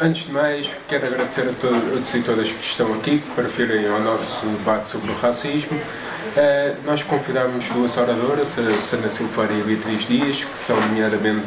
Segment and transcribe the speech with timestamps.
[0.00, 4.00] antes de mais, quero agradecer a todos e todas que estão aqui para virem ao
[4.00, 5.78] nosso debate sobre o racismo.
[5.78, 11.46] Uh, nós convidámos duas oradoras, a Susana Silveira e a Beatriz Dias, que são nomeadamente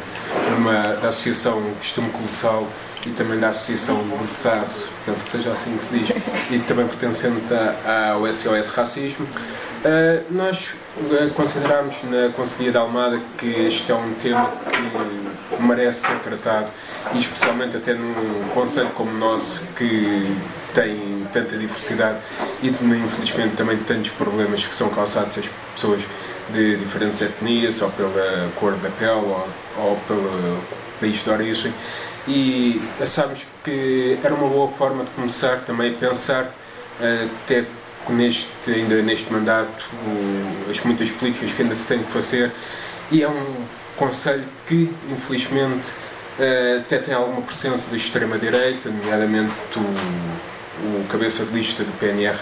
[0.56, 2.68] uma, da Associação Costume Colossal
[3.06, 6.10] e também da Associação de SASO, penso que seja assim que se diz,
[6.50, 7.42] e também pertencente
[7.84, 9.26] ao SOS Racismo.
[9.26, 14.80] Uh, nós uh, consideramos na Conselhia da Almada que este é um tema que
[15.60, 16.68] merece ser tratado,
[17.14, 20.36] e especialmente até num conselho como o nosso, que
[20.74, 22.18] tem tanta diversidade
[22.62, 26.02] e infelizmente também tantos problemas que são causados às pessoas
[26.52, 29.48] de diferentes etnias, ou pela cor da pele, ou,
[29.78, 30.60] ou pelo
[31.00, 31.74] país de origem.
[32.26, 37.64] E achamos que era uma boa forma de começar também a pensar, uh, até
[38.08, 39.84] neste, ainda neste mandato,
[40.70, 42.52] as muitas políticas que ainda se têm que fazer,
[43.10, 43.54] e é um
[43.96, 45.88] conselho que, infelizmente,
[46.38, 52.38] uh, até tem alguma presença da extrema-direita, nomeadamente o, o cabeça de lista do PNR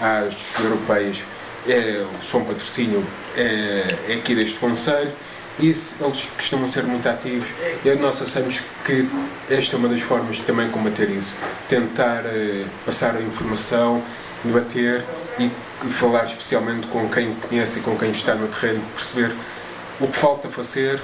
[0.00, 1.24] às europeias,
[1.66, 3.04] é, o João Patrocínio,
[3.36, 5.12] é, é aqui deste conselho,
[5.58, 7.48] e eles costumam ser muito ativos.
[7.84, 9.08] E nós achamos que
[9.50, 11.36] esta é uma das formas de também combater isso.
[11.68, 14.02] Tentar uh, passar a informação
[14.44, 15.04] debater
[15.38, 15.50] e
[15.90, 19.32] falar especialmente com quem conhece e com quem está no terreno, perceber
[20.00, 21.00] o que falta fazer,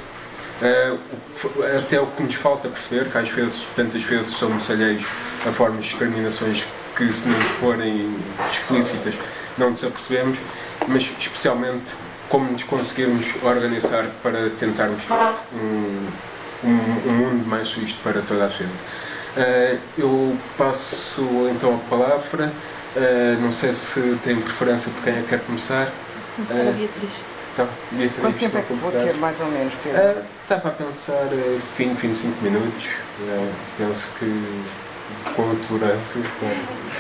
[0.63, 5.05] o, até o que nos falta perceber, que às vezes, tantas vezes, somos alheios
[5.47, 8.17] a formas de discriminações que, se não nos forem
[8.51, 9.15] explícitas,
[9.59, 10.39] não nos apercebemos,
[10.87, 11.93] mas especialmente
[12.29, 15.03] como nos conseguirmos organizar para tentarmos
[15.53, 16.09] um,
[16.65, 18.73] um, um mundo mais justo para toda a gente.
[19.37, 22.53] Uh, eu passo então a palavra
[22.95, 25.91] Uh, não sei se tem preferência por quem é que quer começar.
[26.37, 27.25] Começar uh, a Beatriz.
[27.55, 28.21] Então, Beatriz.
[28.21, 30.01] Quanto tempo é que vou ter, mais ou menos, Pedro?
[30.01, 32.89] Uh, estava a pensar uh, fim, fim de 5 minutos.
[33.79, 34.65] penso que
[35.37, 36.19] com tolerância.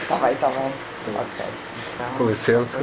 [0.00, 0.72] Está bem, está bem.
[1.08, 1.46] Ok.
[1.94, 2.78] Então, com licença.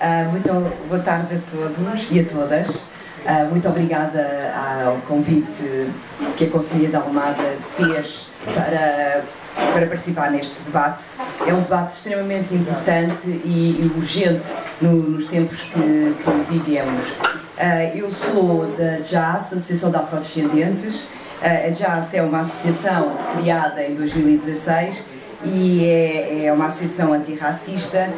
[0.00, 0.48] Uh, muito
[0.88, 2.97] boa tarde a todos e a todas.
[3.24, 4.52] Uh, muito obrigada
[4.86, 5.90] ao convite
[6.36, 7.42] que a Conselhia da Almada
[7.76, 9.24] fez para,
[9.72, 11.04] para participar neste debate.
[11.46, 14.46] É um debate extremamente importante e, urgente
[14.80, 17.10] no, nos tempos que, que vivemos.
[17.12, 21.08] Uh, eu sou da JAS, Associação de Afrodescendentes.
[21.42, 28.08] a JAS é uma associação criada em 2016 e é, é uma associação antirracista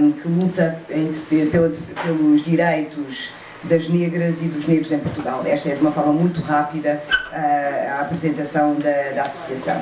[0.00, 0.80] um, que luta
[1.28, 1.72] pela,
[2.04, 3.32] pelos direitos
[3.68, 5.42] das negras e dos negros em Portugal.
[5.46, 9.80] Esta é de uma forma muito rápida uh, a apresentação da, da associação.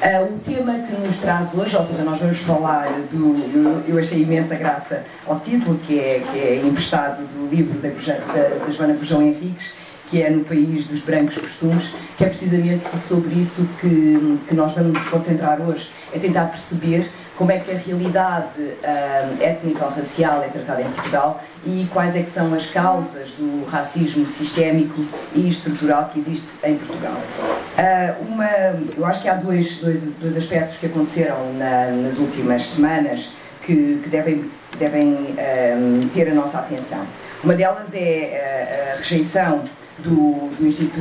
[0.00, 3.36] Uh, o tema que nos traz hoje, ou seja, nós vamos falar do.
[3.54, 7.88] Eu, eu achei imensa graça ao título, que é, que é emprestado do livro da,
[7.88, 9.74] da, da Joana Gujão Henriques,
[10.08, 14.72] que é no país dos brancos costumes, que é precisamente sobre isso que, que nós
[14.72, 20.48] vamos nos concentrar hoje, é tentar perceber como é que a realidade uh, étnico-racial é
[20.48, 25.04] tratada em Portugal e quais é que são as causas do racismo sistémico
[25.34, 27.16] e estrutural que existe em Portugal.
[27.16, 28.48] Uh, uma,
[28.96, 33.30] eu acho que há dois, dois, dois aspectos que aconteceram na, nas últimas semanas
[33.62, 37.06] que, que devem, devem uh, ter a nossa atenção.
[37.44, 39.64] Uma delas é a, a rejeição
[40.02, 41.00] do, do Instituto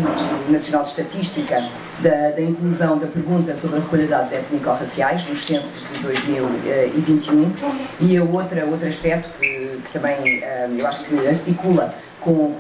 [0.50, 5.46] Nacional de Estatística da, da, inclusão da pergunta sobre a recolha de dados étnico-raciais nos
[5.46, 7.54] censos de 2021
[8.00, 9.59] e o outra, outro aspecto que,
[9.90, 12.54] que também um, eu acho que articula com,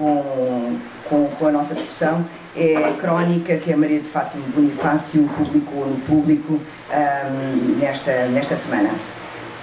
[1.08, 2.26] com, com, a nossa discussão
[2.56, 8.56] é a crónica que a Maria de Fátima Bonifácio publicou no público um, nesta, nesta
[8.56, 8.90] semana.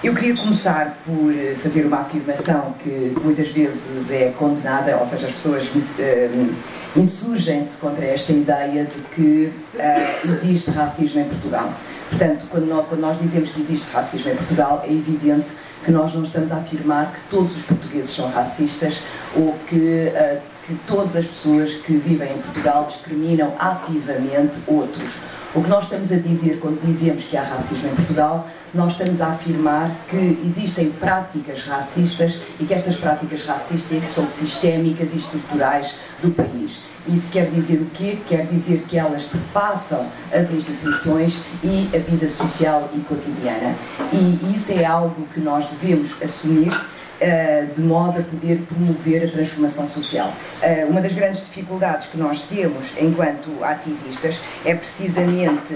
[0.04, 5.27] Eu queria começar por eh, fazer uma afirmação que muitas vezes é condenada, ou seja,
[5.27, 6.54] as pessoas uh,
[6.95, 11.72] insurgem-se contra esta ideia de que uh, existe racismo em Portugal.
[12.10, 15.53] Portanto, quando nós, quando nós, dizemos que existe racismo em Portugal, é evidente
[15.84, 19.02] que nós não estamos a afirmar que todos os portugueses são racistas
[19.34, 25.22] ou que, uh, que todas as pessoas que vivem em Portugal discriminam ativamente outros.
[25.56, 29.22] O que nós estamos a dizer quando dizemos que há racismo em Portugal nós estamos
[29.22, 36.00] a afirmar que existem práticas racistas e que estas práticas racistas são sistémicas e estruturais
[36.22, 36.82] do país.
[37.08, 38.18] Isso quer dizer o quê?
[38.26, 43.74] Quer dizer que elas perpassam as instituições e a vida social e cotidiana.
[44.12, 46.70] E isso é algo que nós devemos assumir
[47.74, 50.33] de modo a poder promover a transformação social.
[50.63, 55.74] Uh, uma das grandes dificuldades que nós temos enquanto ativistas é precisamente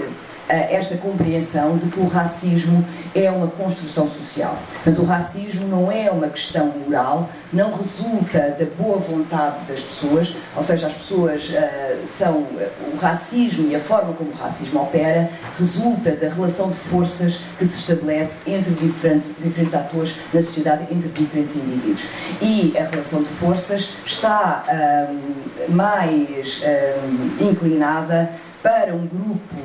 [0.51, 4.57] esta compreensão de que o racismo é uma construção social.
[4.73, 10.35] Portanto, o racismo não é uma questão moral, não resulta da boa vontade das pessoas,
[10.55, 12.47] ou seja, as pessoas uh, são.
[12.93, 17.65] O racismo e a forma como o racismo opera resulta da relação de forças que
[17.65, 22.09] se estabelece entre diferentes, diferentes atores na sociedade, entre diferentes indivíduos.
[22.41, 24.63] E a relação de forças está
[25.09, 28.31] um, mais um, inclinada
[28.61, 29.55] para um grupo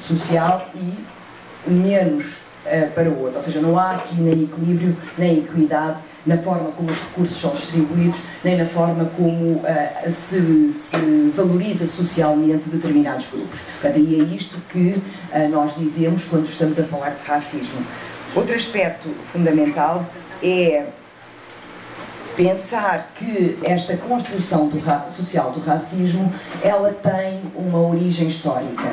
[0.00, 2.26] social e menos
[2.64, 3.36] uh, para o outro.
[3.36, 7.50] Ou seja, não há aqui nem equilíbrio, nem equidade na forma como os recursos são
[7.52, 13.60] distribuídos, nem na forma como uh, se, se, valoriza socialmente determinados grupos.
[13.80, 15.02] Portanto, e é isto que
[15.32, 17.84] uh, nós dizemos quando estamos a falar de racismo.
[18.34, 20.06] Outro aspecto fundamental
[20.42, 20.86] é
[22.40, 26.32] pensar que esta construção do social do racismo
[26.62, 28.84] ela tem uma origem histórica.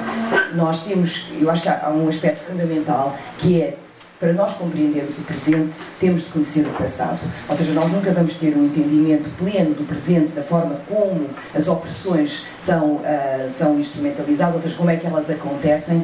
[0.53, 3.77] Nós temos, eu acho que há um aspecto fundamental que é
[4.19, 7.19] para nós compreendermos o presente, temos de conhecer o passado.
[7.47, 11.67] Ou seja, nós nunca vamos ter um entendimento pleno do presente, da forma como as
[11.67, 13.03] opressões são, uh,
[13.47, 16.03] são instrumentalizadas, ou seja, como é que elas acontecem.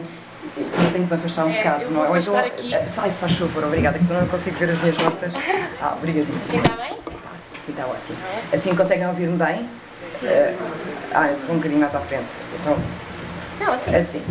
[0.55, 2.09] Eu tenho que me afastar um é, bocado, não é?
[2.09, 2.69] Ou então, aqui.
[2.87, 5.31] Sai, se faz favor, obrigada, que senão não consigo ver as minhas notas.
[5.81, 6.63] Ah, obrigadíssimo.
[6.63, 6.93] Está bem?
[7.65, 8.17] Sim, está ótimo.
[8.51, 9.69] Assim conseguem ouvir-me bem?
[10.19, 10.27] Sim.
[10.27, 10.57] Uh,
[11.13, 12.27] ah, eu sou um bocadinho mais à frente.
[12.59, 12.77] Então,
[13.59, 13.95] não, assim.
[13.95, 14.23] Assim.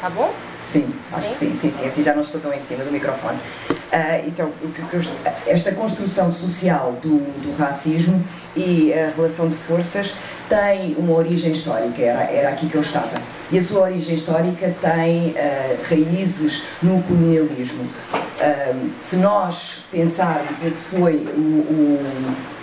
[0.00, 0.34] Tá bom?
[0.62, 3.38] Sim, acho que sim, sim, sim, assim já não estou tão em cima do microfone.
[3.38, 5.02] Uh, então, o que, que eu,
[5.46, 8.26] esta construção social do, do racismo
[8.56, 10.14] e a relação de forças
[10.48, 13.20] tem uma origem histórica, era, era aqui que eu estava.
[13.50, 17.84] E a sua origem histórica tem uh, raízes no colonialismo.
[17.84, 22.54] Uh, se nós pensarmos no que foi o, o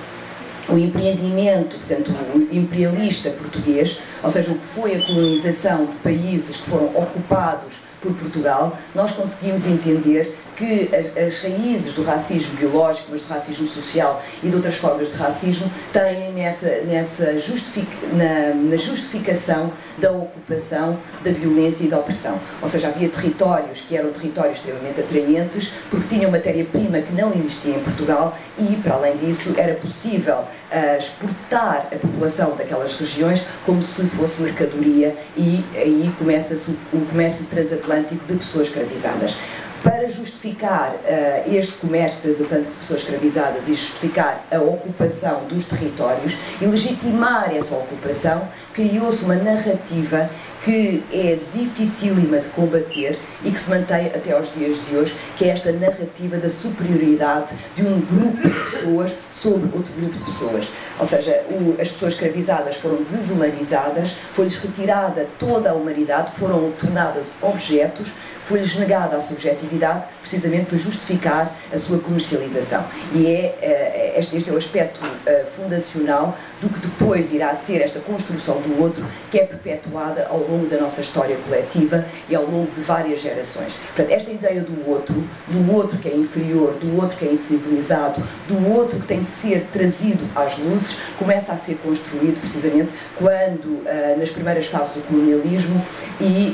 [0.70, 6.58] o empreendimento, portanto, o imperialista português, ou seja, o que foi a colonização de países
[6.58, 13.22] que foram ocupados por Portugal, nós conseguimos entender que as, raízes do racismo biológico, mas
[13.22, 18.78] do racismo social e de outras formas de racismo têm nessa, nessa justific, na, na
[18.78, 22.40] justificação da ocupação, da violência e da opressão.
[22.62, 27.76] Ou seja, havia territórios que eram territórios extremamente atraentes porque tinham matéria-prima que não existia
[27.76, 33.84] em Portugal e, para além disso, era possível uh, exportar a população daquelas regiões como
[33.84, 39.36] se fosse mercadoria e aí começa-se o comércio transatlântico de pessoas escravizadas
[39.84, 46.34] para justificar uh, este comércio transatlântico de pessoas escravizadas e justificar a ocupação dos territórios
[46.62, 50.30] e legitimar essa ocupação, criou-se uma narrativa
[50.64, 55.46] que é dificílima de combater e que se mantém até aos dias de hoje, que
[55.46, 60.68] é esta narrativa da superioridade de um grupo de pessoas sobre outro grupo de pessoas.
[61.00, 67.28] Ou seja, o, as pessoas escravizadas foram desumanizadas, foi-lhes retirada toda a humanidade, foram tornadas
[67.42, 68.10] objetos,
[68.52, 72.84] foi-lhes negada a subjetividade precisamente para justificar a sua comercialização.
[73.14, 77.82] E é, eh, este, este é o aspecto eh, fundacional do que depois irá ser
[77.82, 82.44] esta construção do outro, que é perpetuada ao longo da nossa história coletiva e ao
[82.44, 83.74] longo de várias gerações.
[83.96, 85.16] Portanto, esta ideia do outro,
[85.48, 89.32] do outro que é inferior, do outro que é incivilizado, do outro que tem de
[89.32, 95.08] ser trazido às luzes, começa a ser construído precisamente quando, eh, nas primeiras fases do
[95.08, 95.82] colonialismo
[96.20, 96.54] e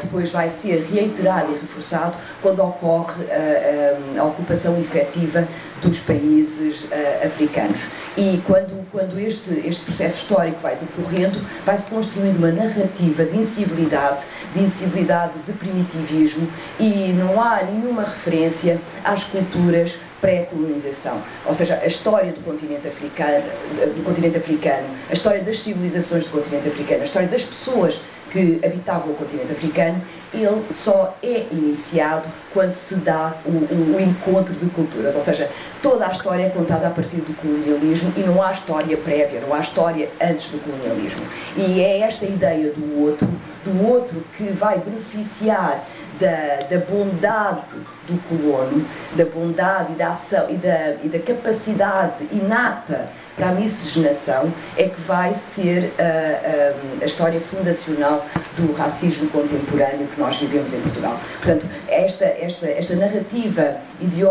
[0.00, 5.46] depois vai ser reiterado e reforçado quando ocorre uh, uh, a ocupação efetiva
[5.82, 6.86] dos países
[7.24, 7.88] africanos.
[8.14, 14.22] E quando, quando este, este processo histórico vai decorrendo, vai-se construindo uma narrativa de incivilidade,
[14.54, 16.46] de incivilidade, de primitivismo,
[16.78, 23.44] e não há nenhuma referência às culturas pré-colonização, ou seja, a história do continente africano,
[23.96, 28.00] do continente africano, a história das civilizações do continente africano, a história das pessoas
[28.30, 34.66] que habitavam o continente africano, ele só é iniciado quando se dá o, encontro de
[34.70, 35.50] culturas, ou seja,
[35.82, 39.54] toda a história é contada a partir do colonialismo e não há história prévia, não
[39.54, 41.26] há história antes do colonialismo.
[41.56, 43.28] E é esta ideia do outro,
[43.64, 45.84] do outro que vai beneficiar
[46.20, 47.62] da, da bondade
[48.06, 53.08] do colono, da bondade e da ação e da, e da capacidade inata
[53.40, 60.06] para a miscigenação é que vai ser a, a, a, história fundacional do racismo contemporâneo
[60.08, 61.18] que nós vivemos em Portugal.
[61.38, 64.30] Portanto, esta, esta, esta, narrativa, idio,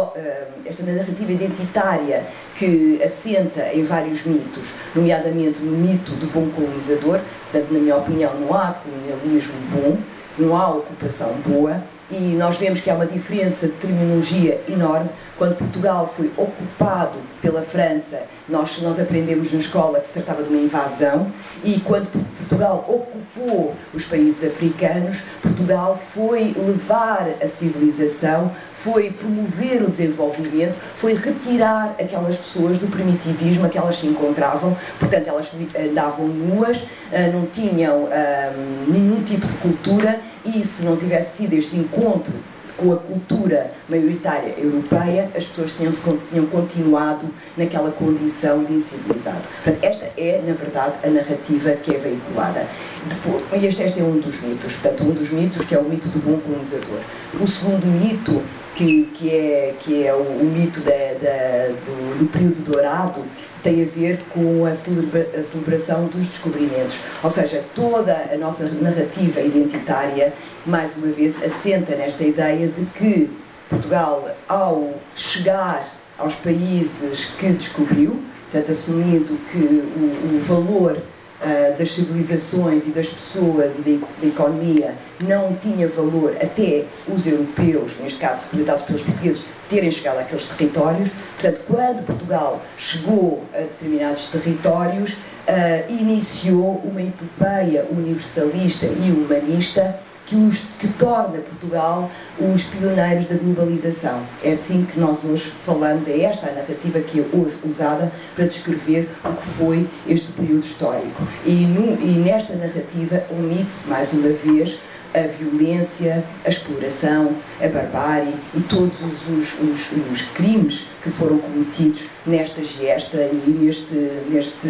[0.63, 2.24] esta narrativa identitária
[2.56, 7.20] que assenta em vários mitos, nomeadamente no mito do bom colonizador,
[7.51, 9.98] portanto, na minha opinião, não há colonialismo bom,
[10.38, 15.10] não há ocupação boa, e nós vemos que há uma diferença de terminologia enorme.
[15.39, 20.50] Quando Portugal foi ocupado pela França, nós, nós aprendemos na escola que se tratava de
[20.50, 21.31] uma invasão,
[21.63, 28.51] e quando Portugal ocupou os países africanos, Portugal foi levar a civilização,
[28.84, 34.75] foi promover o desenvolvimento, foi retirar aquelas pessoas do primitivismo a que elas se encontravam,
[35.00, 35.48] portanto elas
[35.89, 36.79] andavam nuas,
[37.13, 38.51] eh, não tinham eh,
[38.89, 40.19] nenhum tipo de cultura.
[40.43, 42.34] E se não tivesse sido este encontro
[42.80, 45.92] com a cultura maioritária europeia, as pessoas tinham,
[46.30, 49.42] tinham continuado naquela condição de incivilizado.
[49.64, 52.66] Portanto, esta é, na verdade, a narrativa que é veiculada.
[53.08, 55.84] Depois, e este, este é um dos mitos, portanto, um dos mitos que é o
[55.84, 57.00] mito do bom colonizador.
[57.40, 58.42] O segundo mito,
[58.76, 63.24] que, que, é, que é o, o mito da, da, do, do período dourado,
[63.63, 67.04] tem a ver com a, celebra a, celebração dos descobrimentos.
[67.24, 70.34] Ou seja, toda a nossa narrativa identitária,
[70.66, 73.30] mais uma vez, assenta nesta ideia de que
[73.70, 75.88] Portugal, ao chegar
[76.18, 83.08] aos países que descobriu, portanto, assumindo que o, o valor uh, das civilizações e das
[83.10, 89.04] pessoas e da, da, economia não tinha valor até os europeus, neste caso representados pelos
[89.04, 91.10] portugueses, terem chegado àqueles territórios.
[91.40, 100.00] Portanto, quando Portugal chegou a determinados territórios, uh, iniciou uma epopeia universalista e humanista
[100.30, 102.10] que, os, que torna Portugal
[102.40, 104.22] os pioneiros da globalização.
[104.44, 108.46] É assim que nós hoje falamos, é esta a narrativa que é hoje usada para
[108.46, 111.28] descrever o que foi este período histórico.
[111.44, 114.80] E, no, e nesta narrativa omite-se, mais uma vez,
[115.13, 122.08] a violência, a exploração, a barbárie e todos os, os, os, crimes que foram cometidos
[122.25, 123.96] nesta gesta e neste,
[124.30, 124.68] neste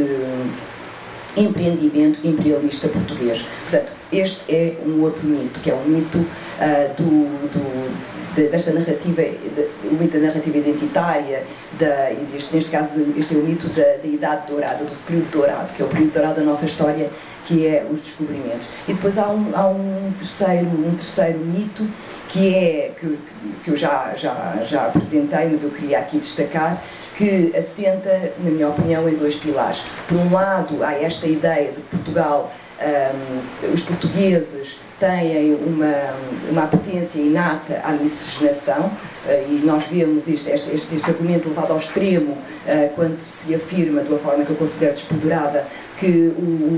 [1.35, 3.45] empreendimento imperialista português.
[3.63, 9.23] Portanto, este é um outro mito, que é o mito uh, do, do desta narrativa,
[9.83, 11.43] o mito da narrativa identitária,
[11.77, 15.73] da, este, neste caso, este é o mito da, da Idade Dourada, do período dourado,
[15.73, 17.09] que é o período dourado da nossa história,
[17.45, 18.67] que é os descobrimentos.
[18.87, 21.87] E depois há um, há um, terceiro, um terceiro mito,
[22.29, 23.19] que é, que,
[23.63, 26.83] que eu já, já, já apresentei, mas eu queria aqui destacar,
[27.15, 29.83] que assenta, na minha opinião, em dois pilares.
[30.07, 35.95] Por um lado, há esta ideia de Portugal, um, os portugueses têm uma,
[36.49, 41.77] uma apetência inata à miscigenação, uh, e nós vemos este, este, este, argumento levado ao
[41.77, 45.67] extremo uh, quando se afirma, de uma forma que eu considero despoderada,
[45.99, 46.33] que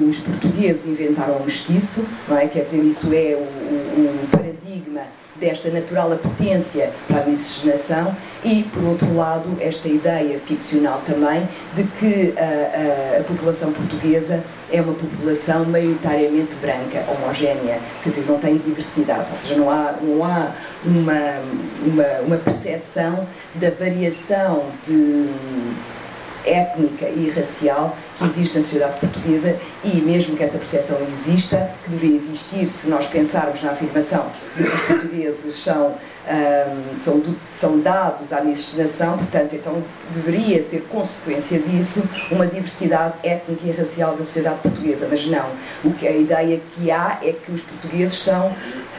[0.09, 2.47] os portugueses inventaram o mestiço, não é?
[2.47, 5.01] quer dizer, isso é o, o, o paradigma
[5.39, 11.83] desta natural apetência para a miscigenação e, por outro lado, esta ideia ficcional também de
[11.83, 18.39] que a, a, a população portuguesa é uma população maioritariamente branca, homogénea, quer dizer, não
[18.39, 20.51] tem diversidade, ou seja, não há, não há
[20.85, 21.41] uma,
[21.85, 25.27] uma, uma percepção da variação de
[26.45, 31.89] étnica e racial que existe na sociedade portuguesa e mesmo que essa percepção exista, que
[31.89, 35.95] deveria existir se nós pensarmos na afirmação de que os portugueses são,
[36.27, 43.61] um, são, são dados à miscigenação, portanto, então deveria ser consequência disso uma diversidade étnica
[43.65, 45.49] e racial da sociedade portuguesa, mas não.
[45.83, 48.53] O que a ideia que há é que os portugueses são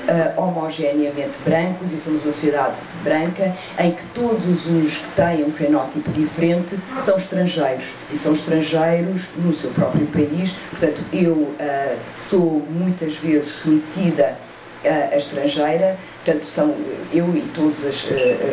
[0.09, 5.53] uh, homogeneamente brancos e somos uma sociedade branca em que todos os que têm um
[5.53, 10.55] fenótipo diferente são estrangeiros e são estrangeiros no seu próprio país.
[10.71, 14.37] Portanto, eu uh, sou muitas vezes remetida
[14.85, 16.75] uh, a estrangeira, portanto, são
[17.13, 18.09] eu e todas as,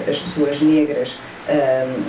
[0.07, 1.15] as pessoas negras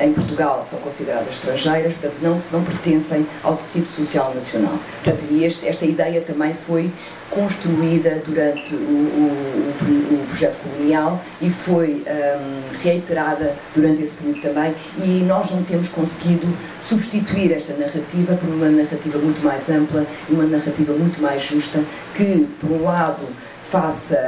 [0.05, 4.79] em Portugal são consideradas estrangeiras, portanto não, não pertencem ao tecido social nacional.
[5.03, 6.93] Portanto, e este, esta ideia também foi
[7.31, 14.75] construída durante o, o, o, projeto colonial e foi um, reiterada durante esse período também
[14.99, 16.47] e nós não temos conseguido
[16.81, 21.85] substituir esta narrativa por uma narrativa muito mais ampla e uma narrativa muito mais justa
[22.15, 23.27] que, por um lado,
[23.71, 24.19] faça,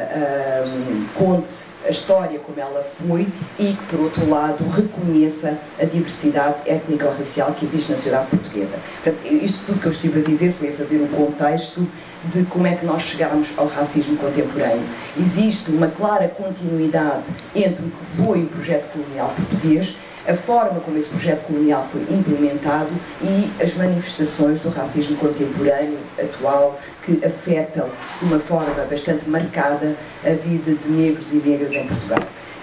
[0.64, 3.26] um, conte a história como ela foi
[3.58, 8.78] e que, por outro lado, reconheça a diversidade étnico-racial que existe na sociedade portuguesa.
[9.02, 11.84] Portanto, isto tudo que eu estive a dizer foi a fazer um contexto
[12.24, 14.84] de como é que nós chegamos ao racismo contemporâneo.
[15.18, 17.24] Existe uma clara continuidade
[17.54, 22.02] entre o que foi o projeto colonial português, a forma como esse projeto colonial foi
[22.02, 27.88] implementado e as manifestações do racismo contemporâneo, atual, que afetam
[28.20, 32.20] de uma forma bastante marcada a vida de negros e negras em Portugal.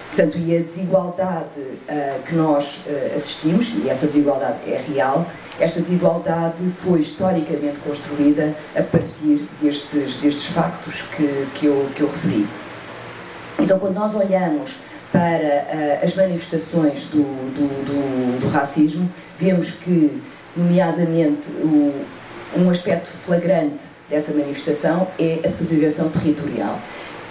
[0.09, 5.25] Portanto, e a desigualdade uh, que nós uh, assistimos, e essa desigualdade é real,
[5.59, 12.09] esta desigualdade foi historicamente construída a partir destes, destes factos que, que, eu, que eu
[12.09, 12.47] referi.
[13.59, 14.77] Então, quando nós olhamos
[15.11, 17.23] para uh, as manifestações do,
[17.53, 20.21] do, do, do, racismo, vemos que,
[20.55, 21.93] nomeadamente, o,
[22.57, 26.79] um aspecto flagrante dessa manifestação é a segregação territorial.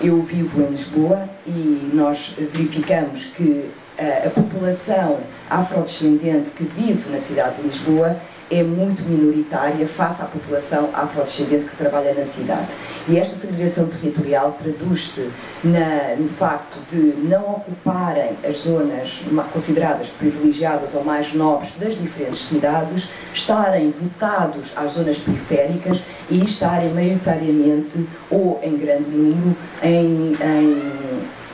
[0.00, 5.18] Eu vivo em Lisboa e nós verificamos que uh, a população
[5.50, 8.16] afrodescendente que vive na cidade de Lisboa
[8.48, 12.68] é muito minoritária face à população afrodescendente que trabalha na cidade.
[13.08, 15.30] E esta segregação territorial traduz-se
[15.64, 23.08] no facto de não ocuparem as zonas consideradas privilegiadas ou mais nobres das diferentes cidades,
[23.34, 26.00] estarem votados às zonas periféricas
[26.30, 30.82] e estarem maioritariamente ou em grande número em, em,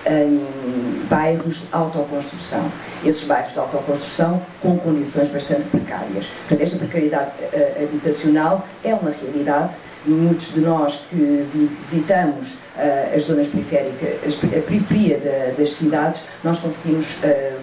[0.07, 2.71] em bairros de autoconstrução
[3.05, 6.27] esses bairros de autoconstrução com condições bastante precárias.
[6.49, 9.75] Portanto, esta precariedade uh, habitacional é uma realidade.
[10.07, 16.61] Muitos de nós que visitamos uh, as zonas periféricas, a periferia da, das cidades, nós
[16.61, 17.59] conseguimos uh,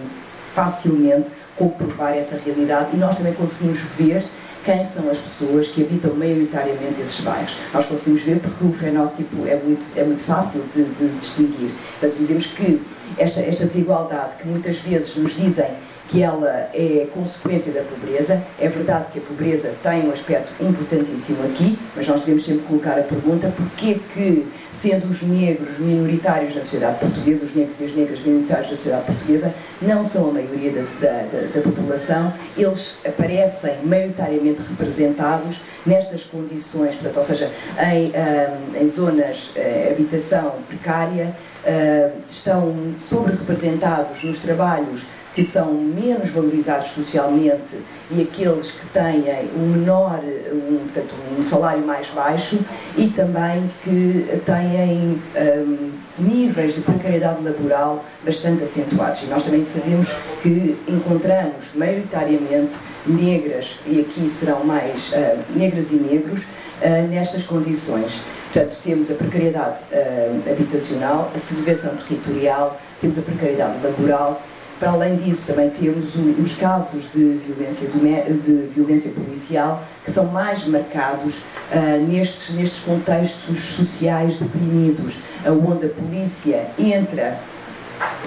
[0.54, 4.24] facilmente comprovar essa realidade e nós também conseguimos ver
[4.64, 7.58] quem são as pessoas que habitam maioritariamente esses bairros.
[7.72, 11.72] Nós conseguimos ver porque o fenótipo é muito, é muito fácil de, de distinguir.
[12.00, 12.80] Portanto, vemos que
[13.18, 15.66] esta, esta desigualdade que muitas vezes nos dizem
[16.12, 18.42] que ela é consequência da pobreza.
[18.60, 22.98] É verdade que a pobreza tem um aspecto importantíssimo aqui, mas nós devemos sempre colocar
[22.98, 27.94] a pergunta porquê que, sendo os negros minoritários na sociedade portuguesa, os negros e as
[27.94, 33.78] negras minoritários da sociedade portuguesa, não são a maioria da, da, da população, eles aparecem
[33.82, 41.34] maioritariamente representados nestas condições, portanto, ou seja, em, ah, em zonas de uh, habitação precária,
[41.64, 45.04] uh, estão sobre-representados nos trabalhos
[45.34, 47.78] que são menos valorizados socialmente
[48.10, 49.24] e aqueles que têm
[49.56, 50.20] um menor,
[50.52, 52.58] um, portanto, um salário mais baixo
[52.96, 55.22] e também que têm
[55.66, 59.22] um, níveis de precariedade laboral bastante acentuados.
[59.22, 60.08] E nós também sabemos
[60.42, 68.20] que encontramos maioritariamente negras, e aqui serão mais uh, negras e negros, uh, nestas condições.
[68.52, 74.42] Portanto, temos a precariedade uh, habitacional, a segregação territorial, temos a precariedade laboral.
[74.82, 80.66] Para além disso, também temos os casos de violência, de violência policial que são mais
[80.66, 81.36] marcados
[81.70, 87.38] uh, nestes, nestes contextos sociais deprimidos, onde a polícia entra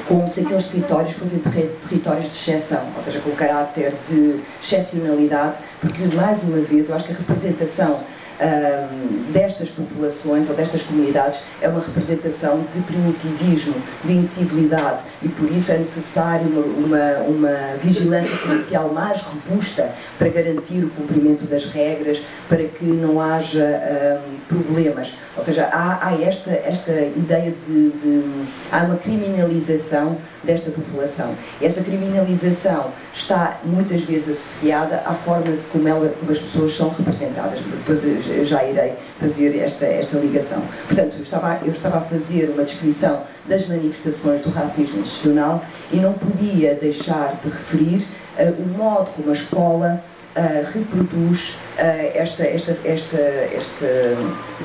[0.08, 6.06] como se aqueles territórios fossem territórios de exceção, ou seja, com caráter de excepcionalidade, porque,
[6.15, 8.00] mais uma vez, eu acho que a representação
[8.39, 15.52] um, destas populações ou destas comunidades é uma representação de primitivismo, de incivilidade e por
[15.52, 22.20] isso é necessário uma, uma, vigilância policial mais robusta para garantir o cumprimento das regras,
[22.48, 25.16] para que não haja um, problemas.
[25.36, 28.46] Ou seja, há, há esta, esta ideia de, de.
[28.72, 31.34] há uma criminalização desta população.
[31.60, 37.62] Essa criminalização está muitas vezes associada à forma como, ela, como as pessoas são representadas,
[37.64, 38.04] depois
[38.48, 40.62] já irei fazer esta, esta ligação.
[40.88, 45.97] Portanto, eu estava, eu estava a fazer uma descrição das manifestações do racismo institucional e
[45.97, 48.06] não podia deixar de referir
[48.38, 50.04] uh, o modo como a escola
[50.36, 53.88] Uh, reproduz uh, esta, esta, esta, esta,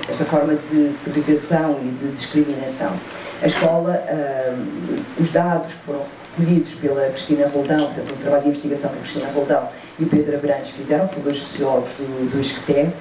[0.08, 2.92] esta forma de segregação e de discriminação
[3.42, 6.02] a escola, uh, os dados que foram
[6.36, 10.06] recolhidos pela Cristina Roldão, portanto, um trabalho de investigação que a Cristina Roldão e o
[10.06, 12.92] Pedro Abrantes fizeram, que são dois sociólogos do, do ISCTE,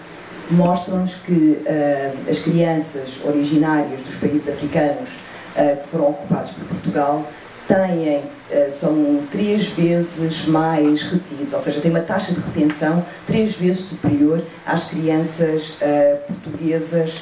[0.50, 5.10] mostram-nos que uh, as crianças originárias dos países africanos
[5.56, 7.26] uh, que foram ocupados por Portugal
[7.68, 8.24] têm,
[8.72, 14.44] são três vezes mais retidos, ou seja, têm uma taxa de retenção três vezes superior
[14.66, 15.78] às crianças
[16.28, 17.22] portuguesas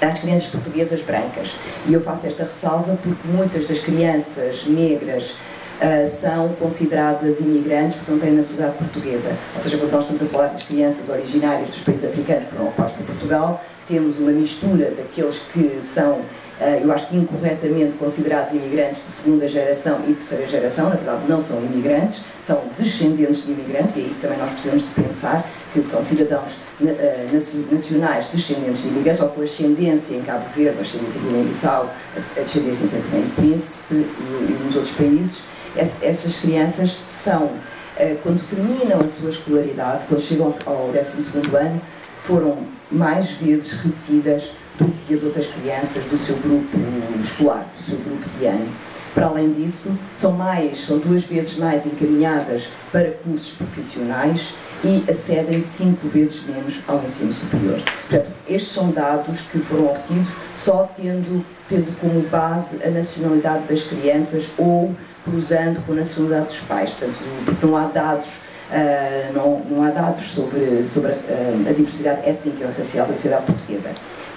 [0.00, 1.50] às crianças portuguesas brancas.
[1.86, 5.34] E eu faço esta ressalva porque muitas das crianças negras
[5.80, 9.36] uh, são consideradas imigrantes porque não têm nacionalidade portuguesa.
[9.54, 12.68] Ou seja, quando nós estamos a falar das crianças originárias dos países africanos que foram
[12.68, 16.22] ocupados por Portugal, temos uma mistura daqueles que são
[16.58, 21.28] eh, eu acho que incorretamente considerados imigrantes de segunda geração e terceira geração, na verdade
[21.28, 25.46] não são imigrantes, são descendentes de imigrantes, e é isso também nós precisamos de pensar,
[25.74, 27.28] que são cidadãos eh,
[27.70, 32.86] nacionais descendentes de imigrantes, ou com ascendência em Cabo Verde, ascendência em Guiné-Bissau, a descendência
[32.86, 35.42] em Santo Tomé e Príncipe e, nos outros países,
[35.76, 37.50] essas crianças são,
[37.96, 41.80] eh, quando terminam a sua escolaridade, quando chegam ao 12º ano,
[42.24, 42.58] foram
[42.90, 46.76] mais vezes retidas do que as outras crianças do seu grupo
[47.22, 48.68] escolar, do seu grupo de ano.
[49.14, 55.62] Para além disso, são mais, são duas vezes mais encaminhadas para cursos profissionais e acedem
[55.62, 57.80] cinco vezes menos ao ensino superior.
[58.08, 63.84] Portanto, estes são dados que foram obtidos só tendo, tendo como base a nacionalidade das
[63.84, 64.94] crianças ou
[65.30, 66.90] cruzando com a nacionalidade dos pais.
[66.90, 72.28] Portanto, porque não há dados Uh, não, não, há dados sobre, sobre uh, a diversidade
[72.28, 73.90] étnica e racial da sociedade portuguesa.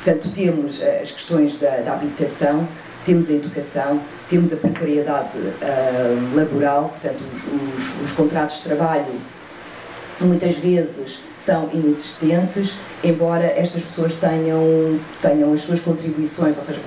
[0.03, 2.67] Portanto, temos uh, as questões da, da, habitação,
[3.03, 3.99] temos a educação,
[4.29, 5.29] temos a precariedade
[6.35, 9.19] laboral, portanto, os, os, os contratos de trabalho
[10.21, 12.73] muitas vezes são inexistentes,
[13.03, 16.79] embora estas pessoas tenham, tenham as suas contribuições, ou seja,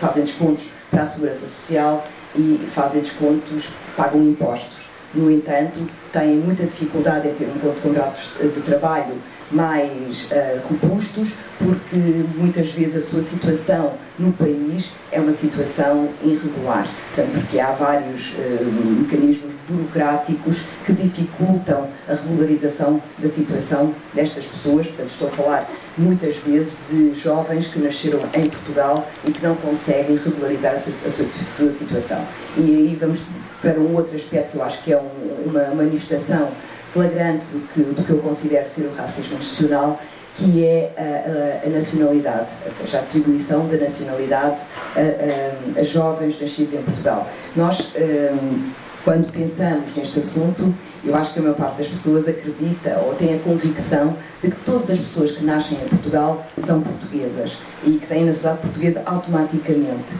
[0.00, 4.82] fazem descontos para a segurança social e fazem descontos, pagam impostos.
[5.14, 9.14] No entanto, têm muita dificuldade em ter um contrato de trabalho
[9.50, 11.96] mais uh, robustos, porque
[12.34, 16.88] muitas vezes a sua situação no país é uma situação irregular.
[17.14, 18.64] Portanto, porque há vários uh,
[19.00, 24.86] mecanismos burocráticos que dificultam a regularização da situação destas pessoas.
[24.86, 29.54] Portanto, estou a falar muitas vezes de jovens que nasceram em Portugal e que não
[29.56, 32.26] conseguem regularizar a sua, a sua, a sua situação.
[32.56, 33.20] E aí vamos
[33.60, 36.50] para um outro aspecto que eu acho que é um, uma manifestação
[36.92, 40.00] flagrante do que, do que eu considero ser o racismo institucional,
[40.36, 44.62] que é a, a, a, nacionalidade, ou seja, a atribuição da nacionalidade
[44.96, 47.28] a, a jovens nascidos em Portugal.
[47.54, 48.70] Nós, um,
[49.04, 53.34] quando pensamos neste assunto, eu acho que a maior parte das pessoas acredita ou tem
[53.34, 58.06] a convicção de que todas as pessoas que nascem em Portugal são portuguesas e que
[58.06, 60.12] têm nacionalidade portuguesa automaticamente.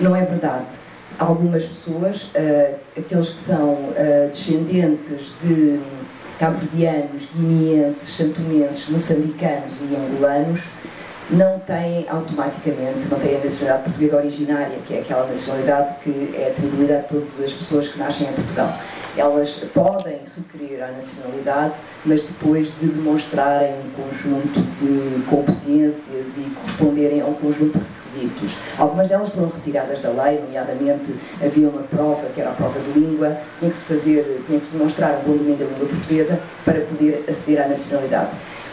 [0.00, 0.66] Não é verdade
[1.20, 5.78] algumas pessoas, uh, aqueles que são uh, descendentes de
[6.38, 10.62] cabo-verdianos, guineenses, santomenses, moçambicanos e angolanos,
[11.32, 16.48] não têm automaticamente, não têm a nacionalidade portuguesa originária, que é aquela nacionalidade que é
[16.50, 18.78] atribuída a todas as pessoas que nascem em Portugal
[19.16, 27.20] elas podem requerer a nacionalidade, mas depois de demonstrarem um conjunto de competências e corresponderem
[27.20, 28.58] a um conjunto de requisitos.
[28.78, 31.14] Algumas delas foram retiradas da lei, nomeadamente
[31.44, 34.66] havia uma prova, que era a prova de língua, tinha que se fazer, tinha que
[34.66, 38.30] se demonstrar um bom domínio da língua portuguesa para poder aceder à nacionalidade.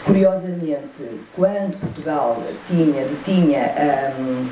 [0.08, 1.04] Curiosamente,
[1.36, 3.70] quando Portugal tinha, detinha
[4.18, 4.48] um,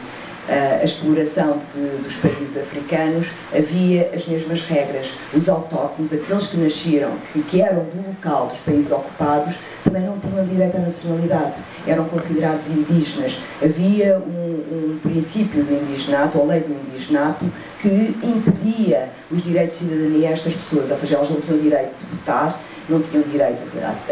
[0.49, 5.09] a exploração de, dos países africanos, havia as mesmas regras.
[5.33, 10.19] Os autóctones, aqueles que nasceram, que, que eram do local dos países ocupados, também não
[10.19, 11.55] tinham direito à nacionalidade,
[11.87, 13.39] eram considerados indígenas.
[13.63, 19.87] Havia um, um princípio do indigenato, ou lei do indigenato, que impedia os direitos de
[19.87, 23.63] cidadania a estas pessoas, ou seja, elas não tinham direito de votar, não tinham direito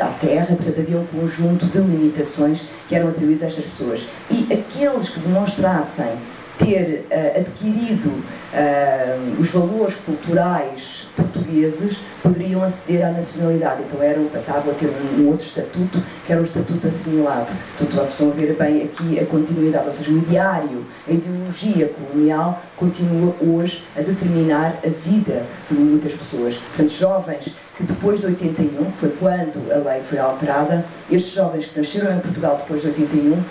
[0.00, 4.02] à terra, portanto havia um conjunto de limitações que eram atribuídas a estas pessoas.
[4.30, 6.18] E aqueles que demonstrassem
[6.58, 13.82] ter uh, adquirido uh, os valores culturais portugueses poderiam aceder à nacionalidade.
[13.82, 17.52] Então eram, passavam a ter um, um, outro estatuto, que era o estatuto assimilado.
[17.76, 21.88] Portanto, vocês estão a ver bem aqui a continuidade, ou seja, o ideário, a ideologia
[21.88, 26.56] colonial continua hoje a determinar a vida de muitas pessoas.
[26.56, 31.66] Portanto, jovens que depois de 81, que foi quando a lei foi alterada, estes jovens
[31.66, 33.42] que nasceram em Portugal depois de 81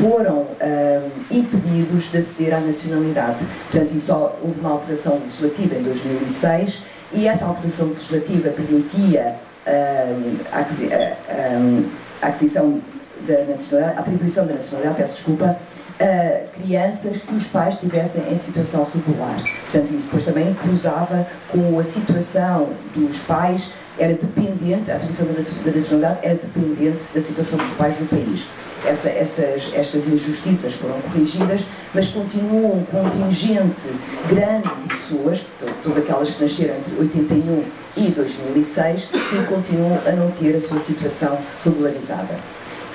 [0.00, 3.44] foram um, impedidos de aceder à nacionalidade.
[3.70, 10.36] Portanto, isso só houve uma alteração legislativa em 2006 e essa alteração legislativa permitia um,
[10.52, 11.84] a, um,
[12.22, 12.80] a aquisição
[13.26, 15.58] da nacionalidade, a atribuição da nacionalidade, peço desculpa,
[16.00, 19.36] a crianças que os pais estivessem em situação regular.
[19.70, 25.72] Portanto, isso depois também cruzava com a situação dos pais, era dependente, a atribuição da
[25.72, 28.46] nacionalidade era dependente da situação dos pais no país.
[28.82, 31.60] Essa, essas, estas injustiças foram corrigidas,
[31.92, 33.92] mas continua um contingente
[34.26, 35.44] grande de pessoas,
[35.82, 40.80] todas aquelas que nasceram entre 81 e 2006, que continuam a não ter a sua
[40.80, 42.36] situação regularizada.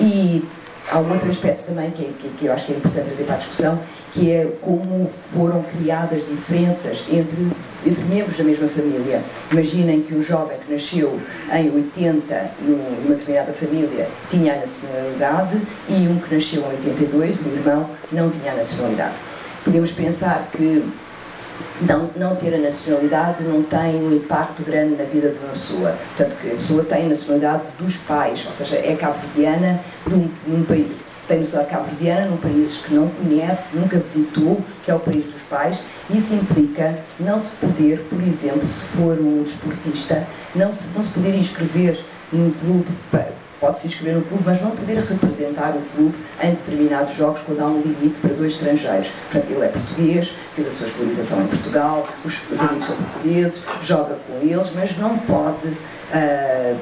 [0.00, 0.44] E
[0.90, 3.34] há um outro aspecto também que, que, que, eu acho que é importante trazer para
[3.34, 3.78] a discussão,
[4.12, 7.48] que é como foram criadas diferenças entre,
[7.84, 9.22] entre membros da mesma família.
[9.50, 11.20] Imaginem que um jovem que nasceu
[11.52, 17.48] em 80 numa determinada família tinha a nacionalidade e um que nasceu em 82, o
[17.48, 19.16] irmão, não tinha a nacionalidade.
[19.64, 20.84] Podemos pensar que
[21.80, 25.96] não, não ter a nacionalidade não tem um impacto grande na vida de uma pessoa.
[26.16, 30.64] Portanto, que a pessoa tem a nacionalidade dos pais, ou seja, é cabo-verdiana num, num
[30.64, 30.88] país.
[31.28, 35.42] Tem nacionalidade cabo-verdiana num país que não conhece, nunca visitou, que é o país dos
[35.42, 35.78] pais.
[36.08, 41.12] Isso implica não se poder, por exemplo, se for um desportista, não se, não se
[41.12, 41.98] poder inscrever
[42.32, 42.86] num clube
[43.60, 47.60] pode se inscrever no clube, mas não poder representar o clube em determinados jogos quando
[47.60, 49.08] há um limite para dois estrangeiros.
[49.30, 53.64] Portanto, ele é português, fez a sua escolarização em Portugal, os, os amigos são portugueses,
[53.82, 56.76] joga com eles, mas não pode uh,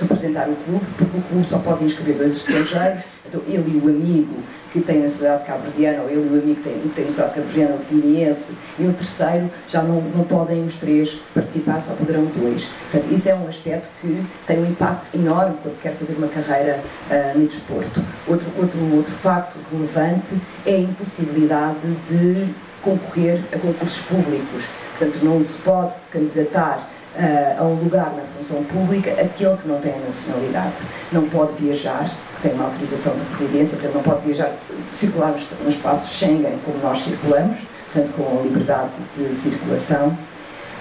[0.00, 3.88] representar o clube, porque o clube só pode inscrever dois estrangeiros, então ele e o
[3.88, 4.36] amigo
[4.72, 7.34] que tem a nacionalidade cabo-verdiana, ou ele e o amigo que tem, que a nacionalidade
[7.34, 12.26] cabo-verdiana ou guineense, e o terceiro, já não, não podem os três participar, só poderão
[12.26, 12.68] dois.
[12.90, 16.28] Portanto, isso é um aspecto que tem um impacto enorme quando se quer fazer uma
[16.28, 18.02] carreira uh, no desporto.
[18.26, 22.48] Outro, outro, outro facto relevante é a impossibilidade de
[22.82, 24.64] concorrer a concursos públicos.
[24.96, 29.80] Portanto, não se pode candidatar uh, a um lugar na função pública aquele que não
[29.80, 30.82] tem a nacionalidade.
[31.12, 32.10] Não pode viajar,
[32.42, 34.52] tem uma autorização de residência, portanto não pode viajar,
[34.94, 37.58] circular no espaço Schengen como nós circulamos,
[37.92, 40.16] portanto com a liberdade de circulação.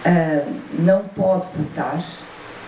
[0.06, 2.04] Uh, não pode votar,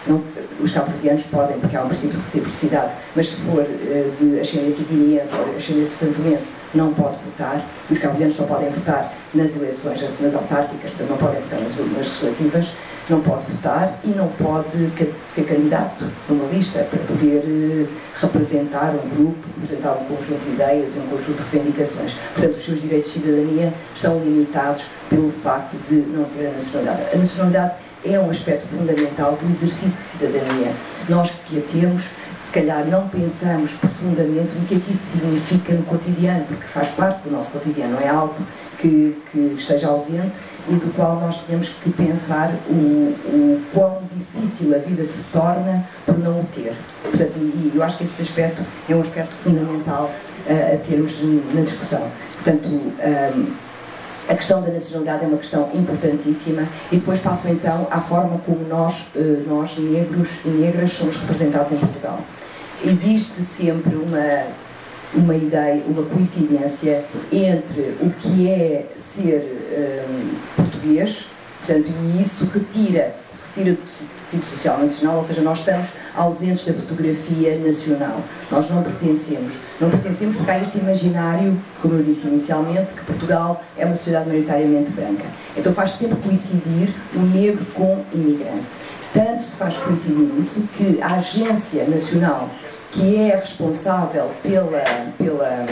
[0.08, 0.23] não,
[0.60, 4.86] os cabo-verdianos podem, porque há um princípio de reciprocidade, mas se for uh, de ascendência
[4.86, 7.62] guineense ou ascendência santomense, não pode votar.
[7.89, 11.77] E os cabo-verdianos só podem votar nas eleições, nas autárquicas, portanto não podem votar nas,
[11.77, 12.67] nas legislativas
[13.10, 14.91] não pode votar e não pode
[15.30, 20.96] ser candidato numa lista para poder eh, representar um grupo, representar um conjunto de ideias
[20.96, 22.13] e um conjunto de reivindicações.
[22.34, 27.02] Portanto, os seus direitos de cidadania estão limitados pelo facto de não ter a nacionalidade.
[27.13, 27.74] A nacionalidade
[28.06, 30.74] é um aspecto fundamental do exercício de cidadania.
[31.08, 32.10] Nós que a temos,
[32.41, 36.89] se calhar não pensamos profundamente no que é que isso significa no cotidiano, porque faz
[36.89, 38.36] parte do nosso cotidiano, não é algo
[38.80, 40.36] que, que esteja ausente
[40.69, 45.88] e do qual nós temos que pensar o, o quão difícil a vida se torna
[46.06, 46.75] por não o ter.
[47.03, 50.12] Portanto, e eu acho que esse aspecto é um aspecto fundamental
[50.45, 51.17] uh, a termos
[51.53, 52.12] na discussão.
[52.34, 53.53] Portanto, um, ehm,
[54.27, 58.67] a questão da nacionalidade é uma questão importantíssima e depois passo então à forma como
[58.67, 62.19] nós, uh, nós negros e negras, somos representados em Portugal.
[62.84, 64.66] Existe sempre uma
[65.17, 71.25] uma ideia, uma coincidência entre o que é ser um, português,
[71.60, 73.15] portanto, e isso retira,
[73.47, 78.21] retira do tecido social nacional, ou seja, nós estamos ausentes da fotografia nacional.
[78.51, 79.53] Nós não pertencemos.
[79.80, 84.27] Não pertencemos porque há este imaginário, como eu disse inicialmente, que Portugal é uma sociedade
[84.27, 85.25] maioritariamente branca.
[85.56, 88.65] Então faz sempre coincidir o negro com o imigrante.
[89.13, 92.49] Tanto se faz coincidir isso que a Agência Nacional
[92.97, 94.83] que é responsável pela,
[95.19, 95.65] pela,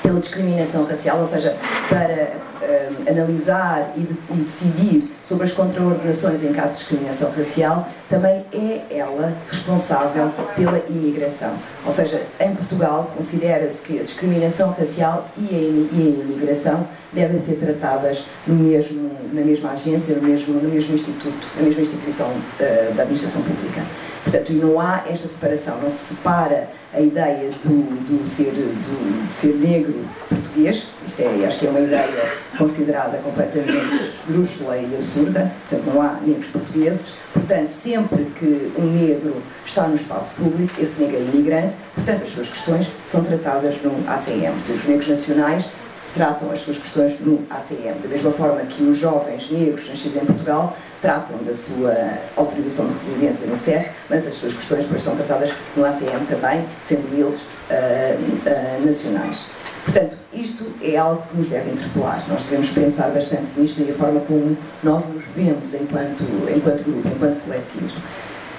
[0.00, 1.56] pela discriminação racial, ou seja,
[1.88, 2.30] para
[2.62, 8.44] um, analisar e, de, e, decidir sobre as contraordenações em caso de discriminação racial, também
[8.52, 11.54] é ela responsável pela imigração.
[11.84, 17.40] Ou seja, em Portugal considera-se que a discriminação racial e a, e a imigração devem
[17.40, 22.28] ser tratadas no mesmo, na mesma agência, no mesmo, no mesmo instituto, na mesma instituição
[22.28, 23.82] uh, da administração pública.
[24.26, 29.54] Portanto, não há esta separação, não se separa a ideia do, do ser, do, ser
[29.54, 35.94] negro português, isto é, acho que é uma ideia considerada completamente esdrúxula e absurda, portanto
[35.94, 41.18] não há negros portugueses, portanto sempre que um negro está no espaço público, esse negro
[41.18, 45.66] é imigrante, portanto as suas questões são tratadas no ACM, os negros nacionais
[46.16, 50.24] tratam as suas questões no ACM, da mesma forma que os jovens negros nascidos em
[50.24, 51.94] Portugal tratam da sua
[52.34, 56.64] autorização de residência no CER, mas as suas questões depois são tratadas no ACM também,
[56.88, 59.46] sendo eles uh, uh, nacionais.
[59.84, 62.24] Portanto, isto é algo que nos deve interpelar.
[62.28, 66.24] Nós devemos pensar bastante nisto e a forma como nós nos vemos enquanto,
[66.54, 68.00] enquanto grupo, enquanto coletivo.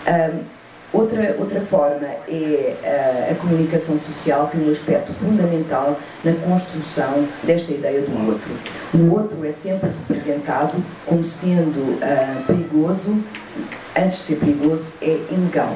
[0.08, 0.57] Um,
[0.94, 7.74] Outra, outra forma é a, a comunicação social, tem um aspecto fundamental na construção desta
[7.74, 8.50] ideia do outro.
[8.94, 13.22] O outro é sempre representado como sendo uh, perigoso,
[13.98, 15.76] antes de ser perigoso, é ilegal.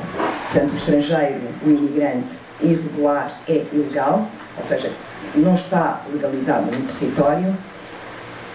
[0.50, 4.92] Portanto, o estrangeiro, o imigrante irregular é ilegal, ou seja,
[5.36, 7.58] não está legalizado no território,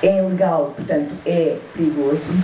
[0.03, 2.35] é ilegal, portanto, é perigoso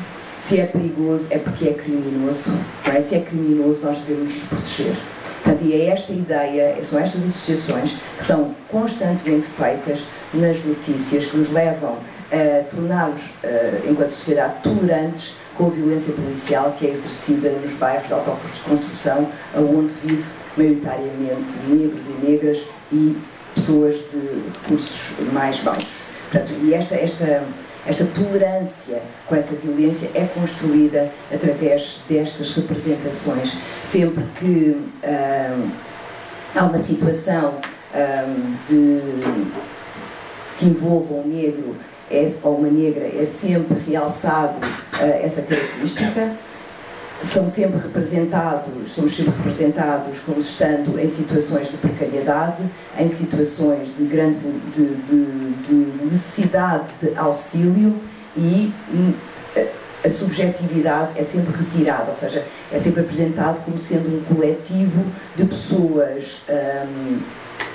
[0.43, 2.51] se é perigoso é porque é criminoso,
[2.85, 3.01] não é?
[3.01, 4.97] Se é criminoso nós devemos nos proteger.
[5.43, 10.01] Portanto, e é esta ideia, são estas associações que são constantemente feitas
[10.35, 11.97] nas notícias que nos levam
[12.31, 18.07] a tornar-nos, uh, enquanto sociedade, tolerantes com a violência policial que é exercida nos bairros
[18.07, 20.25] de autoconstrução, onde vive
[20.57, 22.59] maioritariamente negros e negras
[22.91, 23.17] e
[23.55, 26.03] pessoas de recursos mais baixos.
[26.31, 27.45] Portanto, e esta, esta
[27.87, 33.59] esta tolerância com essa violência é construída através destas representações.
[33.83, 35.71] Sempre que hum,
[36.55, 37.55] há uma situação
[37.95, 39.01] hum, de,
[40.59, 41.77] que envolva um negro
[42.13, 46.37] é, ou uma negra, é sempre realçado uh, essa característica.
[47.23, 52.63] São sempre representados, somos sempre representados como estando em situações de precariedade,
[52.99, 54.39] em situações de grande
[54.75, 58.01] de, de, de necessidade de auxílio
[58.37, 59.13] e hum,
[60.05, 65.05] a subjetividade é sempre retirada, ou seja, é sempre apresentado como sendo um coletivo
[65.37, 67.21] de pessoas um,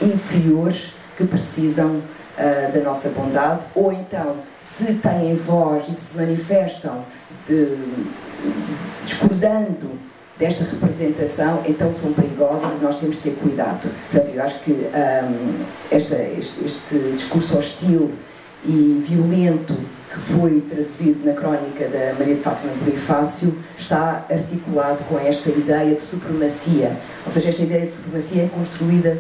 [0.06, 7.06] inferiores que precisam uh, da nossa bondade, ou então, se têm voz e se manifestam
[7.48, 7.78] de,
[9.08, 9.98] discordando
[10.38, 13.90] desta representação, então são perigosas e nós temos de ter cuidado.
[14.12, 18.12] Portanto, eu acho que um, esta, este, este discurso hostil
[18.64, 19.74] e violento
[20.12, 25.96] que foi traduzido na crónica da Maria de Fátima Bonifácio está articulado com esta ideia
[25.96, 26.96] de supremacia.
[27.26, 29.18] Ou seja, esta ideia de supremacia é construída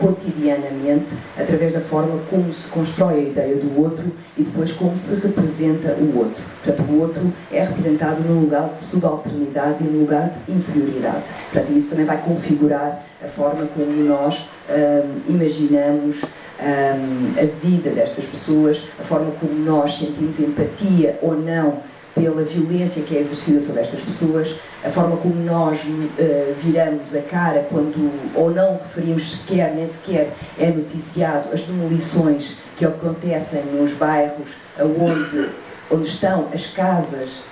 [0.00, 5.14] cotidianamente através da forma como se constrói a ideia do outro e depois como se
[5.16, 6.42] representa o outro.
[6.64, 11.24] Portanto, o outro é representado num lugar de subalternidade e num lugar de inferioridade.
[11.52, 18.24] Portanto, isso também vai configurar a forma como nós hum, imaginamos hum, a vida destas
[18.24, 23.82] pessoas, a forma como nós sentimos empatia ou não pela violência que é exercida sobre
[23.82, 29.74] estas pessoas, a forma como nós uh, viramos a cara quando ou não referimos sequer,
[29.74, 35.50] nem sequer é noticiado as demolições que acontecem nos bairros onde,
[35.90, 37.42] onde estão as casas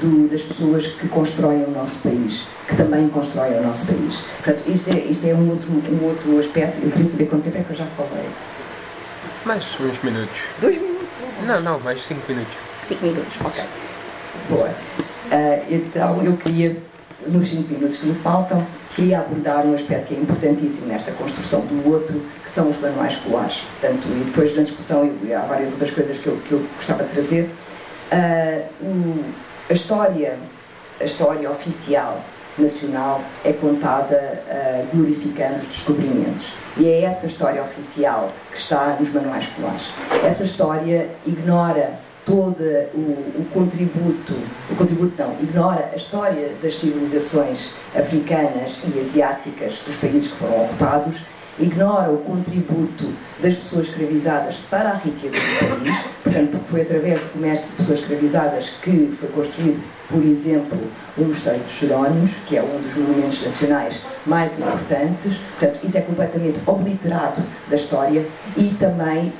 [0.00, 4.24] do, das pessoas que constroem o nosso país, que também constroem o nosso país.
[4.42, 6.82] Portanto, isto é, isto é um, outro, um outro aspecto.
[6.82, 8.28] Eu queria saber quanto tempo é que eu já falei.
[9.44, 10.40] Mais uns minutos.
[10.60, 11.08] Dois minutos?
[11.46, 12.54] Não, não, mais cinco minutos.
[12.86, 13.64] Cinco minutos, ok.
[14.48, 14.70] Boa.
[15.30, 16.76] Uh, então, eu queria,
[17.26, 21.60] nos 5 minutos que me faltam, queria abordar um aspecto que é importantíssimo nesta construção
[21.60, 23.64] do outro, que são os manuais escolares.
[23.80, 27.10] Portanto, e depois na discussão, há várias outras coisas que eu, que eu gostava de
[27.10, 27.50] trazer,
[28.12, 29.24] uh,
[29.68, 30.38] a história,
[31.00, 32.24] a história oficial
[32.58, 36.54] nacional é contada uh, glorificando os descobrimentos.
[36.76, 39.94] E é essa história oficial que está nos manuais escolares.
[40.24, 41.92] Essa história ignora
[42.28, 42.62] todo
[42.94, 44.34] o, o, contributo,
[44.70, 50.66] o contributo não, ignora a história das civilizações africanas e asiáticas dos países que foram
[50.66, 51.22] ocupados,
[51.58, 53.10] ignora o contributo
[53.40, 57.76] das pessoas escravizadas para a riqueza do país, portanto, porque foi através do comércio de
[57.78, 60.78] pessoas escravizadas que foi construído por exemplo,
[61.18, 66.00] o Mosteiro dos Jerónimos, que é um dos monumentos nacionais mais importantes, portanto, isso é
[66.00, 68.26] completamente obliterado da história.
[68.56, 69.32] E também uh,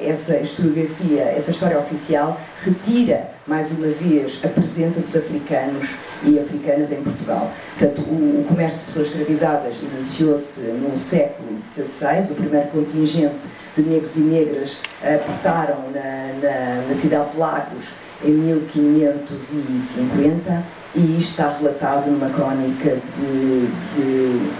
[0.00, 5.88] essa historiografia, essa história oficial, retira, mais uma vez, a presença dos africanos
[6.24, 7.52] e africanas em Portugal.
[7.78, 13.82] Portanto, o, o comércio de pessoas escravizadas iniciou-se no século XVI, o primeiro contingente de
[13.82, 21.30] negros e negras uh, portaram na, na, na cidade de Lagos em 1550 e isto
[21.30, 24.50] está relatado numa crónica de, de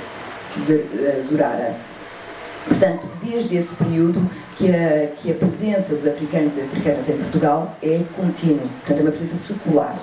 [1.27, 1.77] Zurara.
[2.67, 7.77] Portanto, desde esse período que a, que a presença dos africanos e africanas em Portugal
[7.83, 9.99] é contínua, portanto é uma presença secular.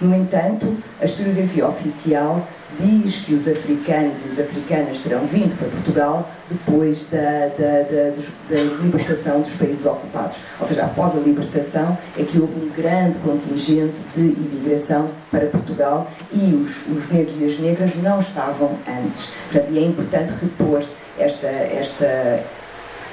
[0.00, 2.46] No entanto, a historiografia oficial
[2.78, 8.12] diz que os africanos e as africanas terão vindo para Portugal depois da, da, da,
[8.50, 10.38] da, libertação dos países ocupados.
[10.60, 16.10] Ou seja, após a libertação é que houve um grande contingente de imigração para Portugal
[16.32, 19.30] e os, os negros e as negras não estavam antes.
[19.50, 20.82] Portanto, e é importante repor
[21.18, 22.44] esta, esta,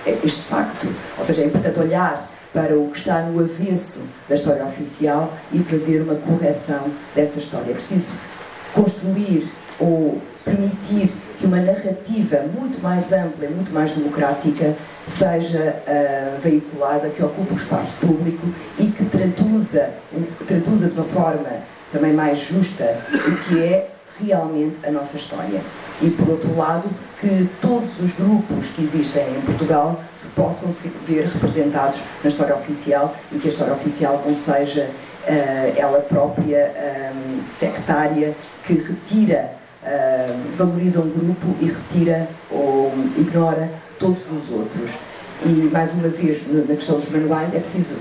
[0.06, 0.88] este facto.
[1.18, 5.60] Ou seja, é importante olhar para o que está no avesso da história oficial e
[5.60, 7.72] fazer uma correção dessa história.
[7.72, 8.14] É preciso
[8.74, 9.48] construir
[9.80, 14.76] ou permitir que uma narrativa muito mais ampla e muito mais democrática
[15.08, 18.48] seja uh, veiculada, que ocupe o espaço público
[18.80, 19.90] e que traduza,
[20.48, 21.50] traduza de uma forma
[21.92, 23.90] também mais justa o que é
[24.24, 25.62] realmente a nossa história.
[26.02, 30.92] E, por outro lado, que todos os grupos que existem em Portugal se possam se
[31.08, 34.90] ver representados na história oficial e que a história oficial não seja
[35.78, 36.72] ela própria
[37.16, 38.34] um, sectária
[38.66, 39.52] que retira,
[39.84, 44.92] uh, valoriza um grupo e retira ou ignora todos os outros.
[45.46, 48.00] E, mais uma vez, na questão dos manuais, é preciso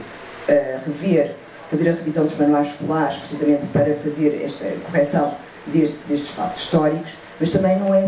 [0.84, 1.34] rever,
[1.70, 5.34] fazer a revisão dos manuais escolares, precisamente para fazer esta correção
[5.66, 8.04] deste, destes fatos históricos, mas também não é,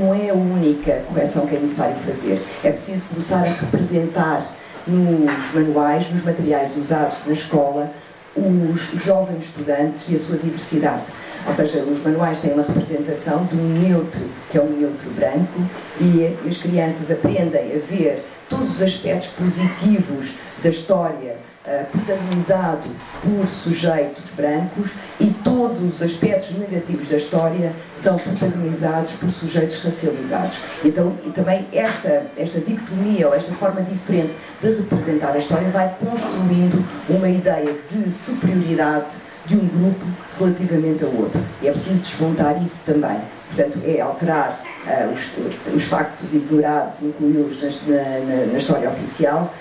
[0.00, 2.44] não é a única correção que é necessário fazer.
[2.64, 4.44] É preciso começar a representar
[4.86, 7.92] nos manuais, nos materiais usados na escola,
[8.40, 11.04] os jovens estudantes e a sua diversidade.
[11.46, 14.20] Ou seja, os manuais têm uma representação de um neutro,
[14.50, 15.60] que é um neutro branco,
[16.00, 21.36] e as crianças aprendem a ver todos os aspectos positivos da história
[21.66, 22.88] uh, protagonizado
[23.22, 29.82] por sujeitos brancos e todos todos os aspectos negativos da história são protagonizados por sujeitos
[29.82, 30.62] racializados.
[30.82, 35.94] Então, e também esta, esta dicotomia ou esta forma diferente de representar a história vai
[36.00, 40.06] construindo uma ideia de superioridade de um grupo
[40.38, 41.40] relativamente ao outro.
[41.60, 43.20] E é preciso desmontar isso também.
[43.54, 49.52] Portanto, é alterar uh, os, os, factos ignorados, incluí-los na, na, na história oficial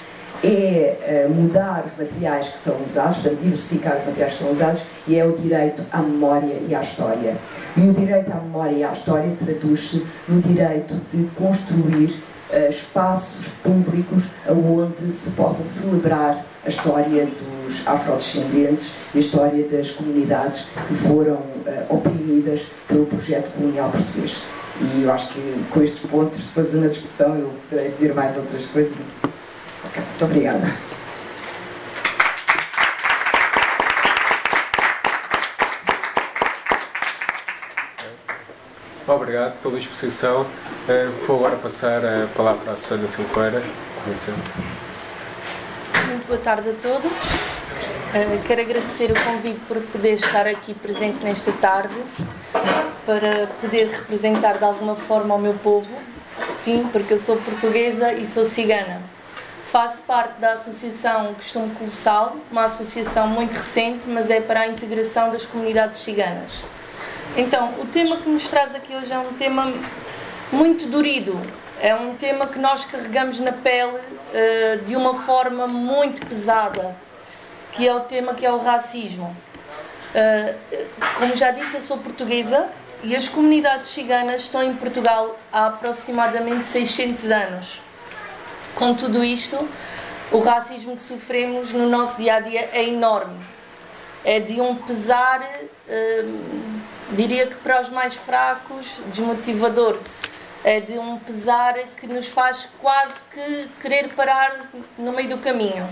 [0.44, 4.82] é uh, mudar os materiais que são usados, portanto, diversificar os materiais que são usados,
[5.08, 7.36] e é o direito à memória e à história.
[7.76, 13.50] E o direito à memória e à história traduz-se no direito de construir uh, espaços
[13.64, 20.94] públicos onde se possa celebrar a história dos afrodescendentes e a história das comunidades que
[20.94, 24.38] foram uh, oprimidas pelo projeto colonial português.
[24.82, 28.66] E eu acho que com estes pontos, depois na discussão, eu poderei dizer mais outras
[28.68, 28.94] coisas.
[29.84, 30.78] Muito obrigada.
[39.08, 40.42] Obrigado pela exposição.
[40.44, 43.64] Uh, vou agora passar a palavra à Susana Silveira.
[44.04, 44.40] Com licença.
[46.08, 47.12] Muito boa tarde a todos.
[47.12, 51.96] Uh, quero agradecer o convite por poder estar aqui presente nesta tarde
[53.06, 55.90] para poder representar de alguma forma o meu povo.
[56.52, 59.02] Sim, porque eu sou portuguesa e sou cigana.
[59.72, 65.30] Faço parte da Associação Costume Colossal, uma associação muito recente, mas é para a integração
[65.30, 66.52] das comunidades ciganas.
[67.38, 69.72] Então, o tema que nos traz aqui hoje é um tema
[70.52, 71.40] muito dorido,
[71.80, 76.96] é um tema que nós carregamos na pele uh, de uma forma muito pesada,
[77.72, 79.38] que é o tema que é o racismo.
[80.16, 80.80] Uh,
[81.20, 82.66] como já disse, eu sou portuguesa
[83.04, 87.89] e as comunidades ciganas estão em Portugal há aproximadamente 600 anos
[88.76, 89.68] com tudo isto,
[90.32, 93.38] o racismo que sofremos no nosso dia a dia é enorme.
[94.24, 95.42] É de um pesar,
[95.88, 96.80] hum,
[97.12, 99.98] diria que para os mais fracos, desmotivador.
[100.64, 105.88] É de um pesar que nos faz quase que querer parar no meio do caminho.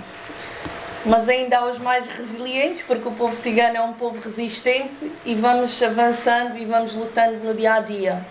[1.05, 5.33] Mas ainda há os mais resilientes, porque o povo cigano é um povo resistente e
[5.33, 8.25] vamos avançando e vamos lutando no dia a dia.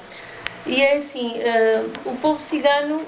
[0.67, 3.07] E é assim, uh, o povo cigano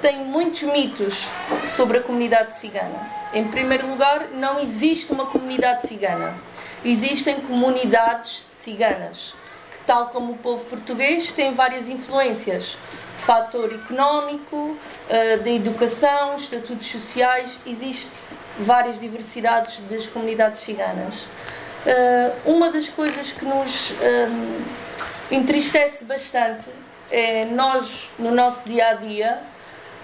[0.00, 1.26] tem muitos mitos
[1.66, 3.06] sobre a comunidade cigana.
[3.34, 6.34] Em primeiro lugar, não existe uma comunidade cigana.
[6.82, 9.34] Existem comunidades ciganas,
[9.72, 12.78] que, tal como o povo português, têm várias influências.
[13.18, 18.10] Fator económico, uh, da educação, estatutos sociais, existe
[18.58, 21.26] várias diversidades das comunidades ciganas.
[21.84, 23.92] Uh, uma das coisas que nos
[25.30, 26.66] entristece bastante
[27.10, 29.42] é nós, no nosso dia a dia,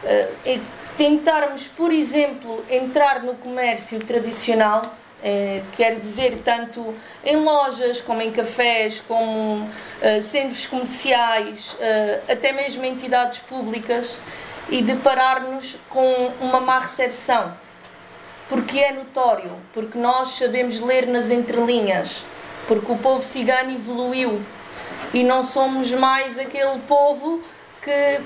[0.05, 0.59] é
[0.97, 4.83] tentarmos, por exemplo, entrar no comércio tradicional,
[5.23, 6.95] é, quer dizer, tanto
[7.25, 14.19] em lojas, como em cafés, como uh, centros comerciais, uh, até mesmo entidades públicas,
[14.69, 17.57] e deparar-nos com uma má recepção.
[18.49, 22.25] Porque é notório, porque nós sabemos ler nas entrelinhas,
[22.67, 24.43] porque o povo cigano evoluiu
[25.13, 27.43] e não somos mais aquele povo
[27.83, 28.21] que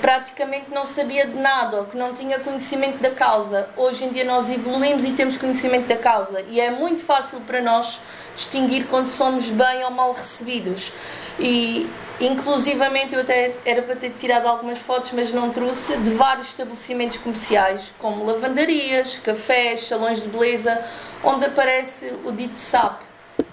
[0.00, 3.68] praticamente não sabia de nada ou que não tinha conhecimento da causa.
[3.76, 7.60] Hoje em dia nós evoluímos e temos conhecimento da causa e é muito fácil para
[7.60, 8.00] nós
[8.34, 10.92] distinguir quando somos bem ou mal recebidos.
[11.38, 11.88] E
[12.20, 17.16] inclusivamente eu até era para ter tirado algumas fotos, mas não trouxe, de vários estabelecimentos
[17.18, 20.82] comerciais, como lavandarias, cafés, salões de beleza,
[21.24, 23.00] onde aparece o dito SAP.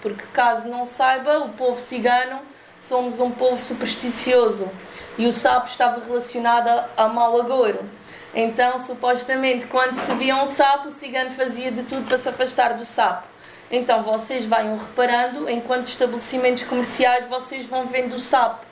[0.02, 2.40] Porque caso não saiba, o povo cigano
[2.78, 4.70] somos um povo supersticioso
[5.16, 7.80] e o sapo estava relacionado a mau agouro.
[8.34, 12.74] Então, supostamente, quando se via um sapo, o cigano fazia de tudo para se afastar
[12.74, 13.26] do sapo.
[13.70, 18.66] Então, vocês vão reparando, enquanto estabelecimentos comerciais, vocês vão vendo o sapo.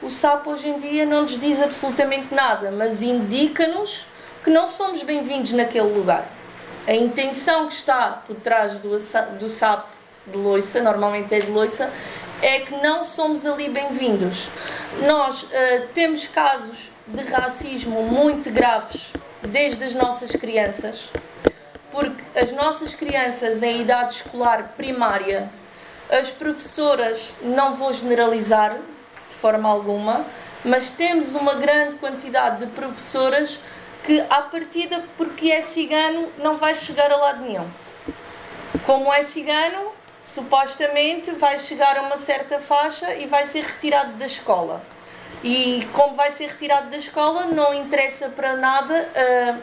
[0.00, 4.06] O sapo hoje em dia não nos diz absolutamente nada, mas indica-nos
[4.44, 6.28] que não somos bem-vindos naquele lugar.
[6.86, 8.90] A intenção que está por trás do,
[9.38, 9.88] do sapo
[10.26, 11.92] de loiça, normalmente é de loiça,
[12.40, 14.48] é que não somos ali bem-vindos.
[15.06, 15.48] Nós uh,
[15.92, 19.10] temos casos de racismo muito graves
[19.42, 21.08] desde as nossas crianças,
[21.90, 25.50] porque as nossas crianças em idade escolar primária,
[26.10, 28.76] as professoras, não vou generalizar
[29.28, 30.24] de forma alguma,
[30.64, 33.58] mas temos uma grande quantidade de professoras
[34.04, 37.68] que, à partida, porque é cigano, não vai chegar a lado nenhum.
[38.84, 39.97] Como é cigano,
[40.28, 44.82] supostamente vai chegar a uma certa faixa e vai ser retirado da escola.
[45.42, 49.08] E como vai ser retirado da escola, não interessa para nada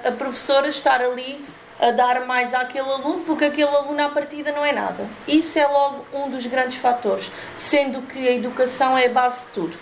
[0.03, 1.45] a, a professora estar ali
[1.79, 5.07] a dar mais àquele aluno, porque aquele aluno à partida não é nada.
[5.27, 9.51] Isso é logo um dos grandes fatores, sendo que a educação é a base de
[9.51, 9.77] tudo.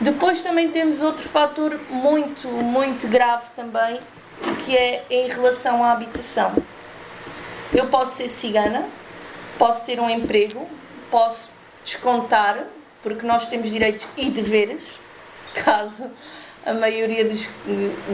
[0.00, 3.98] Depois também temos outro fator muito, muito grave também,
[4.64, 6.54] que é em relação à habitação.
[7.74, 8.88] Eu posso ser cigana,
[9.58, 10.66] posso ter um emprego,
[11.10, 11.50] posso
[11.84, 12.64] descontar,
[13.02, 14.82] porque nós temos direitos e deveres,
[15.54, 16.10] caso
[16.64, 17.48] a maioria dos,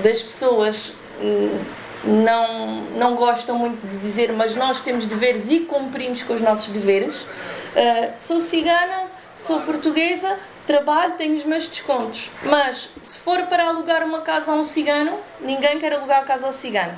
[0.03, 1.59] das pessoas hum,
[2.05, 6.69] não, não gostam muito de dizer, mas nós temos deveres e cumprimos com os nossos
[6.69, 7.23] deveres.
[7.23, 12.31] Uh, sou cigana, sou portuguesa, trabalho, tenho os meus descontos.
[12.45, 16.47] Mas se for para alugar uma casa a um cigano, ninguém quer alugar a casa
[16.47, 16.97] ao cigano.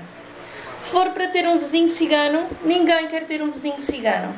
[0.76, 4.34] Se for para ter um vizinho cigano, ninguém quer ter um vizinho cigano.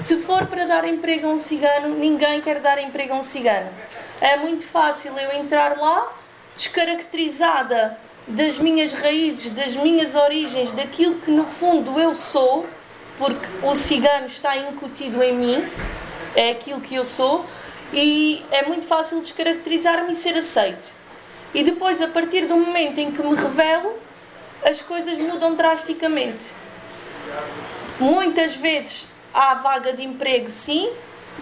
[0.00, 3.68] Se for para dar emprego a um cigano, ninguém quer dar emprego a um cigano.
[4.20, 6.12] É muito fácil eu entrar lá,
[6.56, 7.98] descaracterizada
[8.28, 12.66] das minhas raízes, das minhas origens, daquilo que no fundo eu sou,
[13.18, 15.68] porque o cigano está incutido em mim,
[16.36, 17.44] é aquilo que eu sou,
[17.92, 20.90] e é muito fácil descaracterizar-me e ser aceite.
[21.52, 24.05] E depois, a partir do momento em que me revelo,
[24.64, 26.50] as coisas mudam drasticamente.
[27.98, 30.92] Muitas vezes há vaga de emprego, sim,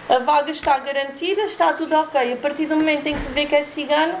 [0.07, 2.33] a vaga está garantida, está tudo ok.
[2.33, 4.15] A partir do momento em que se vê que é cigano,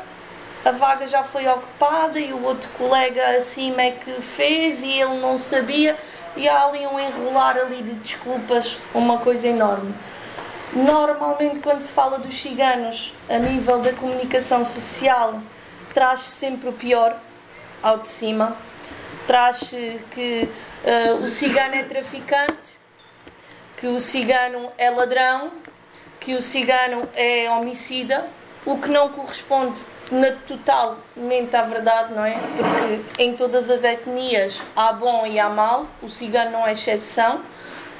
[0.63, 5.19] a vaga já foi ocupada e o outro colega acima é que fez e ele
[5.19, 5.95] não sabia
[6.35, 9.93] e há ali um enrolar ali de desculpas, uma coisa enorme.
[10.73, 15.39] Normalmente quando se fala dos ciganos a nível da comunicação social,
[15.93, 17.15] traz sempre o pior
[17.81, 18.57] ao de cima.
[19.27, 19.73] Traz
[20.11, 20.49] que
[20.83, 22.79] uh, o cigano é traficante,
[23.77, 25.51] que o cigano é ladrão,
[26.19, 28.25] que o cigano é homicida,
[28.65, 32.33] o que não corresponde na totalmente à verdade, não é?
[32.33, 37.41] Porque em todas as etnias há bom e há mal, o cigano não é exceção.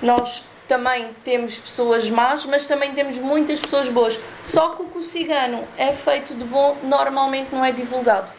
[0.01, 4.19] Nós também temos pessoas más, mas também temos muitas pessoas boas.
[4.43, 8.31] Só que o que o cigano é feito de bom normalmente não é divulgado.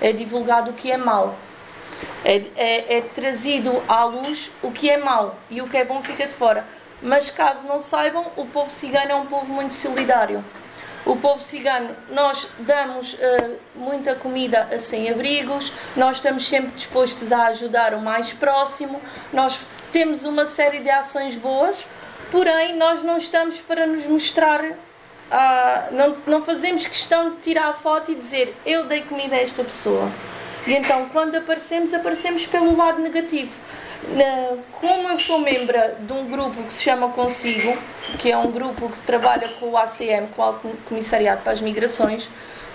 [0.00, 1.36] É divulgado o que é mau.
[2.24, 6.02] É, é, é trazido à luz o que é mau e o que é bom
[6.02, 6.64] fica de fora.
[7.02, 10.44] Mas caso não saibam, o povo cigano é um povo muito solidário.
[11.04, 17.46] O povo cigano, nós damos uh, muita comida a sem-abrigos, nós estamos sempre dispostos a
[17.46, 19.00] ajudar o mais próximo,
[19.32, 21.84] nós temos uma série de ações boas,
[22.30, 24.74] porém nós não estamos para nos mostrar, uh,
[25.90, 29.64] não, não fazemos questão de tirar a foto e dizer eu dei comida a esta
[29.64, 30.08] pessoa.
[30.66, 33.52] E então quando aparecemos, aparecemos pelo lado negativo
[34.72, 37.76] como eu sou membro de um grupo que se chama Consigo,
[38.18, 41.60] que é um grupo que trabalha com o ACM, com o Alto Comissariado para as
[41.60, 42.28] Migrações,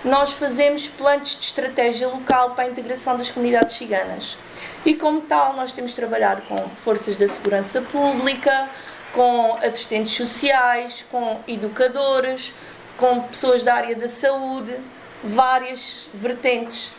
[0.04, 4.38] nós fazemos planos de estratégia local para a integração das comunidades ciganas.
[4.86, 8.68] E como tal, nós temos trabalhado com forças da segurança pública,
[9.12, 12.54] com assistentes sociais, com educadores,
[12.96, 14.76] com pessoas da área da saúde,
[15.22, 16.92] várias vertentes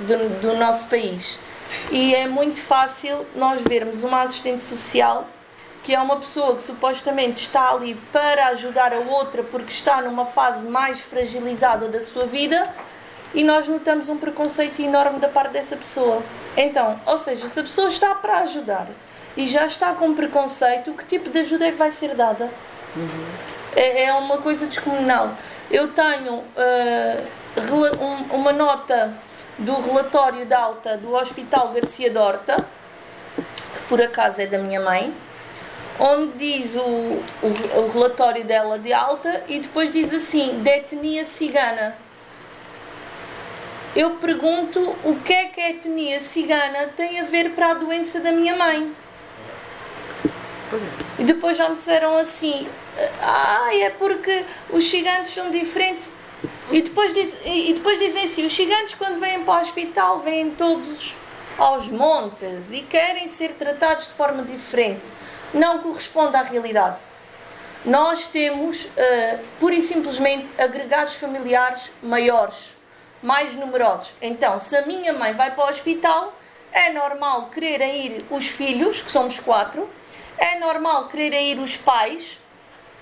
[0.00, 1.38] do, do nosso país.
[1.90, 5.28] E é muito fácil nós vermos uma assistente social
[5.82, 10.26] que é uma pessoa que supostamente está ali para ajudar a outra porque está numa
[10.26, 12.68] fase mais fragilizada da sua vida
[13.32, 16.22] e nós notamos um preconceito enorme da parte dessa pessoa.
[16.56, 18.88] Então, ou seja, se a pessoa está para ajudar
[19.36, 22.50] e já está com preconceito, que tipo de ajuda é que vai ser dada?
[22.96, 23.24] Uhum.
[23.76, 25.36] É, é, uma coisa descomunal.
[25.70, 29.12] Eu tenho uh, um, uma nota
[29.58, 32.64] do relatório de alta do Hospital Garcia Dorta,
[33.36, 35.12] que por acaso é da minha mãe,
[35.98, 41.24] onde diz o, o, o relatório dela de alta e depois diz assim: de etnia
[41.24, 41.96] cigana.
[43.96, 48.20] Eu pergunto o que é que a etnia cigana tem a ver para a doença
[48.20, 48.94] da minha mãe.
[50.72, 51.22] É.
[51.22, 52.68] E depois já me disseram assim:
[53.20, 56.10] ah, é porque os ciganos são diferentes.
[56.70, 60.50] E depois, diz, e depois dizem assim: os gigantes, quando vêm para o hospital, vêm
[60.50, 61.14] todos
[61.58, 65.02] aos montes e querem ser tratados de forma diferente.
[65.52, 66.98] Não corresponde à realidade.
[67.84, 72.56] Nós temos, uh, pura e simplesmente, agregados familiares maiores,
[73.22, 74.14] mais numerosos.
[74.20, 76.36] Então, se a minha mãe vai para o hospital,
[76.72, 79.88] é normal quererem ir os filhos, que somos quatro,
[80.36, 82.37] é normal quererem ir os pais,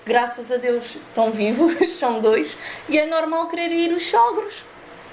[0.07, 4.63] graças a Deus estão vivos, são dois, e é normal querer ir os sogros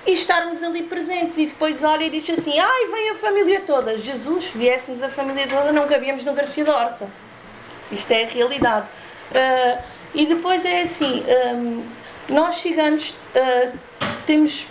[0.06, 1.36] e estarmos ali presentes.
[1.36, 3.96] E depois olha e diz assim: ai, vem a família toda.
[3.96, 7.08] Jesus, se viéssemos a família toda, não cabíamos no Garcia da Horta.
[7.90, 8.86] Isto é a realidade.
[9.30, 9.82] Uh,
[10.14, 11.24] e depois é assim:
[11.54, 11.84] um,
[12.28, 13.78] nós gigantes uh,
[14.24, 14.66] temos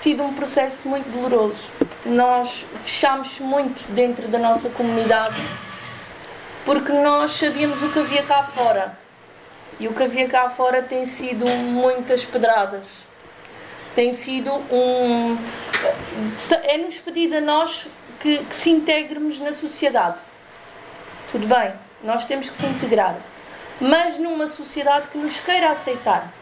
[0.00, 1.70] tido um processo muito doloroso.
[2.04, 5.36] Nós fechámos muito dentro da nossa comunidade
[6.64, 9.01] porque nós sabíamos o que havia cá fora.
[9.80, 12.86] E o que havia cá fora tem sido muitas pedradas.
[13.94, 15.36] Tem sido um.
[16.64, 17.86] É-nos pedido a nós
[18.20, 20.20] que, que se integremos na sociedade.
[21.30, 23.16] Tudo bem, nós temos que se integrar.
[23.80, 26.32] Mas numa sociedade que nos queira aceitar.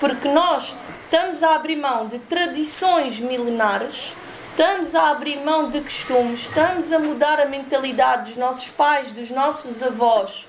[0.00, 4.12] Porque nós estamos a abrir mão de tradições milenares
[4.56, 9.30] estamos a abrir mão de costumes, estamos a mudar a mentalidade dos nossos pais, dos
[9.30, 10.48] nossos avós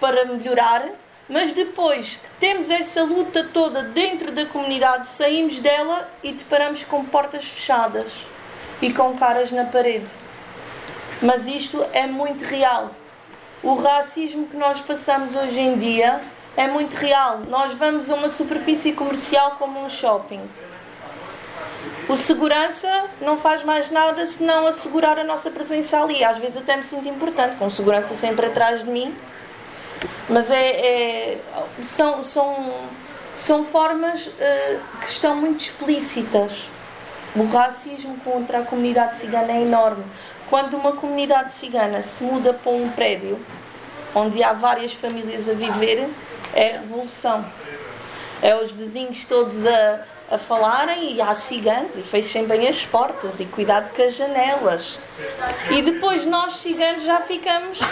[0.00, 0.88] para melhorar,
[1.28, 7.04] mas depois que temos essa luta toda dentro da comunidade, saímos dela e deparamos com
[7.04, 8.26] portas fechadas
[8.80, 10.08] e com caras na parede.
[11.20, 12.90] Mas isto é muito real.
[13.62, 16.20] O racismo que nós passamos hoje em dia
[16.56, 17.40] é muito real.
[17.48, 20.42] Nós vamos a uma superfície comercial como um shopping
[22.08, 26.22] o segurança não faz mais nada senão assegurar a nossa presença ali.
[26.22, 29.12] Às vezes até me sinto importante, com segurança sempre atrás de mim.
[30.28, 31.38] Mas é, é
[31.80, 32.74] são, são,
[33.36, 36.68] são formas uh, que estão muito explícitas.
[37.34, 40.04] O racismo contra a comunidade cigana é enorme.
[40.48, 43.38] Quando uma comunidade cigana se muda para um prédio
[44.14, 46.08] onde há várias famílias a viver,
[46.54, 47.44] é revolução.
[48.40, 53.38] É os vizinhos todos a, a falarem e há ciganos e fechem bem as portas
[53.38, 54.98] e cuidado com as janelas.
[55.70, 57.84] E depois nós ciganos já ficamos uh,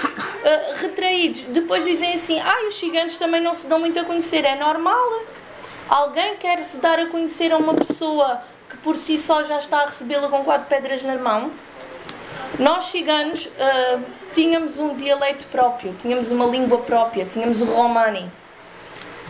[0.81, 1.43] retraídos.
[1.43, 4.45] Depois dizem assim: ah, os ciganos também não se dão muito a conhecer.
[4.45, 5.23] É normal.
[5.89, 9.83] Alguém quer se dar a conhecer a uma pessoa que por si só já está
[9.83, 11.53] a recebê-la com quatro pedras na mão?
[12.59, 18.31] Nós ciganos uh, tínhamos um dialeto próprio, tínhamos uma língua própria, tínhamos o romani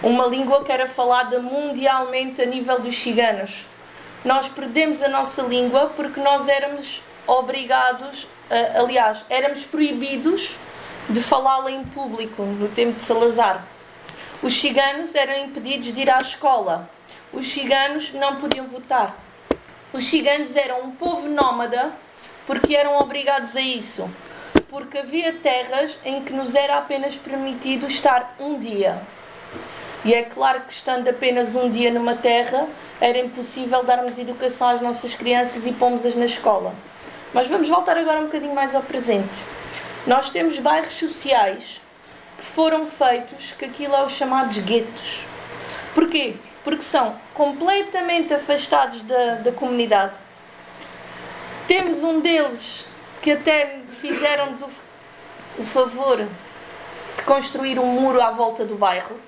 [0.04, 3.64] uma língua que era falada mundialmente a nível dos ciganos.
[4.24, 8.26] Nós perdemos a nossa língua porque nós éramos obrigados,
[8.76, 10.56] aliás, éramos proibidos
[11.08, 13.66] de falá-la em público no tempo de Salazar.
[14.42, 16.88] Os ciganos eram impedidos de ir à escola.
[17.32, 19.16] Os ciganos não podiam votar.
[19.92, 21.92] Os ciganos eram um povo nómada
[22.46, 24.10] porque eram obrigados a isso.
[24.68, 29.00] Porque havia terras em que nos era apenas permitido estar um dia.
[30.04, 32.66] E é claro que, estando apenas um dia numa terra,
[33.00, 36.74] era impossível darmos educação às nossas crianças e pomos-as na escola.
[37.32, 39.40] Mas vamos voltar agora um bocadinho mais ao presente.
[40.06, 41.80] Nós temos bairros sociais
[42.36, 45.20] que foram feitos, que aquilo é os chamados guetos.
[45.94, 46.36] Porquê?
[46.62, 50.16] Porque são completamente afastados da, da comunidade.
[51.66, 52.84] Temos um deles
[53.22, 54.68] que até fizeram-nos o,
[55.60, 59.18] o favor de construir um muro à volta do bairro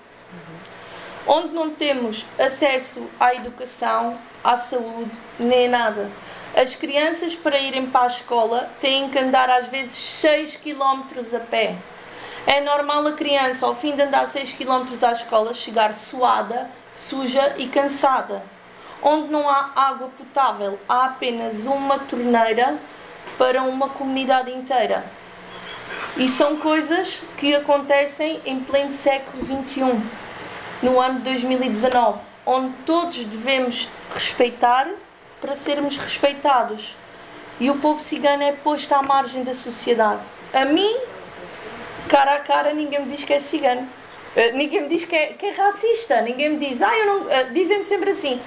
[1.27, 6.11] onde não temos acesso à educação, à saúde, nem nada.
[6.55, 11.03] As crianças, para irem para a escola, têm que andar às vezes 6 km
[11.35, 11.75] a pé.
[12.47, 17.57] É normal a criança, ao fim de andar 6 km à escola, chegar suada, suja
[17.59, 18.43] e cansada.
[19.03, 22.79] Onde não há água potável, há apenas uma torneira
[23.37, 25.05] para uma comunidade inteira.
[26.17, 30.26] E são coisas que acontecem em pleno século XXI
[30.83, 34.89] no ano de 2019, onde todos devemos respeitar
[35.41, 36.95] para sermos respeitados.
[37.59, 40.29] E o povo cigano é posto à margem da sociedade.
[40.53, 40.97] A mim,
[42.09, 43.83] cara a cara, ninguém me diz que é cigano.
[44.37, 46.21] Uh, ninguém me diz que é, que é, racista.
[46.21, 47.21] Ninguém me diz, ah, eu não.
[47.23, 48.41] Uh, Dizem-me sempre assim,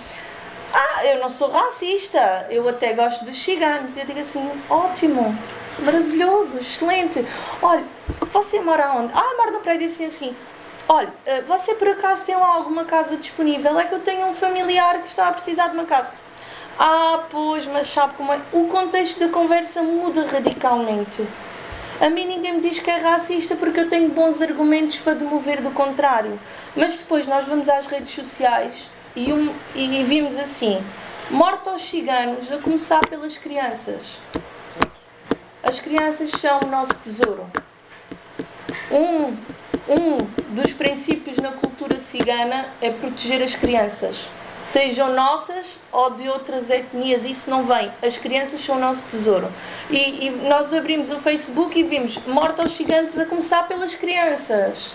[0.72, 3.98] ah, eu não sou racista, eu até gosto dos ciganos.
[3.98, 5.36] E eu digo assim, ótimo,
[5.80, 7.26] maravilhoso, excelente.
[7.62, 7.84] Olha,
[8.32, 9.12] você mora onde?
[9.16, 10.36] Ah, moro no prédio assim assim.
[10.92, 13.80] Olha, eh, você por acaso tem lá alguma casa disponível?
[13.80, 16.12] É que eu tenho um familiar que está a precisar de uma casa.
[16.80, 18.40] Ah, pois, mas sabe como é?
[18.52, 21.24] O contexto da conversa muda radicalmente.
[22.02, 25.62] A mim ninguém me diz que é racista porque eu tenho bons argumentos para demover
[25.62, 26.40] do contrário.
[26.76, 30.84] Mas depois nós vamos às redes sociais e, um, e, e vimos assim:
[31.30, 34.20] morte aos ciganos, a começar pelas crianças.
[35.62, 37.46] As crianças são o nosso tesouro.
[38.92, 39.38] Um
[39.88, 40.18] um
[40.54, 44.30] dos princípios na cultura cigana é proteger as crianças,
[44.62, 47.92] sejam nossas ou de outras etnias, isso não vem.
[48.02, 49.52] As crianças são o nosso tesouro.
[49.90, 54.94] E, e nós abrimos o Facebook e vimos morte aos gigantes a começar pelas crianças.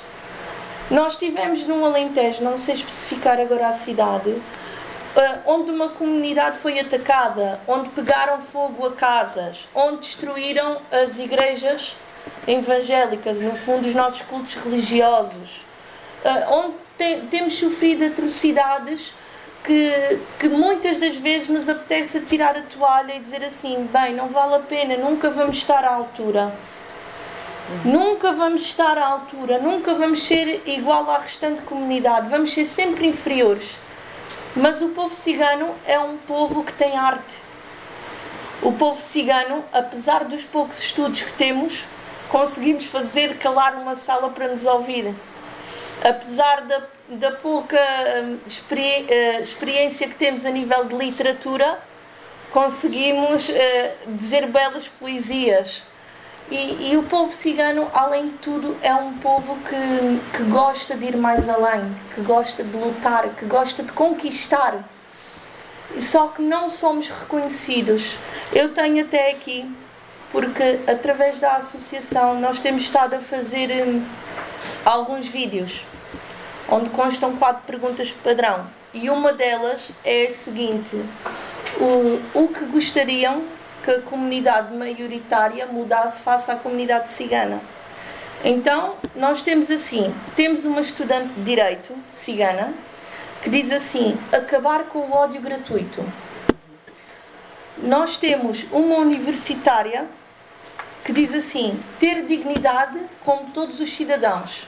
[0.91, 4.37] Nós estivemos num Alentejo, não sei especificar agora a cidade,
[5.17, 11.97] eh, onde uma comunidade foi atacada, onde pegaram fogo a casas, onde destruíram as igrejas
[12.47, 15.65] evangélicas, no fundo, os nossos cultos religiosos,
[16.25, 19.15] uh, onde te, temos sofrido atrocidades
[19.65, 24.29] que, que muitas das vezes nos apetece tirar a toalha e dizer assim: bem, não
[24.29, 26.55] vale a pena, nunca vamos estar à altura.
[27.83, 33.07] Nunca vamos estar à altura, nunca vamos ser igual à restante comunidade, vamos ser sempre
[33.07, 33.79] inferiores.
[34.55, 37.39] Mas o povo cigano é um povo que tem arte.
[38.61, 41.85] O povo cigano, apesar dos poucos estudos que temos,
[42.35, 45.15] conseguimos fazer calar uma sala para nos ouvir.
[46.03, 51.79] Apesar da, da pouca hum, experi uh, experiência que temos a nível de literatura,
[52.51, 53.53] conseguimos uh,
[54.09, 55.85] dizer belas poesias
[56.51, 61.07] e, e, o povo cigano, além de tudo, é um povo que, que gosta de
[61.07, 64.85] ir mais além, que gosta de lutar, que gosta de conquistar.
[66.01, 68.17] Só que não somos reconhecidos.
[68.53, 69.65] Eu tenho até aqui,
[70.35, 74.05] porque através da associação nós temos estado a fazer hum,
[74.85, 75.87] alguns vídeos
[76.69, 78.67] onde constam quatro perguntas padrão.
[78.93, 80.97] E uma delas é a seguinte:
[81.79, 83.45] o, o que gostariam
[83.85, 87.61] que a comunidade maioritária mudasse face à comunidade cigana.
[88.43, 92.75] Então, nós temos assim, temos uma estudante de direito cigana
[93.41, 96.05] que diz assim: acabar com o ódio gratuito.
[97.79, 100.09] Nós temos uma universitária
[101.05, 104.67] que diz assim: ter dignidade como todos os cidadãos.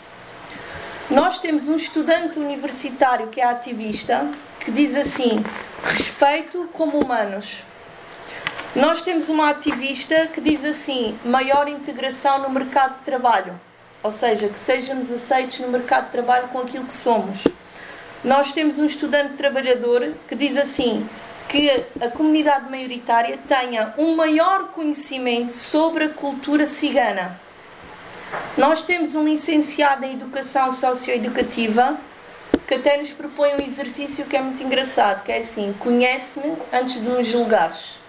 [1.11, 4.29] Nós temos um estudante universitário que é ativista
[4.61, 5.37] que diz assim:
[5.83, 7.63] respeito como humanos.
[8.75, 13.59] Nós temos uma ativista que diz assim: maior integração no mercado de trabalho,
[14.03, 17.45] ou seja, que sejamos aceitos no mercado de trabalho com aquilo que somos.
[18.25, 21.09] Nós temos um estudante trabalhador que diz assim:
[21.49, 21.71] que
[22.01, 27.41] a comunidade maioritária tenha um maior conhecimento sobre a cultura cigana.
[28.57, 31.97] Nós temos um licenciado em Educação Socioeducativa
[32.67, 36.95] que até nos propõe um exercício que é muito engraçado, que é assim, conhece-me antes
[36.95, 38.07] de nos julgares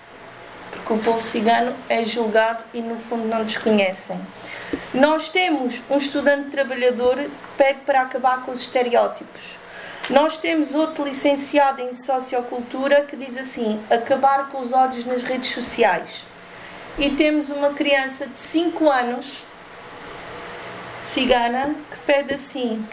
[0.71, 4.19] porque o povo cigano é julgado e no fundo não desconhecem.
[4.93, 9.56] Nós temos um estudante trabalhador que pede para acabar com os estereótipos.
[10.09, 15.49] Nós temos outro licenciado em Sociocultura que diz assim: acabar com os ódios nas redes
[15.49, 16.23] sociais.
[16.97, 19.43] E temos uma criança de 5 anos,
[21.01, 22.87] cigana, que pede assim: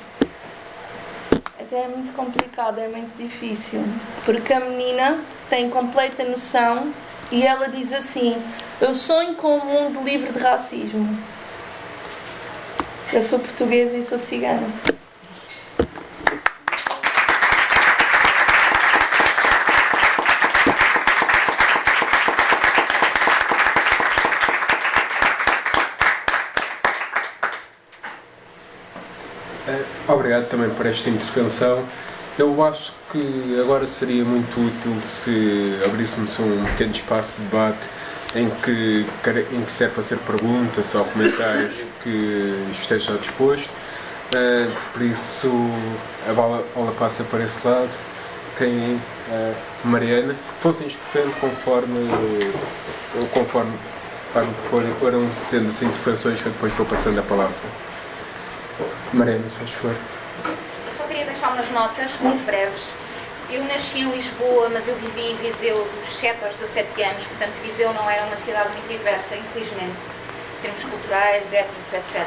[1.58, 3.84] até é muito complicado, é muito difícil,
[4.24, 6.92] porque a menina tem completa noção
[7.30, 8.42] e ela diz assim:
[8.80, 11.16] Eu sonho com um mundo livre de racismo.
[13.12, 14.68] Eu sou portuguesa e sou cigana.
[29.66, 29.82] Eh,
[30.34, 31.84] obrigado também por esta intervenção.
[32.36, 37.88] Eu acho que agora seria muito útil se abríssemos um pequeno espaço de debate
[38.34, 39.06] em que,
[39.52, 43.70] em que serve fazer perguntas ou comentários que esteja disposto.
[44.34, 45.48] Uh, por isso,
[46.28, 47.90] a bola, bola, passa para esse lado.
[48.58, 48.94] Quem
[49.28, 49.54] uh,
[49.84, 52.10] Mariana, fossem escrevendo conforme,
[53.32, 57.54] conforme foram sendo as intervenções que eu depois vou passando a palavra.
[59.12, 60.13] Mariana, se faz favor
[61.44, 62.90] deixar umas notas muito breves.
[63.50, 67.52] Eu nasci em Lisboa, mas eu vivi em Viseu dos 7 aos 17 anos, portanto
[67.62, 70.00] Viseu não era uma cidade muito diversa, infelizmente,
[70.58, 72.26] em termos culturais, étnicos, etc.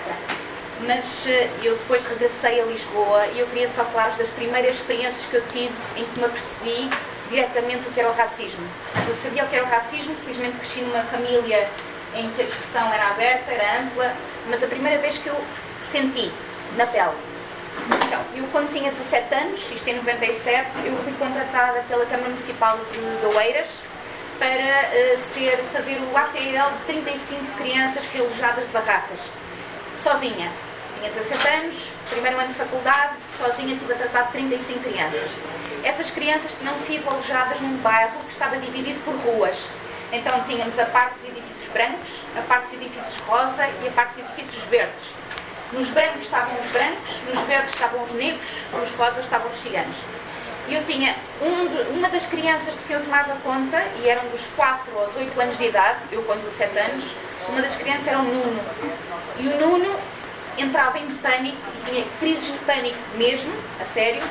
[0.86, 5.26] Mas eh, eu depois regressei a Lisboa e eu queria só falar-vos das primeiras experiências
[5.26, 6.90] que eu tive em que me apercebi
[7.30, 8.66] diretamente o que era o racismo.
[9.08, 11.68] Eu sabia o que era o racismo, felizmente cresci numa família
[12.14, 14.14] em que a discussão era aberta, era ampla,
[14.48, 15.36] mas a primeira vez que eu
[15.82, 16.32] senti
[16.78, 17.27] na pele
[18.08, 22.78] então, eu quando tinha 17 anos, isto em 97, eu fui contratada pela Câmara Municipal
[22.92, 23.82] de Oeiras
[24.40, 29.30] para uh, ser, fazer o ATL de 35 crianças realojadas de barracas,
[29.96, 30.52] sozinha.
[31.00, 35.32] Tinha 17 anos, primeiro ano de faculdade, sozinha tive a tratar de 35 crianças.
[35.84, 39.68] Essas crianças tinham sido alojadas num bairro que estava dividido por ruas.
[40.12, 44.22] Então tínhamos a parte dos edifícios brancos, a parte dos edifícios rosa e a parte
[44.22, 45.14] dos edifícios verdes.
[45.74, 49.98] Nos brancos estavam os brancos, nos verdes estavam os negros, nos rosas estavam os ciganos.
[50.70, 54.26] E eu tinha um de, uma das crianças de que eu tomava conta, e eram
[54.30, 57.14] dos 4 aos 8 anos de idade, eu com 17 anos,
[57.50, 58.62] uma das crianças era o Nuno.
[59.40, 59.94] E o Nuno
[60.58, 64.24] entrava em pânico, e tinha crises de pânico mesmo, a sério,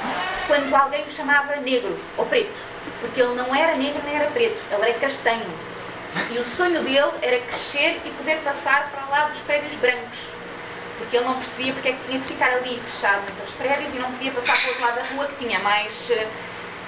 [0.47, 2.59] quando alguém o chamava negro ou preto.
[3.01, 5.47] Porque ele não era negro nem era preto, ele era castanho.
[6.31, 10.36] E o sonho dele era crescer e poder passar para lá dos prédios brancos
[10.99, 13.99] porque ele não percebia porque é que tinha que ficar ali fechado naqueles prédios e
[13.99, 16.27] não podia passar para o outro lado da rua que tinha mais, eh,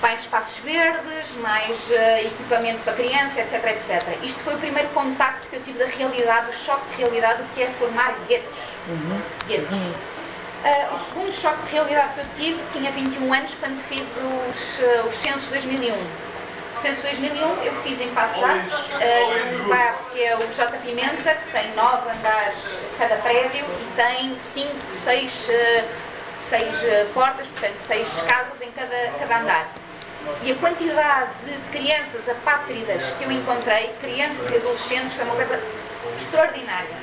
[0.01, 4.19] mais espaços verdes, mais uh, equipamento para criança, etc, etc.
[4.23, 7.49] Isto foi o primeiro contacto que eu tive da realidade, o choque de realidade, do
[7.55, 8.61] que é formar guetos.
[8.89, 9.21] Uhum.
[9.47, 9.77] guetos.
[9.77, 15.07] Uh, o segundo choque de realidade que eu tive, tinha 21 anos, quando fiz os,
[15.09, 16.28] os censos de 2001.
[16.79, 20.79] O censo de 2001 eu fiz em Arcos, uh, bairro que é o J.
[20.79, 22.57] Pimenta, que tem nove andares
[22.97, 25.51] cada prédio e tem cinco, seis,
[26.49, 26.77] seis
[27.13, 29.69] portas, portanto seis casas em cada, cada andar.
[30.45, 35.61] E a quantidade de crianças apátridas que eu encontrei, crianças e adolescentes, foi uma coisa
[36.21, 36.97] extraordinária.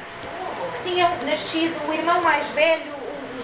[0.78, 2.95] Que tinham nascido, o irmão mais velho,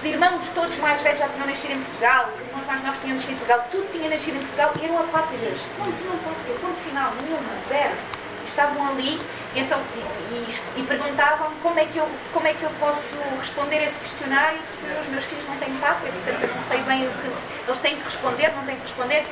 [0.02, 3.14] os irmãos todos mais velhos já tinham nascido em Portugal, os irmãos mais novos tinham
[3.14, 5.60] nascido em Portugal, tudo tinha nascido em Portugal e eram apátridas.
[5.78, 7.94] Não tinham pátria, ponto final, nenhuma, zero.
[8.48, 9.22] Estavam ali
[9.54, 13.10] e, então, e, e, e perguntavam como é, que eu, como é que eu posso
[13.40, 17.08] responder esse questionário se os meus filhos não têm pátria, portanto eu não sei bem
[17.08, 17.28] o que
[17.68, 19.24] eles têm que responder, não têm que responder.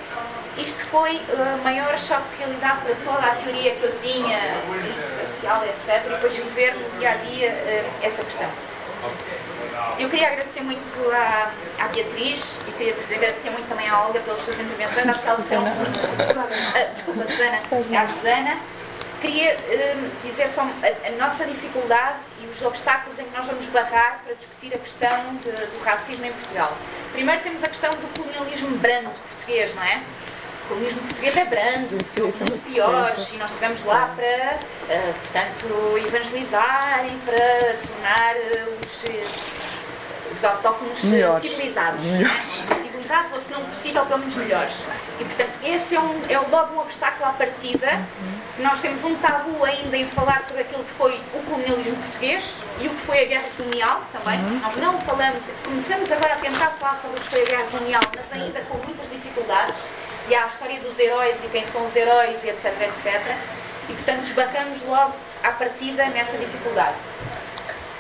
[0.56, 4.38] Isto foi o uh, maior choque de realidade para toda a teoria que eu tinha,
[4.68, 6.06] política, social, etc.
[6.06, 8.50] E depois viver no dia a dia uh, essa questão.
[9.98, 14.20] Eu queria agradecer muito à, à Beatriz e queria dizer, agradecer muito também à Olga
[14.22, 15.08] pelas suas intervenções.
[15.08, 16.00] Acho que elas são muito.
[16.00, 17.62] Uh, desculpa, Susana.
[18.00, 18.58] À Susana.
[19.22, 23.66] Queria uh, dizer só a, a, nossa dificuldade e os obstáculos em que nós vamos
[23.66, 26.78] barrar para discutir a questão de, do racismo em Portugal.
[27.12, 30.02] Primeiro temos a questão do colonialismo brando português, não é?
[30.70, 34.60] O colonialismo português é brando, houve muito piores e nós estivemos lá para,
[34.96, 39.04] uh, portanto, evangelizar e para tornar uh, os
[40.40, 41.42] os autóctonos melhores.
[41.42, 42.06] civilizados.
[42.06, 42.46] Melhores.
[42.82, 44.86] Civilizados, ou se não possível, pelo menos melhores.
[45.20, 47.88] E, portanto, esse é, um, é logo um obstáculo à partida.
[47.88, 48.64] Uhum.
[48.64, 52.88] Nós temos um tabu ainda em falar sobre aquilo que foi o colonialismo português e
[52.88, 54.40] o que foi a guerra colonial também.
[54.40, 54.60] Uhum.
[54.60, 58.02] Nós não falamos, começamos agora a tentar falar sobre o que foi a guerra colonial,
[58.16, 59.80] mas ainda com muitas dificuldades.
[60.28, 63.36] E há a história dos heróis e quem são os heróis, e etc, etc.
[63.90, 66.96] E, portanto, esbarramos logo à partida nessa dificuldade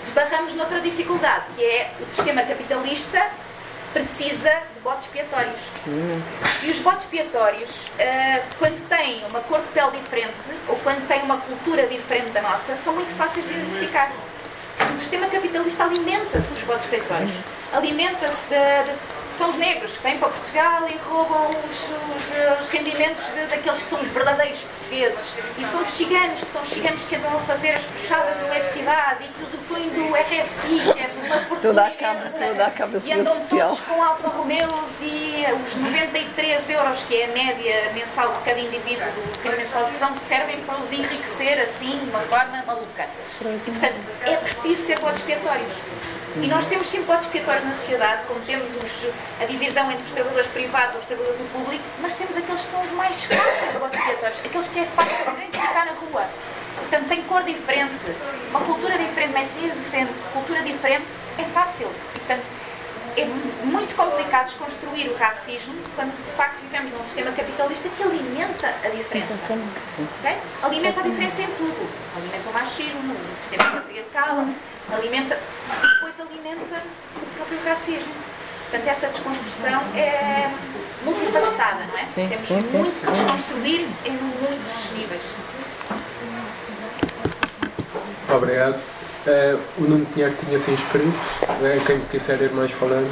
[0.10, 3.24] esbarramos noutra dificuldade, que é o sistema capitalista
[3.94, 5.60] precisa de botes expiatórios.
[6.64, 10.34] E os botes expiatórios, uh, quando têm uma cor de pele diferente
[10.68, 14.12] ou quando têm uma cultura diferente da nossa, são muito fáceis de identificar.
[14.96, 17.34] O sistema capitalista alimenta-se dos botes expiatórios,
[17.74, 18.98] alimenta-se de, de
[19.40, 23.82] são os negros que vêm para Portugal e roubam os, os, os rendimentos de, daqueles
[23.82, 25.34] que são os verdadeiros portugueses.
[25.58, 28.46] E são os ciganos, que são os ciganos que andam a fazer as puxadas de
[28.48, 31.62] eletricidade e que usufruem do RSI, que é uma fortuna.
[31.62, 36.70] Toda a cama, toda a cama E andam todos com Alfa Romeos e os 93
[36.72, 40.92] euros, que é a média mensal de cada indivíduo do rendimento social, servem para os
[40.92, 43.08] enriquecer assim, de uma forma maluca.
[43.40, 45.74] E, portanto, é preciso ter votos expiatórios.
[46.36, 49.10] E nós temos sempre votos expiatórios na sociedade, como temos os,
[49.42, 52.70] a divisão entre os trabalhadores privados e os trabalhadores do público, mas temos aqueles que
[52.70, 56.28] são os mais fáceis votos expiatórios, aqueles que é fácil de identificar na rua.
[56.76, 57.96] Portanto, tem cor diferente,
[58.52, 61.08] uma cultura diferente, uma etnia diferente, cultura diferente,
[61.38, 61.90] é fácil.
[62.14, 62.46] Portanto,
[63.18, 63.26] é
[63.66, 68.90] muito complicado desconstruir o racismo quando de facto vivemos num sistema capitalista que alimenta a
[68.90, 69.34] diferença.
[69.44, 70.38] Okay?
[70.64, 71.90] Alimenta a diferença em tudo.
[72.16, 74.46] Alimenta o machismo, o sistema patriarcal,
[74.94, 75.40] alimenta
[75.84, 76.84] e depois alimenta
[77.16, 78.14] o próprio racismo.
[78.70, 80.52] Portanto, essa desconstrução é
[81.04, 82.06] multifacetada, não é?
[82.14, 82.78] Sim, Temos sim, sim.
[82.78, 85.24] muito que desconstruir em muitos níveis.
[88.32, 88.76] Obrigado.
[89.26, 91.08] Uh, o Nuno Pinheiro tinha se inscrito.
[91.08, 93.10] Uh, quem quiser ir mais falando.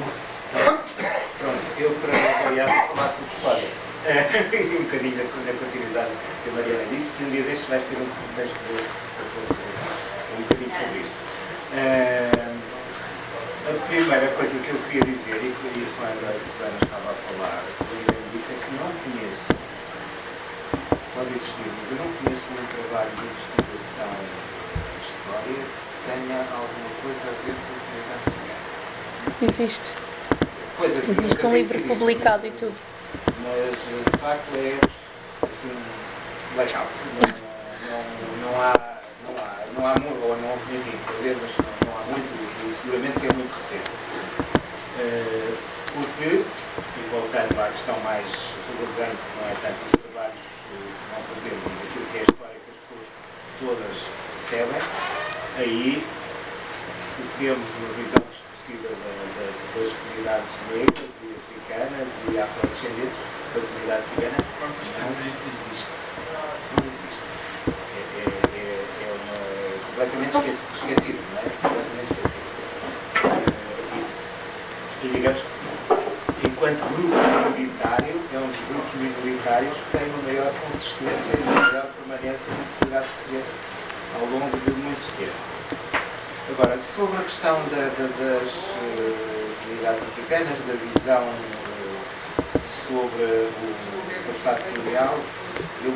[0.54, 3.68] Pronto, eu para variar vou falar sobre história.
[4.06, 6.12] Uh, um bocadinho na continuidade
[6.44, 8.60] que a Mariana disse, que um dia destes vais ter um contexto
[10.38, 11.17] um bocadinho sobre isto.
[11.78, 12.58] Uh,
[13.70, 17.62] a primeira coisa que eu queria dizer, e que quando a Susana estava a falar,
[18.08, 19.46] eu disse é que não conheço,
[21.14, 26.90] pode existir, mas eu não conheço um trabalho de investigação de história que tenha alguma
[27.04, 28.66] coisa a ver com a comunidade cigana.
[29.44, 29.94] Existe.
[30.80, 32.76] Pois é, Existe um livro existe, publicado e tudo.
[33.44, 34.80] Mas de facto é
[35.46, 35.78] assim,
[36.56, 36.90] blackout.
[37.22, 38.98] Não, não, não há
[39.78, 42.26] não há muito, ou não, enfim, ver, mas não, não, há muito,
[42.66, 43.92] e seguramente que é muito recente.
[44.98, 45.58] Uh,
[45.94, 48.26] porque, e voltando à questão mais
[48.74, 52.24] relevante, não é tanto os trabalhos que se vão fazer, mas aquilo que é a
[52.26, 53.08] história que as pessoas
[53.62, 53.98] todas
[54.34, 54.82] recebem,
[55.62, 56.02] aí,
[56.98, 59.46] se temos uma visão distorcida da, da,
[59.78, 63.20] das comunidades negras e africanas e afrodescendentes,
[63.54, 64.70] da comunidade cigana, não
[65.46, 65.94] existe.
[66.74, 67.37] Não existe
[69.98, 71.44] completamente esquecido, não é?
[71.58, 72.46] Completamente esquecido.
[75.02, 80.22] E, e digamos que enquanto grupo minoritário, é um dos grupos minoritários que tem uma
[80.22, 83.52] maior consistência e uma maior permanência na sociedade portuguesa
[84.20, 85.58] ao longo de muito tempo.
[86.50, 94.28] Agora, sobre a questão da, da, das uh, comunidades africanas, da visão uh, sobre o
[94.28, 95.20] passado colonial,
[95.84, 95.94] eu,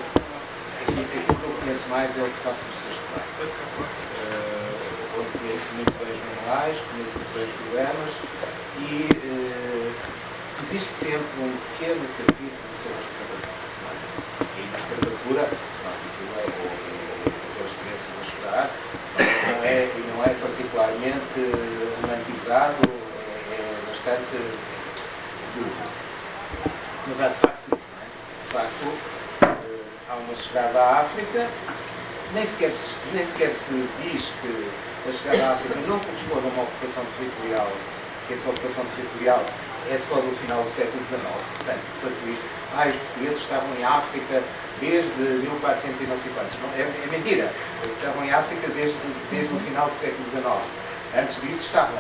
[1.00, 3.52] aquilo que eu conheço mais é o passa no sexto plano.
[4.22, 8.14] Uh, onde conheço muito bem os manuais, conheço muito bem os programas
[8.80, 9.94] e uh,
[10.62, 13.56] existe sempre um pequeno capítulo sobre a escravatura.
[14.52, 15.44] E na escravatura,
[16.36, 16.52] é, é,
[17.62, 18.68] as crianças a chorar,
[19.18, 21.40] não é, e não é particularmente
[22.02, 24.36] romantizado, é, é bastante
[25.56, 25.72] duro.
[27.08, 28.08] Mas há de facto isso, não é?
[28.08, 29.21] De facto,
[30.12, 31.48] uh, há uma chegada à África,
[32.34, 32.72] nem sequer,
[33.14, 34.70] nem sequer se diz que
[35.10, 37.72] a chegada à África não corresponde a uma ocupação territorial
[38.28, 39.44] que essa ocupação territorial
[39.90, 41.22] é só do final do século XIX.
[41.58, 42.40] Portanto, quando se diz
[42.76, 44.44] ah, os portugueses estavam em África
[44.80, 46.58] desde 1400 e não quantos.
[46.78, 47.52] É, é, mentira.
[47.84, 48.98] Estavam em África desde,
[49.30, 50.46] desde o final do século XIX.
[51.18, 52.00] Antes disso estavam.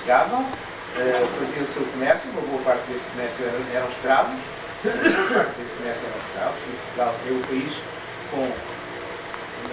[0.00, 4.40] Chegavam, uh, faziam o seu comércio, uma boa parte desse comércio eram, eram escravos,
[4.82, 7.74] boa parte desse comércio eram escravos, e Portugal é o país
[8.30, 8.48] com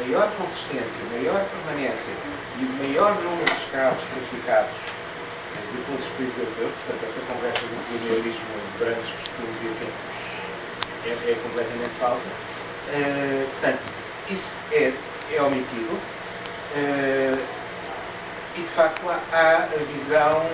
[0.03, 2.13] maior consistência, maior permanência
[2.59, 4.75] e o maior número de escravos traficados
[5.71, 8.45] de todos os países europeus, portanto, essa conversa do colonialismo,
[8.79, 9.91] grandes costumes e assim
[11.05, 12.29] é, é completamente falsa.
[12.89, 13.79] Uh, portanto,
[14.29, 14.93] isso é,
[15.33, 17.45] é omitido uh,
[18.55, 20.45] e de facto há a visão.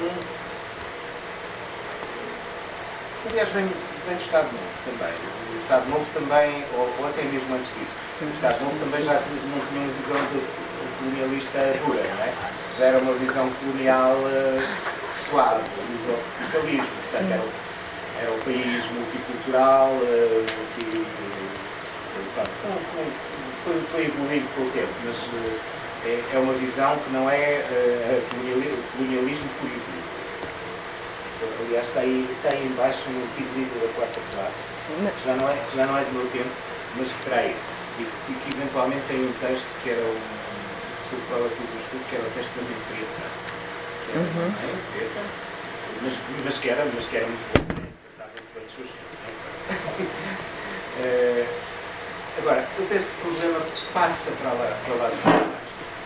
[3.29, 3.69] Aliás, vem,
[4.05, 5.13] vem do Estado Novo também.
[5.13, 9.13] O Estado Novo também, ou, ou até mesmo antes disso, o Estado Novo também já
[9.13, 9.21] não
[9.67, 10.63] tinha uma visão de,
[10.99, 12.33] colonialista dura, não é?
[12.77, 14.63] Já era uma visão colonial uh,
[15.11, 17.43] suave, do capitalismo, portanto, era,
[18.21, 21.05] era um país multicultural, uh, multi,
[23.63, 25.59] foi, foi evoluindo com o tempo, mas uh,
[26.05, 28.21] é, é, uma visão que não é uh,
[28.97, 30.02] colonialismo político.
[31.59, 33.21] Aliás, está aí, está aí embaixo no
[33.55, 34.63] livro da quarta classe,
[35.25, 36.49] já não, é, já não é do meu tempo,
[36.95, 37.63] mas que terá isso.
[37.99, 40.17] E, e que eventualmente tem um texto que era um,
[41.09, 43.25] sobre o qual eu fiz um estudo, que era o texto da minha preta.
[44.05, 44.53] Que era, uhum.
[44.93, 45.21] preta,
[46.01, 46.13] mas,
[46.43, 47.87] mas, que era, mas que era muito bom, né?
[48.11, 48.65] estava muito bem
[50.99, 51.63] uh,
[52.39, 53.59] Agora, eu penso que o problema
[53.93, 55.62] passa para lá, para lá de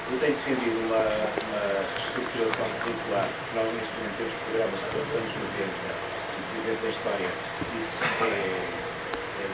[0.07, 1.63] eu tenho defendido uma, uma
[1.99, 3.27] estruturação curricular.
[3.51, 6.07] Nós, neste momento, temos programas que são dos anos 90,
[6.55, 7.29] dizer da história.
[7.75, 9.47] Isso é, é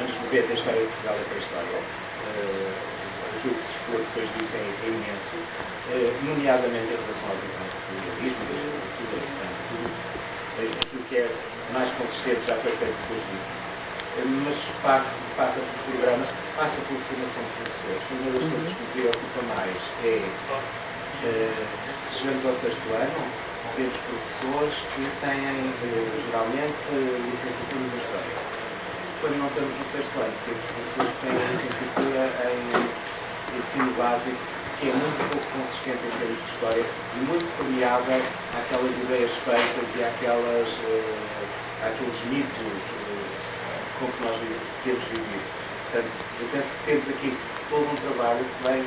[0.00, 1.76] anos 90, a história de Portugal é pré-história.
[1.76, 2.72] Uh,
[3.36, 7.64] aquilo que se expôs depois disso é, é imenso, uh, nomeadamente em relação à visão
[7.68, 9.92] do colonialismo, da cultura, portanto, tudo
[10.56, 11.28] aquilo que é
[11.76, 13.52] mais consistente já foi feito depois disso.
[13.52, 18.02] Uh, mas passa, passa pelos programas passa por formação de professores.
[18.12, 23.20] Uma das coisas que me preocupa mais é, uh, se chegamos ao sexto ano,
[23.76, 26.76] temos professores que têm, uh, geralmente,
[27.30, 28.36] licenciaturas em História.
[29.20, 32.22] Quando não estamos no sexto ano, temos professores que têm licenciatura
[32.52, 34.42] em ensino básico,
[34.76, 38.20] que é muito pouco consistente em termos de História e muito premiada
[38.60, 40.68] àquelas ideias feitas e àquelas,
[41.80, 42.84] àqueles mitos
[43.98, 44.36] com que nós
[44.84, 45.61] temos vivido.
[45.92, 46.08] Portanto,
[46.40, 47.36] eu penso que temos aqui
[47.68, 48.84] todo um trabalho que vem,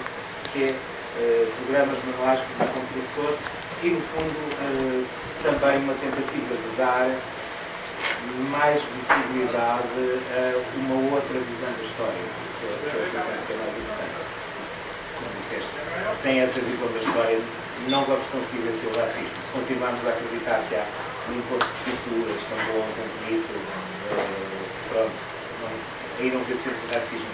[0.52, 3.38] que é uh, programas manuais de formação de professor
[3.84, 5.06] e, no fundo, uh,
[5.44, 7.06] também uma tentativa de dar
[8.50, 9.86] mais visibilidade
[10.34, 14.26] a uma outra visão da história, que, que eu penso que é mais importante.
[15.14, 15.70] Como disseste,
[16.24, 17.40] sem essa visão da história
[17.88, 19.30] não vamos conseguir vencer o racismo.
[19.46, 20.86] Se continuarmos a acreditar que há
[21.30, 24.26] um encontro de culturas tão bom, tão bonito, uh,
[24.90, 25.36] pronto,
[26.20, 27.28] aí não vencemos o racismo,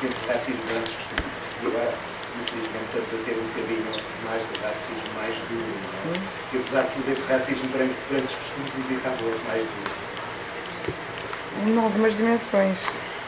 [0.00, 1.24] temos o racismo durante os costumes.
[1.62, 1.94] E agora,
[2.40, 3.84] infelizmente, estamos a ter um bocadinho
[4.24, 5.74] mais de racismo mais duro.
[6.06, 6.18] Não é?
[6.52, 10.10] E apesar de tudo, esse racismo durante, durante os costumes evitava outro mais duro.
[11.66, 12.78] Em algumas dimensões.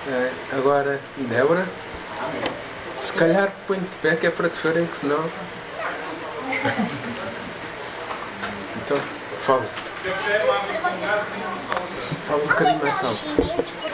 [0.08, 1.66] É, agora, Débora,
[2.98, 5.30] se calhar põe de pé que é para te verem que senão.
[8.76, 8.96] então,
[9.42, 9.66] fala.
[12.26, 13.91] Fala um bocadinho mais alto.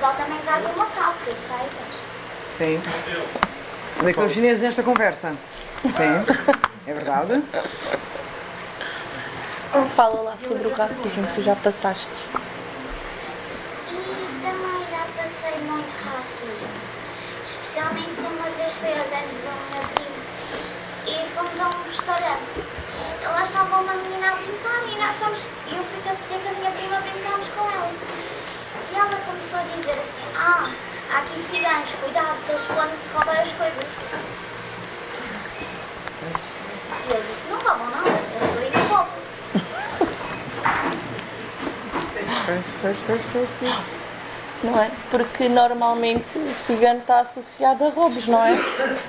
[0.00, 1.84] Portugal também dá do local, que eu saiba.
[2.56, 2.82] Sim.
[3.98, 5.36] Onde é que são os chineses nesta conversa?
[5.82, 6.24] Sim,
[6.86, 7.42] é verdade.
[9.94, 12.14] Fala lá sobre o racismo que tu já passaste.
[13.90, 13.96] E
[14.42, 16.68] também já passei muito racismo.
[17.44, 20.20] Especialmente uma vez foi aos anos do meu primo.
[21.06, 22.56] E fomos a um restaurante.
[23.22, 25.40] Lá estava uma menina a limpar e nós fomos.
[25.70, 26.00] Eu fui
[28.92, 30.70] e ela começou a dizer assim, ah,
[31.12, 33.84] há aqui ciganos, cuidado que eles podem roubar as coisas.
[37.06, 39.10] E eu disse, não roubam nada, eu sou indo roubo.
[44.62, 44.90] Não é?
[45.10, 48.52] Porque normalmente o cigano está associado a roubos, não é?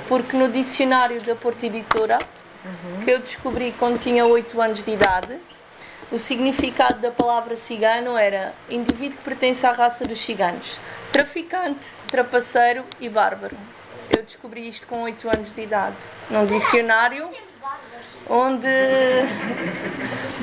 [0.08, 2.20] Porque no dicionário da Porta Editora,
[3.04, 5.38] que eu descobri quando tinha 8 anos de idade,
[6.12, 10.78] o significado da palavra cigano era indivíduo que pertence à raça dos ciganos,
[11.12, 13.56] traficante, trapaceiro e bárbaro.
[14.16, 15.96] Eu descobri isto com 8 anos de idade,
[16.30, 17.30] num dicionário
[18.30, 18.68] onde,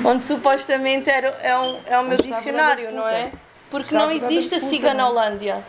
[0.03, 3.31] onde supostamente era, é, um, é o meu dicionário, não é?
[3.69, 4.69] Porque não existe a não é?
[4.69, 5.63] Ciganolândia.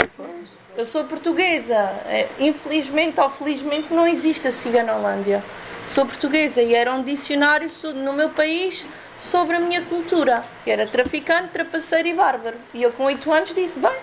[0.77, 1.77] Eu sou portuguesa.
[2.07, 5.45] É, Infelizmente ou felizmente não existe a Ciganolândia.
[5.87, 8.87] Sou portuguesa e era um dicionário no meu país
[9.21, 10.43] sobre a minha cultura.
[10.65, 12.57] que Era traficante, trapaceiro e bárbaro.
[12.75, 13.97] E eu com 8 anos disse, bem,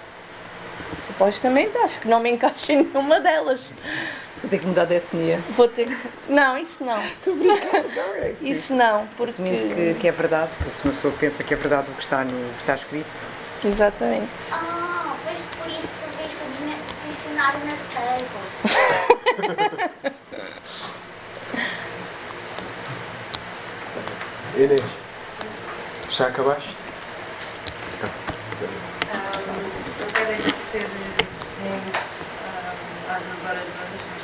[1.05, 3.59] supostamente acho que não me encaixa em nenhuma delas.
[4.41, 5.41] Vou ter que mudar de etnia.
[5.49, 5.97] Vou ter que...
[6.29, 7.01] Não, isso não.
[8.39, 9.31] Isso não, porque...
[9.31, 12.03] Assumindo que, que é verdade, que se uma pessoa pensa que é verdade o que
[12.03, 13.09] está, no, que está escrito,
[13.65, 14.29] Exatamente.
[14.51, 16.47] Ah, foi por isso que tu viste o
[17.09, 18.27] dicionário na Staples.
[24.57, 24.83] Inês,
[26.09, 26.75] já acabaste?
[27.99, 28.07] Eu
[30.13, 30.87] quero agradecer
[32.43, 32.73] ah,
[33.13, 34.21] às duas oradoras, mas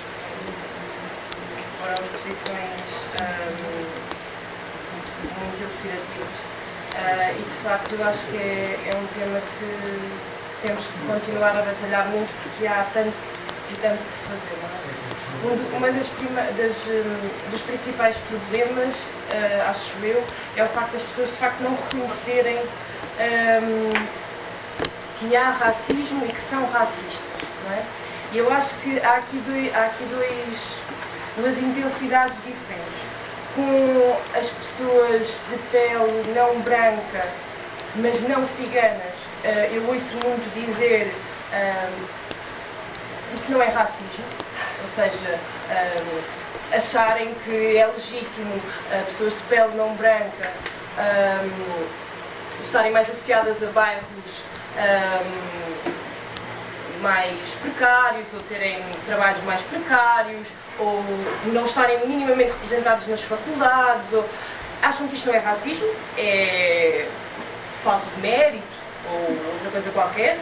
[1.79, 2.87] foram exposições
[3.19, 3.49] ah,
[5.39, 6.37] muito, elucidativas.
[6.95, 9.65] Ah, e de facto eu acho que é, é um tema que
[10.65, 13.13] temos que continuar a batalhar muito porque há tanto
[13.71, 14.53] e tanto que fazer.
[14.53, 14.92] É?
[15.43, 18.95] Um Uma das, prima, das, hum, dos principais problemas,
[19.29, 20.23] ah, acho eu,
[20.55, 24.07] é o facto das pessoas de facto não reconhecerem hum,
[25.19, 27.83] que há racismo e que são racistas, não é?
[28.31, 30.79] E eu acho que há aqui, dois, há aqui dois,
[31.37, 33.03] duas intensidades diferentes.
[33.53, 37.27] Com as pessoas de pele não branca,
[37.97, 39.13] mas não ciganas,
[39.43, 41.13] eh, eu ouço muito dizer
[41.53, 42.05] ahm,
[43.35, 44.23] isso não é racismo,
[44.83, 45.39] ou seja,
[46.75, 48.61] acharem que é legítimo
[48.91, 50.51] ah, pessoas de pele não branca
[50.97, 51.85] ahm,
[52.63, 54.43] estarem mais associadas a bairros
[54.77, 55.73] ahm,
[57.01, 60.47] mais precários ou terem trabalhos mais precários
[60.79, 61.03] ou
[61.51, 64.27] não estarem minimamente representados nas faculdades ou
[64.81, 67.07] acham que isto não é racismo, é
[67.83, 68.63] falta de mérito
[69.11, 70.39] ou outra coisa qualquer.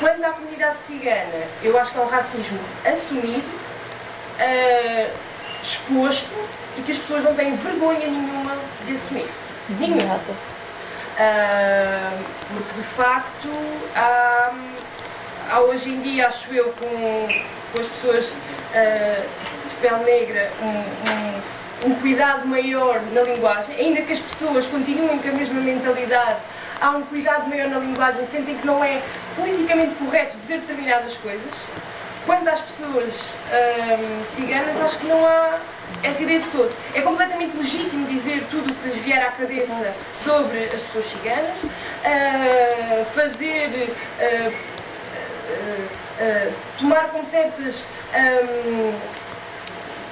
[0.00, 3.48] Quando à comunidade cigana, eu acho que é um racismo assumido,
[4.40, 5.08] ah,
[5.62, 6.30] exposto
[6.76, 9.28] e que as pessoas não têm vergonha nenhuma de assumir.
[9.68, 10.20] Nenhuma.
[11.18, 12.10] Ah,
[12.48, 13.48] porque de facto
[13.94, 14.52] há,
[15.50, 17.28] há hoje em dia, acho eu, com,
[17.72, 18.32] com as pessoas
[18.74, 19.22] ah,
[19.68, 21.54] de pele negra, um, um-
[21.86, 26.36] um cuidado maior na linguagem, ainda que as pessoas continuem com a mesma mentalidade,
[26.80, 29.00] há um cuidado maior na linguagem, sentem que não é
[29.36, 31.50] politicamente correto dizer determinadas coisas.
[32.26, 33.12] Quanto às pessoas
[33.52, 35.58] ahm, ciganas, acho que não há
[36.02, 36.74] essa ideia de todo.
[36.94, 39.92] É completamente legítimo dizer tudo o que lhes vier à cabeça
[40.24, 41.54] sobre as pessoas ciganas,
[42.04, 43.94] ah, fazer.
[44.20, 44.50] ah,
[46.20, 47.84] ah, tomar como certas.
[48.14, 48.94] ahm,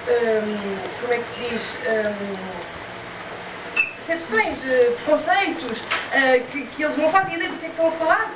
[0.09, 1.77] ahm, como é que se diz?
[1.87, 2.72] Ahm,
[4.07, 5.79] percepções, eh, preconceitos,
[6.13, 8.31] eh, que, que eles não fazem ideia do que é que estão a falar,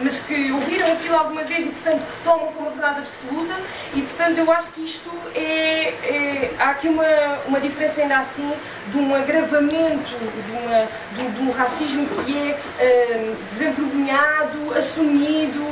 [0.00, 3.54] mas que ouviram aquilo alguma vez e, portanto, tomam como verdade absoluta.
[3.94, 5.94] E, portanto, eu acho que isto é.
[6.02, 7.04] é- há aqui uma,
[7.46, 8.52] uma diferença, ainda assim,
[8.88, 10.10] de um agravamento
[10.46, 15.64] de, uma, de, um- de um racismo que é eh, desenvergonhado, assumido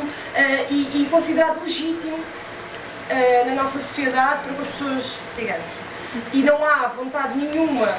[0.70, 2.18] e, e considerado legítimo
[3.46, 5.62] na nossa sociedade para com as pessoas ciganas.
[6.32, 7.94] E não há vontade nenhuma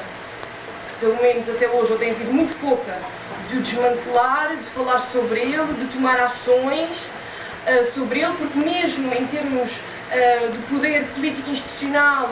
[1.03, 2.93] pelo menos até hoje, eu tenho havido muito pouca,
[3.49, 6.89] de o desmantelar, de falar sobre ele, de tomar ações
[7.67, 9.69] ah, sobre ele, porque mesmo em termos
[10.09, 12.29] ah, de poder político institucional,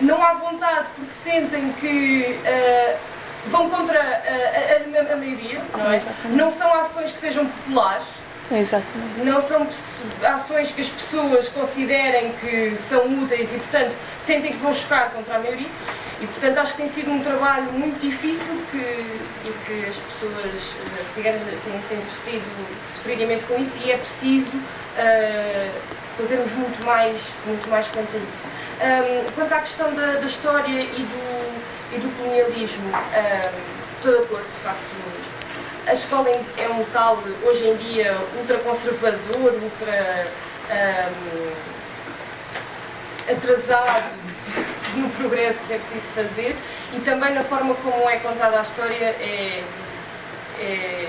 [0.00, 2.96] não há vontade porque sentem que ah,
[3.46, 6.00] vão contra a, a- a maioria, não é?
[6.30, 8.04] Não são ações que sejam populares,
[8.50, 9.20] Exatamente.
[9.24, 9.64] não são
[10.24, 15.36] ações que as pessoas considerem que são úteis e, portanto, sentem que vão chocar contra
[15.36, 15.68] a maioria.
[16.20, 20.74] E, portanto, acho que tem sido um trabalho muito difícil que, e que as pessoas
[20.80, 22.44] eh, ciganas têm, têm sofrido,
[22.94, 24.50] sofrido imenso com isso e é preciso
[24.96, 25.70] eh,
[26.16, 28.44] fazermos muito mais, muito mais quanto a isso.
[28.80, 31.62] Ahm, quanto à questão da, da história e do,
[31.94, 35.26] e do colonialismo, ahm, estou de acordo, de facto,
[35.86, 40.26] a escola é um local hoje em dia ultraconservador, ultra
[40.70, 41.75] ahm,
[43.28, 44.10] atrasado
[44.96, 46.56] no progresso que é preciso fazer
[46.94, 49.62] e também na forma como é contada a história é,
[50.60, 51.08] é,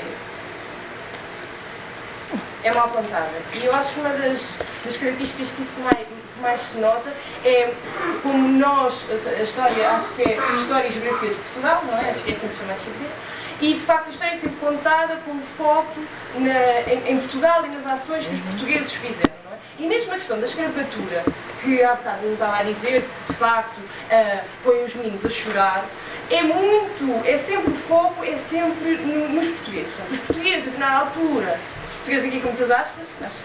[2.64, 3.32] é mal contada.
[3.54, 6.08] E eu acho que uma das, das características que isso mais,
[6.42, 7.14] mais se nota
[7.46, 7.74] é
[8.22, 12.12] como nós, a história, acho que é História e Geografia de Portugal, não é?
[12.12, 13.28] Acho que é assim que se chama a.
[13.60, 16.00] E de facto a história é sempre contada com foco
[16.36, 19.37] na, em, em Portugal e nas ações que os portugueses fizeram.
[19.80, 19.86] Não?
[19.86, 21.24] E mesmo a questão da escravatura,
[21.62, 25.30] que há bocado eu estava a dizer, que de facto uh, põe os meninos a
[25.30, 25.86] chorar,
[26.30, 29.94] é muito, é sempre o foco, é sempre no- nos portugueses.
[30.12, 31.60] Os portugueses, na altura,
[31.90, 33.44] os portugueses aqui com muitas aspas, acho,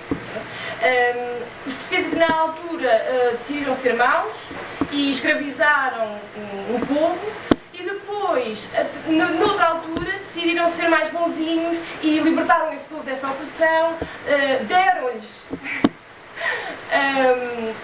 [0.82, 4.34] um, os portugueses na altura uh, decidiram ser maus
[4.90, 7.20] e escravizaram um, um povo
[7.74, 8.68] e depois,
[9.38, 13.96] noutra altura, decidiram ser mais bonzinhos e libertaram esse povo dessa opressão,
[14.68, 15.42] deram-lhes
[16.92, 17.74] um,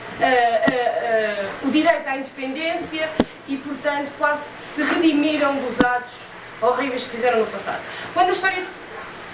[1.67, 3.09] o direito à independência
[3.47, 6.15] e, portanto, quase que se redimiram dos atos
[6.61, 7.81] horríveis que fizeram no passado.
[8.13, 8.63] Quando a história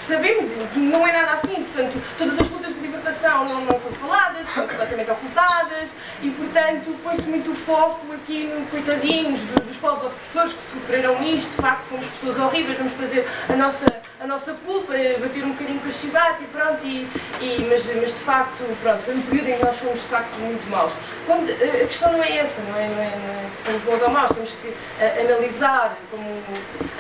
[0.06, 2.80] sabemos não é nada assim, portanto, todas as lutas de
[3.14, 5.90] não, não são faladas, são completamente ocultadas
[6.22, 11.50] e, portanto, põe-se muito foco aqui no coitadinhos do- dos povos opressores que sofreram isto,
[11.50, 13.86] de facto, somos pessoas horríveis, vamos fazer a nossa,
[14.20, 17.06] a nossa culpa, eh, bater um bocadinho com a chibata e pronto, e,
[17.42, 20.32] e- mas, mas de facto, pronto, foi um período em que nós fomos de facto
[20.38, 20.92] muito maus.
[21.26, 23.82] Quando, eh, a questão não é essa, não é, não é, não é se fomos
[23.82, 26.24] bons ou maus, temos que eh, analisar, como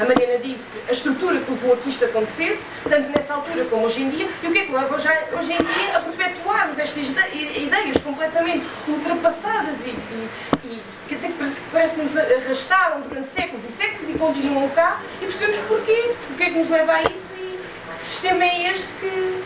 [0.00, 3.86] a Mariana disse, a estrutura que levou a que isto acontecesse, tanto nessa altura como
[3.86, 5.08] hoje em dia, e o que é que leva hoje,
[5.38, 10.28] hoje em dia a perpetuarmos estas ide- ideias completamente ultrapassadas e, e-
[10.64, 15.00] e, quer dizer, que parece que nos arrastaram durante séculos e séculos e continuam cá,
[15.20, 17.58] e percebemos porquê, o que é que nos leva a isso e
[17.96, 19.42] que sistema é este que,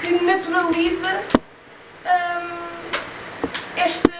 [0.00, 1.22] que naturaliza
[2.06, 2.56] hum,
[3.76, 4.10] esta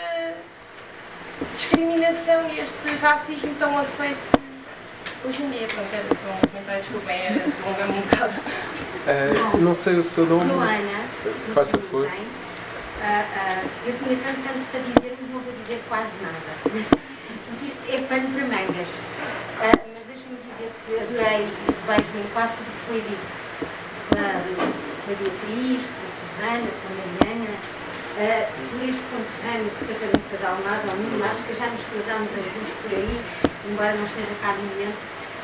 [1.56, 4.39] discriminação e este racismo tão aceito
[5.24, 5.66] hoje em dia.
[5.66, 8.34] Pronto, era só um comentário, desculpem, era prolongar-me um bocado.
[9.06, 10.50] Eh, não sei o seu nome.
[10.50, 12.08] Sou Ana, se Faça favor.
[13.02, 16.52] Ah, ah, eu tinha tanto, tanto para dizer, mas não vou dizer quase nada.
[16.62, 18.88] Porque isto é pano para mangas.
[19.58, 23.26] Ah, mas deixa-me dizer que adorei e vejo-me em quase tudo o que foi dito
[24.10, 24.28] pela,
[25.06, 27.56] pela Beatriz, pela Susana, pela Mariana,
[28.20, 32.44] por este conterrâneo que a cabeça da Almada, ao acho que já nos cruzámos as
[32.52, 33.16] duas por aí,
[33.64, 34.98] embora não esteja cá no momento.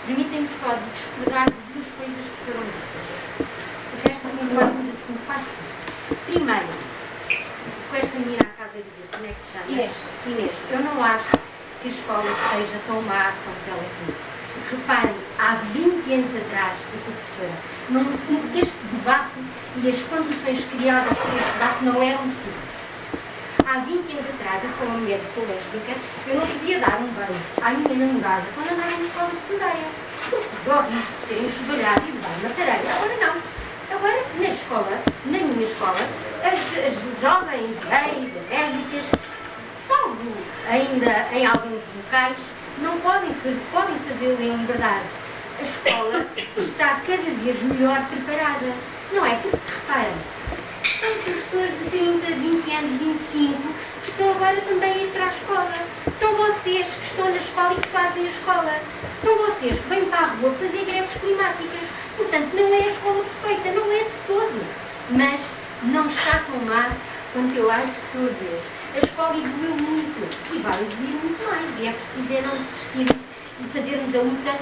[0.04, 3.08] Permitem-me só de discordar de duas coisas que foram ditas.
[3.40, 6.20] O resto concordo assim quase tudo.
[6.26, 6.68] Primeiro,
[7.88, 9.70] com esta menina acaba de dizer, como é que te chamas?
[9.72, 9.96] Inês.
[10.26, 11.32] Inês, eu não acho
[11.80, 14.36] que a escola seja tão má quanto ela é.
[14.68, 17.56] Reparem, há 20 anos atrás, eu sou professora,
[17.88, 18.02] não,
[18.60, 19.40] este debate
[19.76, 22.65] e as condições criadas por este debate não eram possíveis.
[23.68, 25.98] Há 20 anos atrás, eu sou uma mulher, sou lésbica,
[26.28, 29.88] eu não podia dar um beijo à minha namorada quando andava na escola secundária.
[30.30, 32.94] Porque dó risco de ser enxovalhada e levar na tareia.
[32.94, 33.97] Agora não.
[33.97, 35.98] Agora, na escola, na minha escola,
[36.44, 39.05] as, as jovens gays, lésbicas,
[39.88, 40.32] salvo
[40.70, 42.36] ainda em alguns locais,
[42.78, 43.34] não podem,
[43.72, 45.06] podem fazê-lo em liberdade.
[45.59, 46.26] A escola
[46.56, 48.72] está cada vez melhor preparada.
[49.12, 49.34] Não é?
[49.34, 49.56] Porque,
[50.86, 52.92] são professores de 30, 20 anos,
[53.32, 55.74] 25, que estão agora também a ir para a escola.
[56.18, 58.80] São vocês que estão na escola e que fazem a escola.
[59.22, 61.88] São vocês que vêm para a rua fazer greves climáticas.
[62.16, 64.66] Portanto, não é a escola perfeita, não é de todo.
[65.10, 65.40] Mas
[65.82, 66.90] não está tão má
[67.32, 68.60] quanto eu acho que estou
[68.96, 71.80] a escola evoluiu muito e vai evoluir muito mais.
[71.80, 73.26] E é preciso é não desistirmos
[73.60, 74.58] e fazermos a luta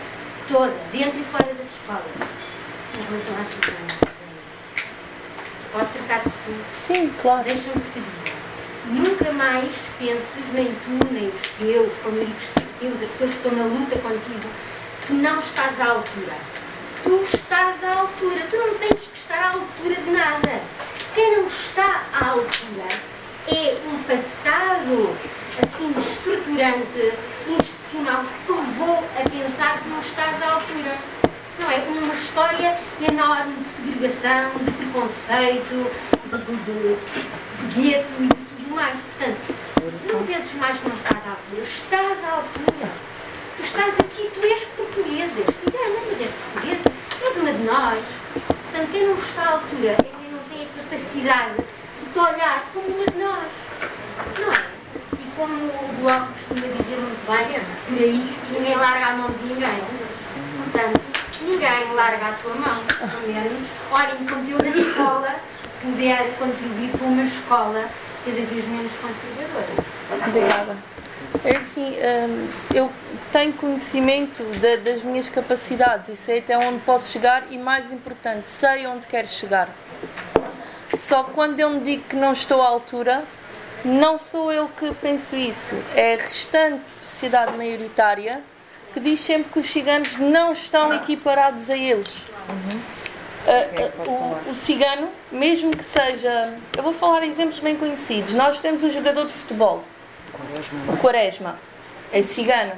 [0.48, 2.05] toda, dentro e fora das escolas.
[2.98, 4.13] Em relação à Susana.
[5.74, 6.64] Posso tratar de tudo?
[6.78, 7.42] Sim, claro.
[7.42, 8.32] Deixa-me que te diga.
[8.86, 13.30] Nunca mais penses, nem tu, nem os teus, como eu digo, os teus, as pessoas
[13.30, 14.48] que estão na luta contigo,
[15.05, 16.36] que não estás à altura.
[17.02, 18.46] Tu estás à altura.
[18.48, 20.60] Tu não tens que estar à altura de nada.
[21.12, 22.88] Quem não está à altura
[23.48, 25.16] é um passado,
[25.60, 27.14] assim, estruturante,
[27.48, 31.13] institucional, que te levou a pensar que não estás à altura.
[32.14, 32.16] É?
[32.16, 32.78] Uma história
[33.08, 35.90] enorme de segregação, de preconceito,
[36.30, 36.96] de, de, de,
[37.58, 38.96] de gueto e de tudo mais.
[39.00, 39.38] Portanto,
[40.12, 41.62] não penses mais que não estás à altura.
[41.62, 42.92] Estás à altura.
[43.56, 46.92] Tu estás aqui, tu és portuguesa, és cigana, mas és portuguesa.
[47.24, 48.04] És uma de nós.
[48.34, 52.64] Portanto, quem não está à altura é quem não tem a capacidade de te olhar
[52.72, 53.48] como uma de nós.
[54.38, 54.66] Não é?
[55.14, 59.46] E como o Bloco costuma dizer muito bem, por aí ninguém larga a mão de
[59.46, 59.80] ninguém.
[60.56, 61.13] Portanto,
[61.44, 63.68] ninguém larga a tua mão, pelo menos.
[63.90, 65.34] Olhem, quando eu na escola,
[65.80, 67.84] puder contribuir para uma escola
[68.24, 70.28] cada vez menos conservadora.
[70.28, 70.76] Obrigada.
[71.44, 72.90] É assim, hum, eu
[73.32, 78.48] tenho conhecimento da- das minhas capacidades e sei até onde posso chegar e, mais importante,
[78.48, 79.68] sei onde quero chegar.
[80.98, 83.24] Só que quando eu me digo que não estou à altura,
[83.84, 88.40] não sou eu que penso isso, é a restante sociedade maioritária
[88.94, 92.24] que diz sempre que os ciganos não estão equiparados a eles.
[93.46, 96.56] Ah, ah, o, o cigano, mesmo que seja.
[96.76, 98.34] Eu vou falar exemplos bem conhecidos.
[98.34, 99.82] Nós temos um jogador de futebol,
[100.88, 101.58] o Quaresma,
[102.12, 102.72] é cigano.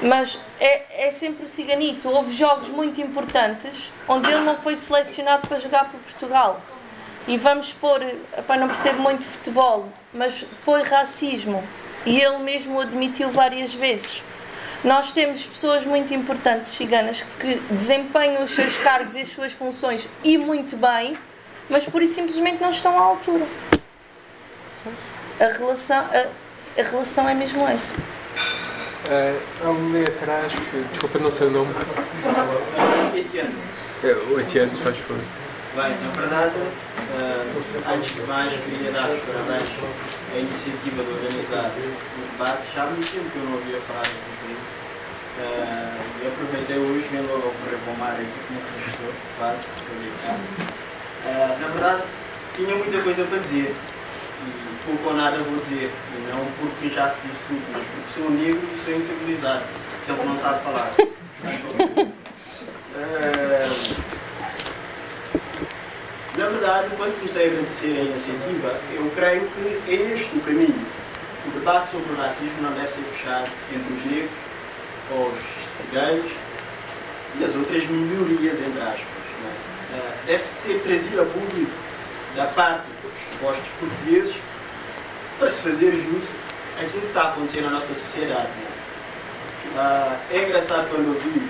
[0.00, 2.08] Mas é, é sempre o ciganito.
[2.08, 6.60] Houve jogos muito importantes onde ele não foi selecionado para jogar para Portugal.
[7.26, 8.00] E vamos pôr,
[8.36, 11.62] epá, não percebo muito de futebol, mas foi racismo.
[12.06, 14.22] E ele mesmo admitiu várias vezes.
[14.84, 20.08] Nós temos pessoas muito importantes ciganas que desempenham os seus cargos e as suas funções
[20.24, 21.16] e muito bem,
[21.70, 23.46] mas por isso simplesmente não estão à altura.
[25.40, 27.94] A relação, a, a relação é mesmo essa.
[29.08, 31.74] Eh, há um meio atrás, que- desculpa, não sei o nome.
[33.14, 33.54] Etienne.
[34.02, 35.22] É, o Etienne, faz favor.
[35.74, 36.54] Bem, na verdade,
[37.20, 39.68] eh, antes de mais, queria dar os parabéns
[40.34, 42.62] à iniciativa de organizar o debate.
[42.74, 44.31] Já há muito tempo que eu não ouvia falar desse
[45.36, 45.48] tema.
[45.48, 49.66] Eh, e aproveitei hoje, vendo logo ocorrer para o mar aqui como professor, quase.
[51.24, 52.02] Eh, na verdade,
[52.54, 53.74] tinha muita coisa para dizer.
[54.44, 55.90] E pouco ou nada vou dizer.
[55.90, 59.62] E não porque já se disse tudo, mas porque sou negro e sou incivilizado.
[60.06, 60.92] Portanto, não sabe falar.
[62.94, 63.68] Eh,
[66.36, 70.86] na verdade, quando comecei a agradecer a iniciativa, eu creio que é este o caminho.
[71.46, 74.30] O debate sobre o racismo não deve ser fechado entre os negros,
[75.14, 75.38] os
[75.78, 76.30] ciganos
[77.38, 79.24] e as outras minorias, entre aspas.
[79.42, 79.98] não é?
[79.98, 81.70] Eh, Deve ser trazido a público
[82.36, 84.34] da parte dos supostos portugueses
[85.38, 86.24] para se fazer jus
[86.78, 88.48] àquilo que está a acontecer na nossa sociedade.
[89.74, 89.84] não é?
[89.84, 91.48] Ah, é engraçado quando eu vi.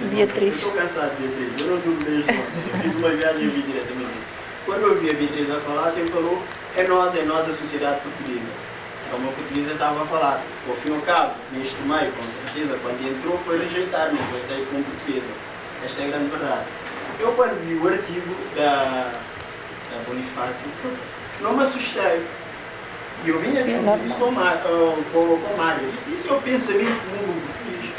[0.00, 0.14] nome.
[0.14, 0.56] Beatriz.
[0.56, 2.42] Estou cansado de Beatriz, eu não durmo desde ontem.
[2.72, 4.18] Eu fiz uma viagem e vi diretamente.
[4.64, 6.42] Quando eu vi a Beatriz a falar, sempre falou:
[6.76, 8.50] é nós, é nós a sociedade portuguesa.
[9.08, 10.42] Então, uma portuguesa estava a falar.
[10.68, 14.42] Ao fim e ao cabo, neste meio, com certeza, quando entrou, foi rejeitar, não foi
[14.42, 15.32] sair como portuguesa.
[15.82, 16.66] Esta é a grande verdade.
[17.18, 20.70] Eu, quando vi o artigo da, da Bonifácio,
[21.40, 22.22] não me assustei.
[23.24, 24.34] E eu vinha discutir isso com o.
[24.34, 25.88] Com, com o Mário.
[25.88, 27.94] Isso, isso é o pensamento comum do português.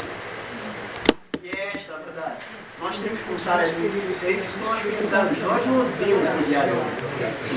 [1.42, 2.36] E é esta a verdade.
[2.80, 4.24] Nós temos que começar a admitir isso.
[4.26, 5.38] É isso que nós pensamos.
[5.42, 6.74] Nós não dizemos no diário.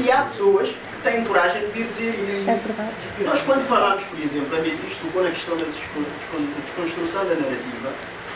[0.04, 0.70] E há pessoas
[1.04, 2.50] têm coragem de vir dizer isso.
[2.50, 2.92] É verdade.
[3.20, 7.36] Nós, quando falamos, por exemplo, a Beatriz tocou na questão da descon- descon- desconstrução da
[7.36, 7.90] narrativa,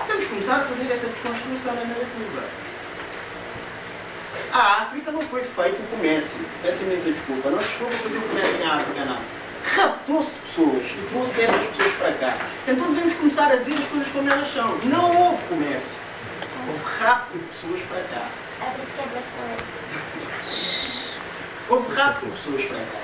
[0.05, 2.43] temos que começar a fazer essa desconstrução da narrativa.
[4.53, 6.39] A África não foi feito o comércio.
[6.61, 7.49] Peço imensa desculpa.
[7.49, 9.17] Não se fazer o comércio em África, não.
[9.75, 12.37] Raptou-se pessoas e trouxe essas pessoas para cá.
[12.67, 14.67] Então devemos começar a dizer as coisas como elas são.
[14.85, 15.97] Não houve comércio.
[16.69, 18.27] Houve rapto de pessoas para cá.
[21.69, 22.99] Rapto de pessoas para cá.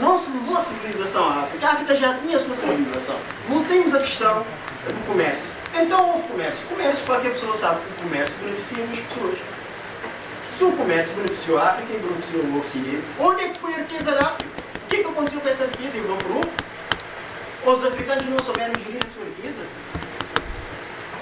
[0.00, 1.66] Não se levou a civilização à África.
[1.66, 3.16] A África já tinha a sua civilização.
[3.48, 5.48] Voltemos à questão do comércio.
[5.74, 6.66] Então houve comércio.
[6.66, 9.38] Comércio, qualquer pessoa sabe que o comércio beneficia as pessoas.
[10.58, 13.76] Se o comércio beneficiou a África e beneficiou o Ocidente, onde é que foi a
[13.76, 14.50] riqueza da África?
[14.84, 15.98] O que é que aconteceu com essa riqueza?
[15.98, 16.42] Evaporou?
[17.64, 19.64] Ou os africanos não souberam gerir a sua riqueza?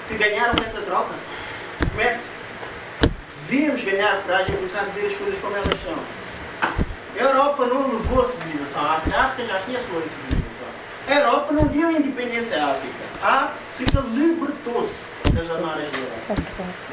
[0.07, 1.13] Que ganharam nessa troca?
[1.91, 2.31] Comércio.
[3.47, 6.28] Devíamos ganhar coragem e começar a dizer as coisas como elas são.
[7.21, 9.17] Europa não levou a civilização à África.
[9.17, 10.67] A África já tinha sua civilização.
[11.07, 12.95] A Europa não deu independência à África.
[13.21, 16.35] A África libertou-se das da Europa.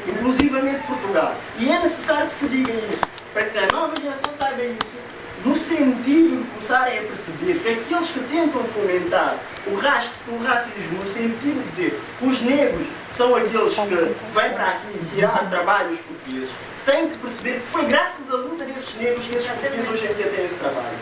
[0.07, 1.35] Inclusivamente Portugal.
[1.57, 3.01] E é necessário que se diga isso,
[3.33, 4.97] para que a nova geração saiba isso,
[5.45, 9.35] no sentido de começarem a perceber que aqueles que tentam fomentar
[9.67, 14.99] o, o racismo, no sentido de dizer os negros são aqueles que vêm para aqui
[15.13, 16.49] tirar trabalho aos portugueses,
[16.87, 20.13] têm que perceber que foi graças à luta desses negros que esses portugueses hoje em
[20.15, 20.97] dia têm esse trabalho.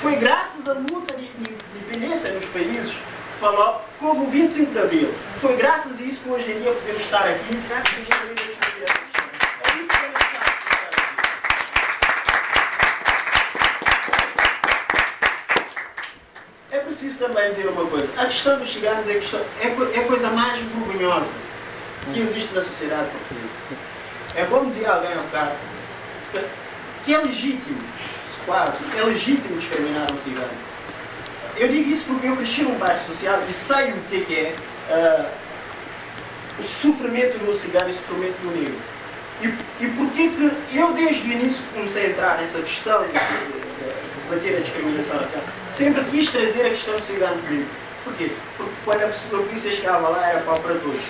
[0.00, 2.94] Foi graças à luta de de independência nos países
[3.40, 5.14] falou que houve o 25 de Abril.
[5.40, 7.56] Foi graças a isso que hoje em dia podemos estar aqui.
[7.56, 7.74] É
[16.74, 16.78] é.
[16.78, 18.08] É preciso também dizer uma coisa.
[18.18, 21.30] A questão dos ciganos é, questão, é, co- é a coisa mais vergonhosa
[22.12, 23.87] que existe na sociedade portuguesa.
[24.38, 25.50] É como dizia alguém há bocado,
[26.30, 26.44] que,
[27.04, 27.82] que é legítimo,
[28.46, 30.52] quase, é legítimo discriminar um cigano.
[31.56, 34.54] Eu digo isso porque eu cresci num bairro social e sei o que é,
[34.90, 35.28] é ah,
[36.56, 38.78] o sofrimento do cigano e o sofrimento do negro.
[39.42, 39.46] E,
[39.84, 44.30] e porquê que eu desde o início comecei a entrar nessa questão de, de, de
[44.30, 45.42] bater a discriminação racial,
[45.72, 47.68] sempre quis trazer a questão do cigano comigo.
[48.04, 48.30] Porquê?
[48.56, 49.08] Porque quando a
[49.48, 51.00] polícia chegava lá era pau para todos.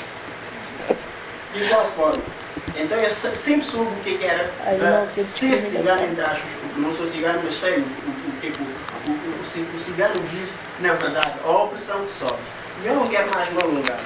[1.53, 2.38] De igual forma.
[2.77, 6.41] Então eu se- sempre soube o que era uh, ser cigano, entre aspas,
[6.77, 7.85] não sou cigano, mas sei o,
[8.41, 10.51] que é o, o, o, ci- o cigano vive,
[10.81, 12.37] na verdade, a opressão que sofre.
[12.83, 13.99] E eu não quero mais me alongar.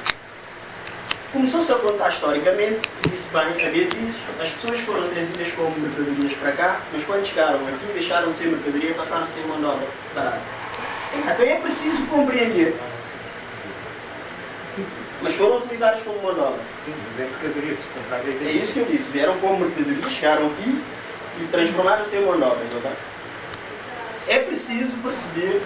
[1.32, 6.32] Começou-se a contar historicamente, e disse bem a Beatriz, as pessoas foram trazidas como mercadorias
[6.35, 9.64] para cá, mas quando chegaram aqui deixaram de ser mercadoria, passaram a ser mão de
[9.64, 10.40] obra barata.
[11.14, 12.77] Então é preciso compreender.
[15.23, 16.61] Mas foram utilizadas como mão de obra.
[16.85, 19.11] Sim, mas é mercadoria que se comprar É isso que eu disse.
[19.11, 20.82] Vieram como mercadoria, chegaram aqui
[21.40, 22.47] e transformaram-se em obra.
[22.47, 22.90] ok?
[24.28, 25.62] É preciso perceber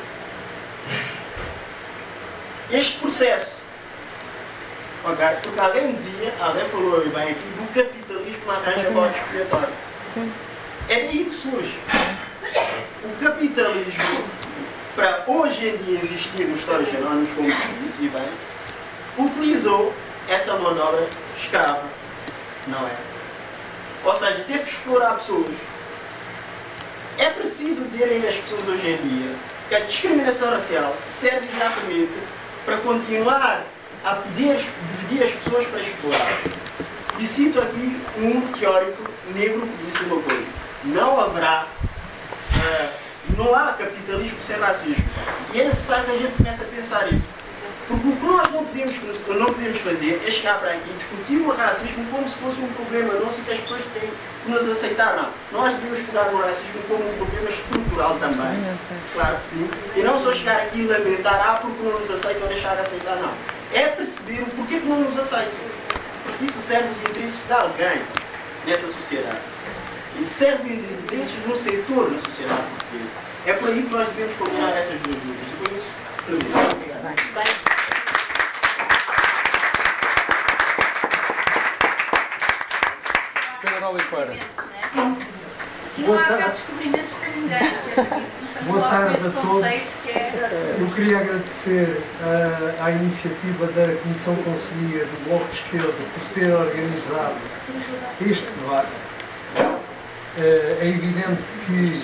[2.70, 3.54] este processo.
[5.04, 5.26] ok?
[5.42, 9.68] Porque alguém dizia, alguém falou bem aqui, do capitalismo arranja bode expiatório.
[10.88, 11.78] É daí que surge.
[13.04, 14.24] O capitalismo,
[14.94, 18.28] para hoje em dia existir nos Histórias Anónimos, como se disse e bem,
[19.18, 19.92] utilizou
[20.28, 21.84] essa mão de obra escrava,
[22.66, 22.96] não é?
[24.04, 25.52] Ou seja, teve que explorar pessoas.
[27.18, 29.34] É preciso dizerem às pessoas hoje em dia
[29.68, 32.12] que a discriminação racial serve exatamente
[32.64, 33.64] para continuar
[34.04, 36.40] a poder dividir as pessoas para explorar.
[37.18, 39.02] E cito aqui um teórico
[39.34, 40.44] negro que disse uma coisa:
[40.84, 41.66] não haverá,
[42.62, 42.90] ah,
[43.36, 45.04] não há capitalismo sem racismo.
[45.54, 47.35] E é necessário que a gente comece a pensar isso.
[47.88, 48.96] Porque o que nós não podemos,
[49.28, 52.66] não podemos fazer é chegar para aqui e discutir o racismo como se fosse um
[52.68, 54.10] problema nosso e que as pessoas têm
[54.44, 55.14] que nos aceitar.
[55.16, 55.30] Não.
[55.52, 58.76] Nós devemos pegar no racismo como um problema estrutural também.
[59.12, 59.70] Claro que sim.
[59.94, 62.80] E não só chegar aqui e lamentar, ah, porque não nos aceitam ou deixar de
[62.82, 63.32] aceitar, não.
[63.72, 65.54] É perceber o porquê que não nos aceitam.
[66.24, 68.02] Porque isso serve os interesses de alguém
[68.66, 69.38] nessa sociedade.
[70.18, 73.26] E serve os interesses de um setor na sociedade portuguesa.
[73.46, 75.46] É por aí que nós devemos combinar essas duas lutas.
[75.52, 75.86] E por isso,
[76.26, 76.72] termino.
[76.72, 77.75] Obrigado.
[83.86, 84.36] Pedro Oliveira.
[85.96, 87.70] E não há descobrimentos para ninguém.
[87.84, 88.24] porque assim,
[88.66, 89.64] Boa tarde a todos.
[89.64, 90.76] é.
[90.78, 96.52] Eu queria agradecer ah, à iniciativa da Comissão Conselhia do Bloco de Esquerda por ter
[96.52, 97.34] organizado
[98.20, 98.88] este debate.
[99.58, 99.78] Ah,
[100.38, 102.02] é evidente que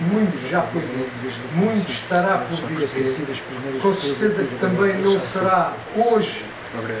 [0.00, 3.14] muito já foi dito, muito estará por dizer.
[3.82, 6.44] Com certeza que também não será hoje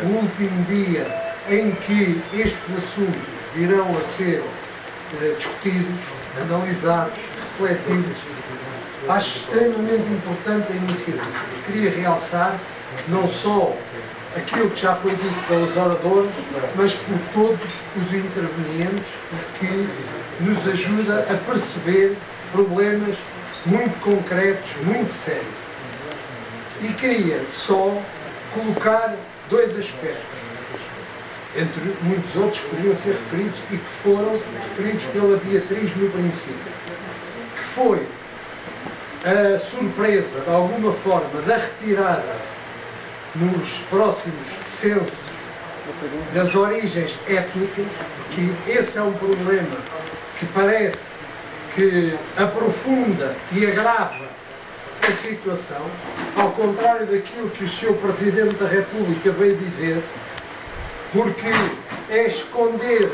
[0.02, 4.42] o último dia em que estes assuntos virão a ser
[5.20, 6.00] eh, discutidos,
[6.40, 8.16] analisados, refletidos.
[9.08, 11.26] Acho extremamente importante a iniciativa.
[11.66, 12.58] Queria realçar
[13.08, 13.76] não só
[14.36, 16.30] aquilo que já foi dito pelos oradores,
[16.74, 19.04] mas por todos os intervenientes
[19.58, 19.88] que
[20.40, 22.16] nos ajuda a perceber
[22.52, 23.16] problemas
[23.66, 25.44] muito concretos, muito sérios.
[26.80, 28.00] E queria só
[28.54, 29.14] colocar
[29.48, 30.31] dois aspectos,
[31.56, 36.72] entre muitos outros que podiam ser referidos e que foram referidos pela Beatriz no princípio,
[37.56, 38.06] que foi
[39.24, 42.36] a surpresa, de alguma forma, da retirada
[43.34, 44.46] nos próximos
[44.80, 45.22] censos
[46.34, 47.86] das origens étnicas,
[48.30, 49.76] que esse é um problema
[50.38, 50.98] que parece
[51.74, 54.28] que aprofunda e agrava
[55.08, 55.84] a situação,
[56.36, 57.94] ao contrário daquilo que o Sr.
[57.94, 60.02] Presidente da República veio dizer,
[61.12, 61.50] porque
[62.08, 63.12] é esconder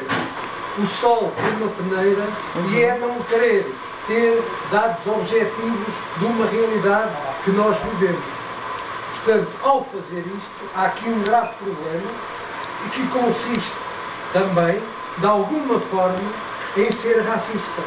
[0.78, 2.24] o sol por uma peneira
[2.70, 3.66] e é não querer
[4.06, 7.10] ter dados objetivos de uma realidade
[7.44, 8.22] que nós vivemos.
[9.24, 12.10] Portanto, ao fazer isto, há aqui um grave problema
[12.86, 13.72] e que consiste
[14.32, 14.80] também,
[15.18, 16.32] de alguma forma,
[16.76, 17.82] em ser racista.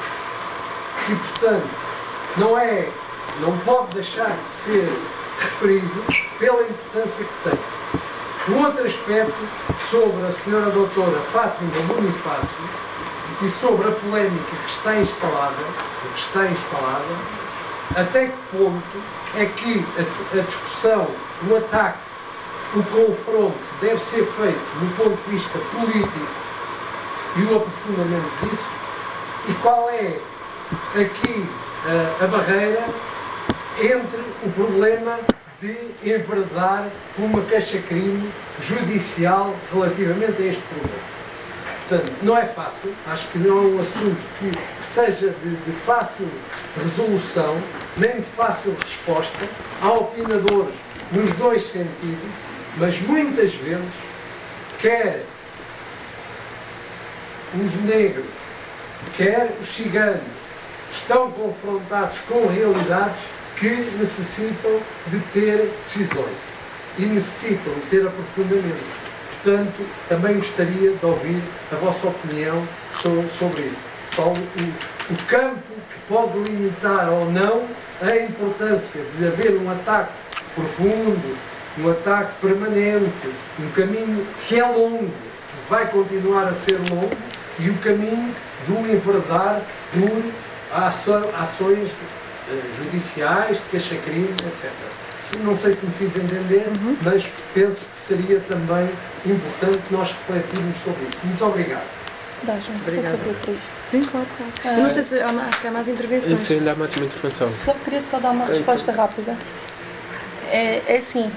[1.09, 1.69] E, portanto,
[2.37, 2.89] não é,
[3.39, 4.89] não pode deixar de ser
[5.39, 6.03] referido
[6.37, 7.59] pela importância que tem.
[8.49, 9.37] Um outro aspecto
[9.91, 12.63] sobre a senhora doutora Fátima Bonifácio
[13.39, 15.63] e sobre a polémica que está instalada,
[16.11, 17.05] que está instalada,
[17.95, 19.03] até que ponto
[19.35, 21.07] é que a, discussão,
[21.47, 21.99] o ataque,
[22.75, 26.27] o confronto deve ser feito no ponto de vista político
[27.35, 28.69] e o aprofundamento disso,
[29.49, 30.19] e qual é
[30.99, 31.47] aqui
[31.85, 32.85] a, a barreira
[33.79, 35.19] entre o problema
[35.61, 36.89] de enverdar
[37.19, 41.11] uma queixa-crime judicial relativamente a este problema.
[41.87, 45.71] Portanto, não é fácil, acho que não é um assunto que, que seja de, de
[45.85, 46.27] fácil
[46.75, 47.55] resolução,
[47.97, 49.37] nem de fácil resposta.
[49.83, 50.73] Há opinadores
[51.11, 52.31] nos dois sentidos,
[52.77, 53.93] mas muitas vezes,
[54.79, 55.25] quer
[57.53, 58.25] os negros,
[59.15, 60.23] quer os ciganos,
[60.91, 63.21] estão confrontados com realidades
[63.61, 66.35] que necessitam de ter decisões
[66.97, 69.01] e necessitam de ter aprofundamento.
[69.43, 72.67] Portanto, também gostaria de ouvir a vossa opinião
[72.99, 73.77] sobre, isso.
[74.15, 75.61] Qual o, o campo
[75.93, 77.67] que pode limitar ou não
[78.01, 80.11] a importância de haver um ataque
[80.55, 81.37] profundo,
[81.77, 83.29] um ataque permanente,
[83.59, 87.15] um caminho que é longo, que vai continuar a ser longo,
[87.59, 88.33] e o caminho
[88.67, 89.61] do enverdar
[89.93, 90.23] por
[90.73, 91.91] ações
[92.77, 94.71] judiciais, de queixa-crime, etc.
[95.43, 96.97] Não sei se me fiz entender, uhum.
[97.03, 97.23] mas
[97.53, 98.89] penso que seria também
[99.25, 101.17] importante nós refletirmos sobre isso.
[101.23, 101.85] Muito obrigado.
[102.43, 102.77] Dá, João.
[102.79, 103.17] Obrigada.
[103.89, 104.51] Sim, claro, claro.
[104.65, 106.39] Ah, Eu não sei se há, mais, há mais intervenções.
[106.39, 107.47] Sim, ainda há mais uma intervenção.
[107.47, 109.37] Só queria só dar uma resposta rápida.
[110.51, 111.31] É, é assim,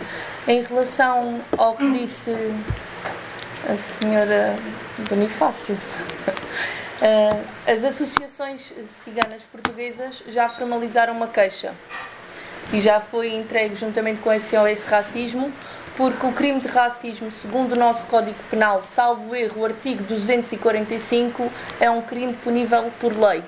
[0.48, 2.34] em relação ao que disse
[3.68, 4.56] a senhora
[5.08, 5.76] Bonifácio,
[6.26, 6.32] eh,
[7.66, 11.74] as associações ciganas portuguesas já formalizaram uma queixa
[12.72, 15.52] e já foi entregue juntamente com a SOS Racismo
[15.96, 21.50] porque o crime de racismo, segundo o nosso Código Penal, salvo erro, o artigo 245,
[21.78, 23.44] é um crime punível por lei.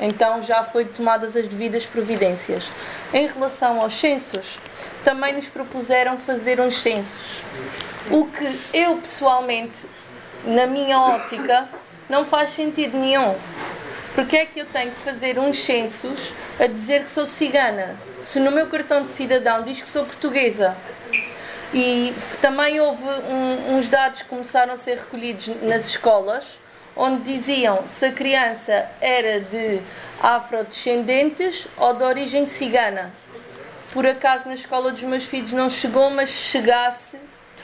[0.00, 2.70] Então já foi tomadas as devidas providências.
[3.12, 4.58] Em relação aos censos,
[5.04, 7.44] também nos propuseram fazer uns censos.
[8.10, 9.86] O que eu pessoalmente,
[10.44, 11.68] na minha ótica,
[12.12, 13.34] não faz sentido nenhum.
[14.14, 17.96] Porque é que eu tenho que fazer uns censos a dizer que sou cigana?
[18.22, 20.76] Se no meu cartão de cidadão diz que sou portuguesa.
[21.72, 26.60] E também houve um, uns dados que começaram a ser recolhidos nas escolas,
[26.94, 29.80] onde diziam se a criança era de
[30.22, 33.10] afrodescendentes ou de origem cigana.
[33.94, 37.16] Por acaso na escola dos meus filhos não chegou, mas se chegasse,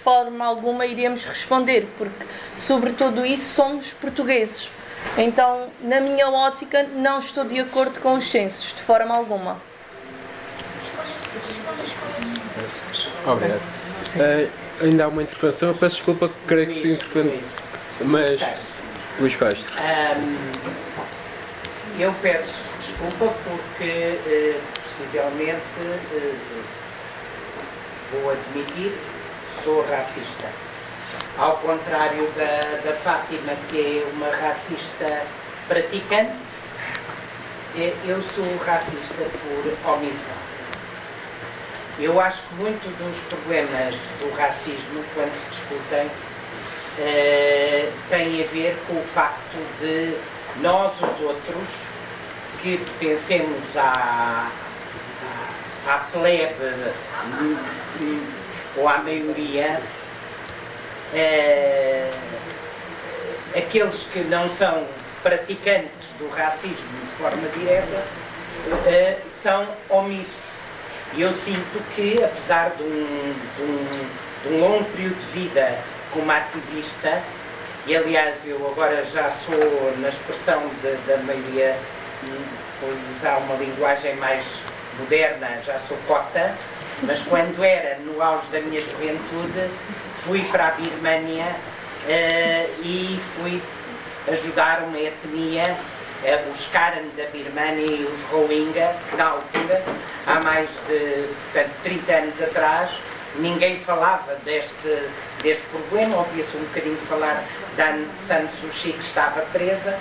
[0.09, 2.24] forma alguma iríamos responder, porque
[2.55, 4.70] sobre tudo isso somos portugueses.
[5.18, 9.60] Então, na minha ótica, não estou de acordo com os censos, de forma alguma.
[13.26, 13.60] Obrigado.
[13.60, 14.51] Uh,
[14.82, 17.43] ainda há uma intervenção, eu peço desculpa, creio que se intervene.
[18.01, 18.40] Mas.
[19.20, 19.70] Luís Castro.
[19.74, 20.39] Um,
[22.01, 25.60] eu peço desculpa porque uh, possivelmente
[26.14, 26.62] uh,
[28.10, 28.94] vou admitir
[29.62, 30.48] sou racista.
[31.36, 35.22] Ao contrário da, da Fátima, que é uma racista
[35.68, 36.39] praticante,
[38.06, 40.35] eu sou racista por omissão.
[41.98, 46.10] Eu acho que muito dos problemas do racismo, quando se discutem,
[46.98, 50.16] eh, tem a ver com o facto de
[50.60, 51.68] nós, os outros,
[52.60, 54.51] que pertencemos à,
[55.86, 56.93] à, à plebe
[58.78, 59.80] ou à maioria,
[61.14, 62.10] eh,
[63.56, 64.86] aqueles que não são
[65.22, 68.05] praticantes do racismo de forma direta
[68.86, 70.59] eh, são omissos.
[71.14, 74.09] E eu sinto que, apesar de um, de um,
[74.42, 75.78] de um longo período de vida
[76.12, 77.22] como ativista,
[77.86, 80.62] e aliás eu agora já sou, na expressão
[81.06, 81.74] da maioria,
[82.80, 84.60] vou usar uma linguagem mais
[84.98, 86.55] moderna, já sou cota,
[87.03, 89.70] mas quando era no auge da minha juventude,
[90.15, 93.62] fui para a Birmânia uh, e fui
[94.29, 95.77] ajudar uma etnia
[96.25, 99.85] é, os Karen da Birmania e os Rohingya, na altura,
[100.27, 102.99] há mais de portanto, 30 anos atrás,
[103.37, 105.03] ninguém falava deste,
[105.43, 107.45] deste problema, ouvia-se um bocadinho falar
[107.77, 109.97] da San Suu Kyi que estava presa,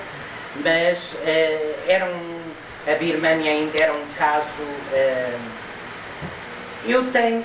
[0.63, 2.41] mas uh, era um,
[2.87, 4.63] a Birmania ainda era um caso.
[6.87, 7.43] Eu tenho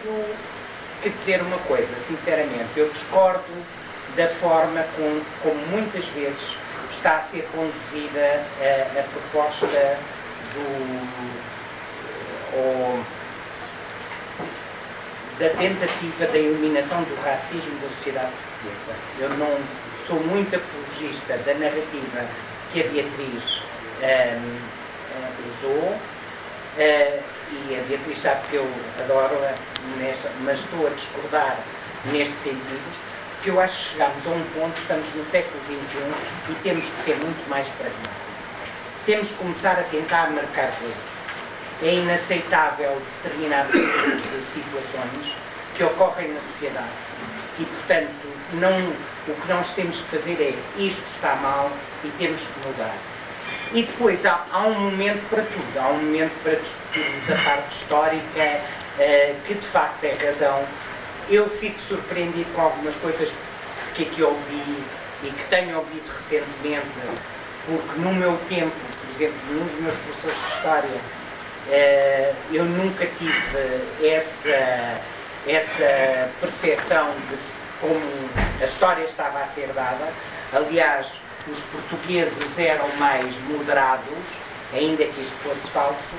[1.02, 3.42] que dizer uma coisa, sinceramente, eu discordo
[4.14, 6.56] da forma com, como muitas vezes
[6.92, 9.66] está a ser conduzida a, a proposta
[10.54, 11.08] do,
[12.56, 13.04] ou,
[15.40, 18.92] da tentativa da eliminação do racismo da sociedade portuguesa.
[19.18, 19.58] Eu não
[19.96, 22.28] sou muito apologista da narrativa
[22.72, 23.60] que a Beatriz
[24.02, 25.98] um, usou.
[26.78, 27.31] Uh,
[27.68, 28.68] e a Beatriz sabe que eu
[29.04, 29.54] adoro-a,
[30.44, 31.58] mas estou a discordar
[32.12, 33.12] neste sentido
[33.42, 36.96] porque eu acho que chegamos a um ponto, estamos no século XXI e temos que
[36.96, 38.22] ser muito mais pragmáticos.
[39.04, 41.82] Temos que começar a tentar marcar dedos.
[41.82, 45.36] É inaceitável determinadas de situações
[45.74, 46.86] que ocorrem na sociedade
[47.58, 48.78] e, portanto, não,
[49.26, 51.68] o que nós temos que fazer é isto está mal
[52.04, 52.94] e temos que mudar.
[53.74, 57.76] E depois há, há um momento para tudo, há um momento para discutirmos a parte
[57.76, 58.60] histórica,
[58.98, 60.62] uh, que de facto é razão
[61.28, 63.32] eu fico surpreendido com algumas coisas
[63.94, 64.84] que aqui ouvi
[65.22, 66.86] e que tenho ouvido recentemente,
[67.66, 71.00] porque no meu tempo, por exemplo, nos meus professores de História,
[71.70, 74.94] eh, eu nunca tive essa,
[75.46, 77.36] essa percepção de
[77.80, 78.00] como
[78.60, 80.12] a história estava a ser dada.
[80.52, 81.20] Aliás,
[81.50, 84.14] os portugueses eram mais moderados,
[84.72, 86.14] ainda que isto fosse falso,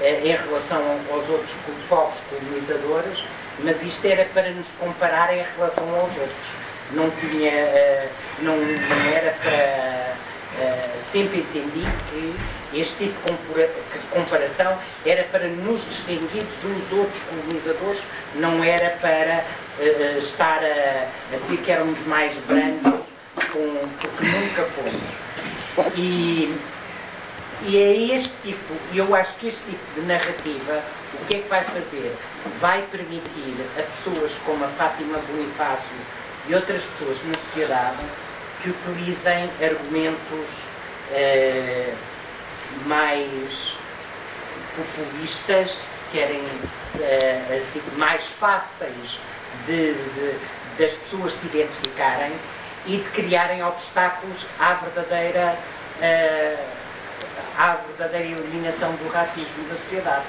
[0.00, 0.82] eh, em relação
[1.12, 1.54] aos outros
[1.88, 3.24] povos colonizadores,
[3.60, 6.50] mas isto era para nos comparar em relação aos outros.
[6.90, 8.08] Não tinha, eh,
[8.40, 8.54] não,
[9.14, 10.14] era para.
[10.60, 12.34] eh, sempre entendi que
[12.78, 18.02] este tipo de compara- de comparação era para nos distinguir dos outros colonizadores,
[18.34, 19.44] não era para
[20.18, 23.00] estar a dizer que éramos mais brancos,
[23.34, 25.94] com, porque nunca fomos.
[25.96, 26.56] E,
[27.66, 30.82] e é este tipo, e eu acho que este tipo de narrativa,
[31.14, 32.14] o que é que vai fazer?
[32.60, 35.96] Vai permitir a pessoas como a Fátima Bonifácio
[36.48, 38.02] e outras pessoas na sociedade
[38.62, 40.62] que utilizem argumentos
[41.12, 41.92] eh,
[42.86, 43.76] mais
[44.76, 46.42] populistas, se querem,
[47.00, 49.18] eh, assim, mais fáceis
[49.66, 50.34] de, de-
[50.78, 52.32] das pessoas se identificarem
[52.86, 55.56] e de criarem obstáculos à verdadeira,
[56.00, 56.56] eh,
[57.56, 60.24] à verdadeira eliminação do racismo da sociedade.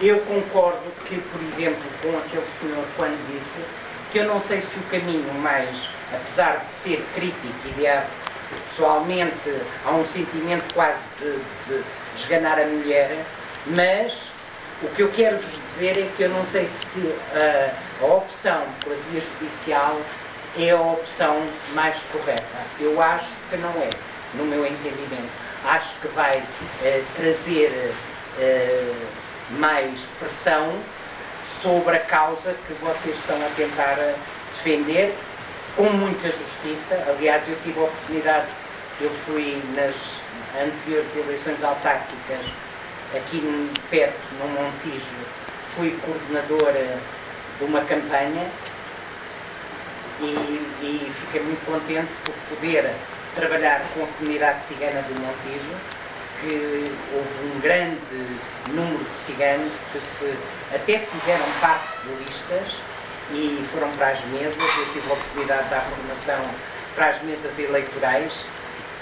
[0.00, 3.60] Eu concordo que, por exemplo, com aquele senhor quando disse
[4.10, 7.86] que eu não sei se o caminho mais, apesar de ser crítico e de
[8.66, 11.38] pessoalmente há um sentimento quase de,
[11.68, 11.82] de
[12.14, 13.24] desganar a mulher,
[13.66, 14.32] mas
[14.82, 17.72] o que eu quero vos dizer é que eu não sei se ah,
[18.02, 19.98] a opção pela via judicial
[20.58, 21.42] é a opção
[21.74, 22.44] mais correta.
[22.78, 23.90] Eu acho que não é,
[24.34, 25.30] no meu entendimento.
[25.64, 26.42] Acho que vai
[26.82, 27.92] eh, trazer
[28.38, 28.92] eh,
[29.50, 30.72] mais pressão
[31.44, 34.14] sobre a causa que vocês estão a tentar eh,
[34.52, 35.14] defender
[35.76, 37.02] com muita justiça.
[37.08, 38.48] Aliás, eu tive a oportunidade,
[39.00, 40.16] eu fui nas
[40.60, 42.40] anteriores eleições autárquicas
[43.14, 45.14] aqui perto, no Montijo,
[45.76, 46.98] fui coordenadora
[47.58, 48.50] de uma campanha
[50.22, 52.92] e, e fiquei muito contente por poder
[53.34, 55.70] trabalhar com a comunidade cigana do Montijo,
[56.40, 56.84] que
[57.14, 57.98] houve um grande
[58.70, 60.34] número de ciganos que se
[60.74, 62.80] até fizeram parte de listas
[63.32, 64.56] e foram para as mesas.
[64.56, 66.42] Eu tive a oportunidade de dar formação
[66.94, 68.44] para as mesas eleitorais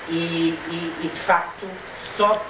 [0.08, 1.66] e, e, e, de facto
[2.16, 2.44] só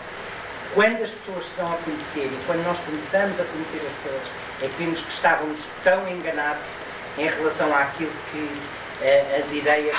[0.75, 4.23] quando as pessoas se a conhecer e quando nós começamos a conhecer as pessoas
[4.63, 6.77] é que vimos que estávamos tão enganados
[7.19, 8.49] em relação àquilo que
[9.03, 9.97] eh, as ideias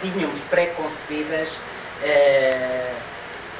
[0.00, 1.56] que tínhamos pré-concebidas
[2.02, 2.92] eh,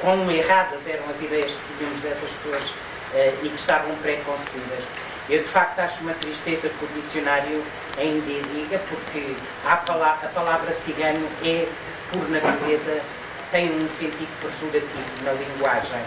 [0.01, 2.73] quão erradas eram as ideias que tínhamos dessas pessoas
[3.15, 4.83] eh, e que estavam pré-concebidas.
[5.29, 7.63] Eu de facto acho uma tristeza que o dicionário
[7.97, 9.35] ainda diga, porque
[9.65, 11.65] a palavra, a palavra cigano é,
[12.11, 13.01] por natureza,
[13.49, 16.01] tem um sentido pejorativo na linguagem.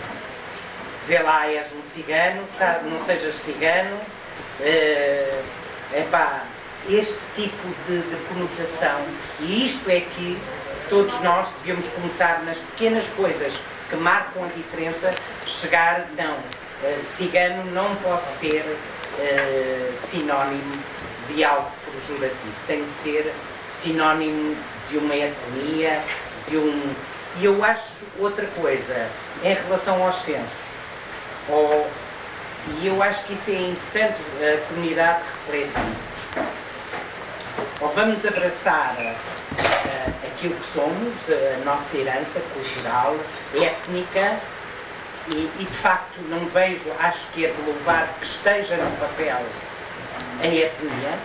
[1.07, 3.99] Vê lá, és um cigano, tá, não sejas cigano.
[4.61, 5.43] É
[5.93, 6.45] epá,
[6.89, 9.01] este tipo de, de conotação,
[9.41, 10.39] e isto é que
[10.89, 13.59] todos nós devíamos começar nas pequenas coisas
[13.89, 15.13] que marcam a diferença,
[15.47, 16.37] chegar, não,
[16.85, 18.65] eh, cigano não pode ser
[19.19, 20.83] eh, sinónimo
[21.29, 23.33] de algo pejorativo, tem de ser
[23.81, 24.57] sinónimo
[24.89, 26.03] de uma etnia,
[26.49, 26.95] de um.
[27.39, 29.09] E eu acho outra coisa,
[29.43, 30.67] em relação aos censos,
[31.49, 31.89] ou,
[32.69, 35.71] e eu acho que isso é importante a comunidade refletir.
[37.81, 43.17] Ou vamos abraçar uh, aquilo que somos, a nossa herança cultural,
[43.55, 44.39] étnica,
[45.35, 49.39] e, e, de facto não vejo, acho que é de louvar que esteja no papel
[50.41, 51.19] a etnia,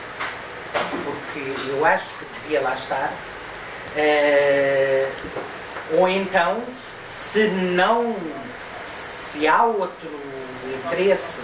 [1.03, 3.11] porque eu acho que devia lá estar.
[3.95, 5.11] Uh,
[5.97, 6.63] ou então,
[7.09, 8.15] se não,
[8.83, 10.30] se há outro
[10.85, 11.41] interesse,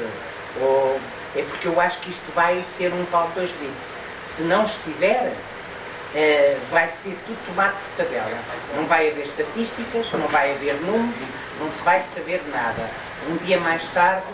[0.62, 1.00] ou,
[1.36, 3.98] é porque eu acho que isto vai ser um pau de dois bicos.
[4.24, 8.38] Se não estiver, uh, vai ser tudo tomado por tabela.
[8.76, 11.28] Não vai haver estatísticas, não vai haver números,
[11.60, 12.90] não se vai saber nada.
[13.30, 14.26] Um dia mais tarde,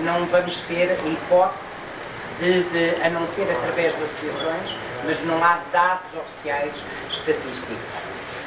[0.00, 1.82] não vamos ter hipótese
[2.40, 8.02] de, de, a não ser através de associações, mas não há dados oficiais estatísticos.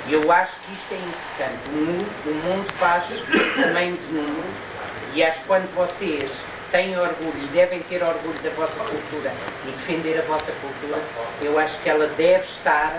[0.10, 1.70] Eu acho que isto é importante.
[1.70, 3.06] O mundo, o mundo faz
[3.62, 4.75] também de números
[5.16, 9.32] e acho que quando vocês têm orgulho e devem ter orgulho da vossa cultura
[9.66, 11.02] e defender a vossa cultura,
[11.42, 12.94] eu acho que ela deve estar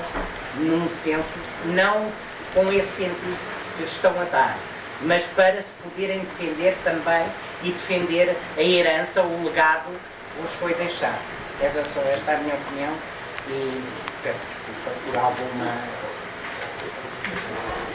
[0.56, 1.34] num censo,
[1.66, 2.10] não
[2.54, 3.38] com esse sentido
[3.76, 4.56] que estão a dar,
[5.02, 7.26] mas para se poderem defender também
[7.62, 11.20] e defender a herança, o legado que vos foi deixado.
[11.60, 12.94] Essa só esta é a minha opinião
[13.48, 13.84] e
[14.22, 16.06] peço desculpa por alguma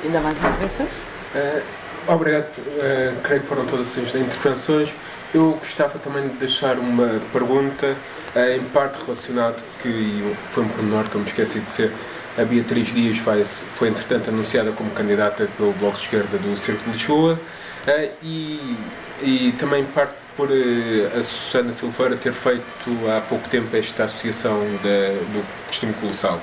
[0.03, 0.93] Ainda mais intervenções?
[1.35, 1.64] Uh,
[2.07, 2.48] obrigado.
[2.57, 4.90] Uh, creio que foram todas as intervenções.
[5.34, 7.95] Eu gostava também de deixar uma pergunta,
[8.36, 11.91] uh, em parte relacionada, que foi um pormenor que eu me esqueci de ser.
[12.38, 16.84] A Beatriz Dias foi, foi entretanto anunciada como candidata pelo Bloco de Esquerda do Centro
[16.86, 17.38] de Lisboa
[18.23, 18.78] e,
[19.22, 22.64] e também parte por a Susana Silveira ter feito
[23.15, 26.41] há pouco tempo esta associação da, do costume colossal.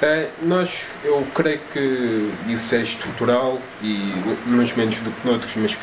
[0.00, 4.12] Uh, nós, eu creio que isso é estrutural e
[4.48, 5.76] uns menos do que noutros, mas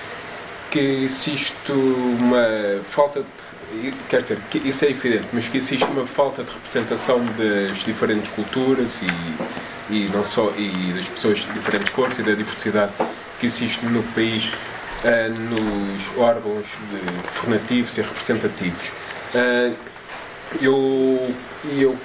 [0.72, 3.26] que existe uma falta
[3.72, 7.78] de, quer dizer, que isso é evidente, mas que existe uma falta de representação das
[7.80, 12.94] diferentes culturas e, e não só e das pessoas de diferentes cores e da diversidade
[13.40, 14.48] que existe no país
[15.04, 18.88] uh, nos órgãos de, formativos e representativos.
[19.34, 19.76] Uh,
[20.62, 21.36] eu,
[21.78, 21.98] eu,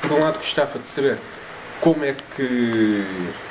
[0.00, 1.18] por um lado, gostava de saber
[1.82, 3.04] como é que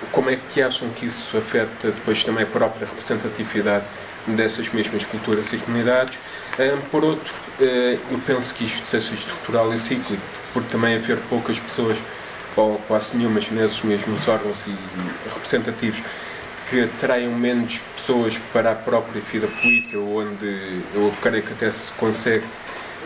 [0.09, 3.83] como é que acham que isso afeta depois também a própria representatividade
[4.25, 6.17] dessas mesmas culturas e comunidades?
[6.89, 11.97] Por outro eu penso que isto seja estrutural e cíclico porque também haver poucas pessoas
[12.55, 14.75] ou quase nenhumas nesses mesmos órgãos e
[15.33, 16.01] representativos
[16.69, 21.91] que atraiam menos pessoas para a própria vida política onde eu creio que até se
[21.93, 22.45] consegue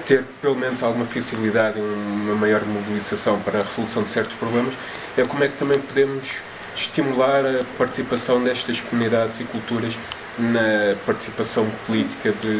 [0.05, 4.73] ter pelo menos alguma facilidade em uma maior mobilização para a resolução de certos problemas,
[5.17, 6.37] é como é que também podemos
[6.75, 9.95] estimular a participação destas comunidades e culturas
[10.37, 12.57] na participação política de,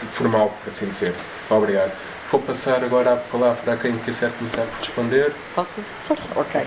[0.00, 1.14] de formal, por assim dizer.
[1.48, 1.92] Obrigado.
[2.30, 5.32] Vou passar agora a palavra a quem quiser começar a responder.
[5.54, 5.76] Posso?
[6.06, 6.28] Força.
[6.36, 6.60] Ok.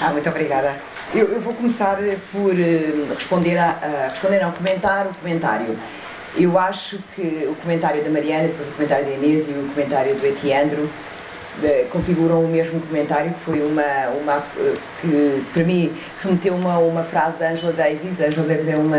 [0.00, 0.76] Ah, muito obrigada.
[1.12, 1.96] Eu, eu vou começar
[2.30, 5.10] por uh, responder, a, a, responder a um comentário.
[5.10, 5.76] Um comentário.
[6.36, 10.16] Eu acho que o comentário da Mariana, depois o comentário da Inês e o comentário
[10.16, 15.92] do Etiandro uh, configuram o mesmo comentário, que foi uma, uma uh, que para mim
[16.20, 18.20] remeteu uma, uma frase da Angela Davis.
[18.20, 18.96] A Angela Davis é uma,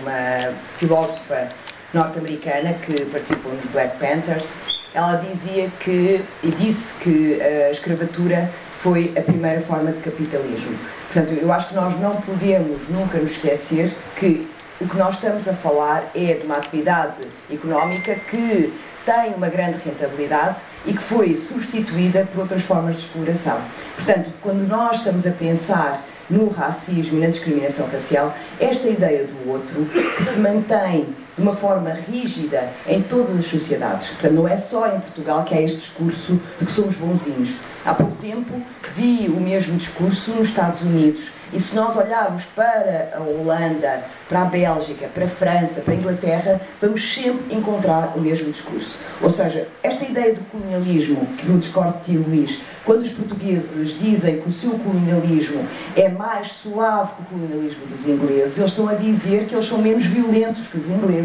[0.00, 1.50] uma filósofa
[1.92, 4.54] norte-americana que participou nos Black Panthers.
[4.94, 8.50] Ela dizia que, e disse que a escravatura
[8.80, 10.78] foi a primeira forma de capitalismo.
[11.12, 14.48] Portanto, eu acho que nós não podemos nunca nos esquecer que
[14.80, 17.20] o que nós estamos a falar é de uma atividade
[17.52, 18.72] económica que
[19.04, 23.60] tem uma grande rentabilidade e que foi substituída por outras formas de exploração.
[23.96, 29.50] Portanto, quando nós estamos a pensar no racismo e na discriminação racial, esta ideia do
[29.50, 34.08] outro que se mantém de uma forma rígida em todas as sociedades.
[34.08, 37.58] Portanto, não é só em Portugal que há este discurso de que somos bonzinhos.
[37.84, 38.60] Há pouco tempo
[38.94, 41.32] vi o mesmo discurso nos Estados Unidos.
[41.52, 45.96] E se nós olharmos para a Holanda, para a Bélgica, para a França, para a
[45.96, 48.98] Inglaterra, vamos sempre encontrar o mesmo discurso.
[49.20, 53.98] Ou seja, esta ideia do colonialismo, que eu discordo de ti, Luís, quando os portugueses
[54.00, 55.66] dizem que o seu colonialismo
[55.96, 59.78] é mais suave que o colonialismo dos ingleses, eles estão a dizer que eles são
[59.78, 61.19] menos violentos que os ingleses.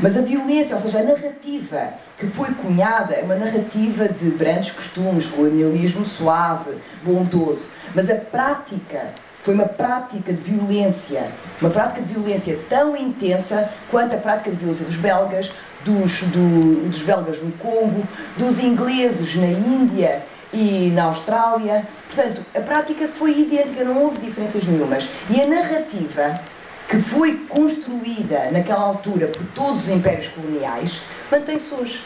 [0.00, 4.72] Mas a violência, ou seja, a narrativa que foi cunhada, é uma narrativa de grandes
[4.72, 7.66] costumes, colonialismo suave, bondoso.
[7.94, 9.12] Mas a prática
[9.42, 11.26] foi uma prática de violência,
[11.60, 15.50] uma prática de violência tão intensa quanto a prática de violência dos belgas,
[15.84, 18.00] dos, do, dos belgas no Congo,
[18.38, 21.86] dos ingleses na Índia e na Austrália.
[22.08, 25.06] Portanto, a prática foi idêntica, não houve diferenças nenhumas.
[25.28, 26.40] E a narrativa
[26.88, 32.04] que foi construída naquela altura por todos os impérios coloniais mantém-se hoje.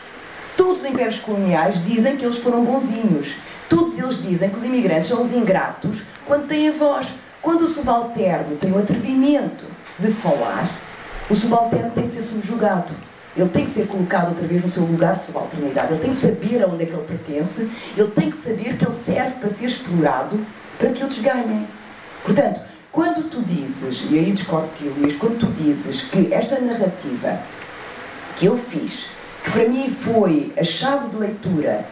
[0.56, 3.36] Todos os impérios coloniais dizem que eles foram bonzinhos.
[3.68, 7.06] Todos eles dizem que os imigrantes são os ingratos quando têm a voz.
[7.40, 9.64] Quando o subalterno tem o atrevimento
[9.98, 10.68] de falar,
[11.30, 12.92] o subalterno tem que ser subjugado.
[13.36, 15.92] Ele tem que ser colocado outra vez no seu lugar de subalternidade.
[15.92, 17.70] Ele tem que saber aonde é que ele pertence.
[17.96, 20.40] Ele tem que saber que ele serve para ser explorado
[20.76, 21.68] para que outros ganhem.
[22.24, 22.60] Portanto,
[22.90, 27.40] quando tu dizes, e aí discordo de Luís, quando tu dizes que esta narrativa
[28.36, 29.08] que eu fiz,
[29.44, 31.86] que para mim foi a chave de leitura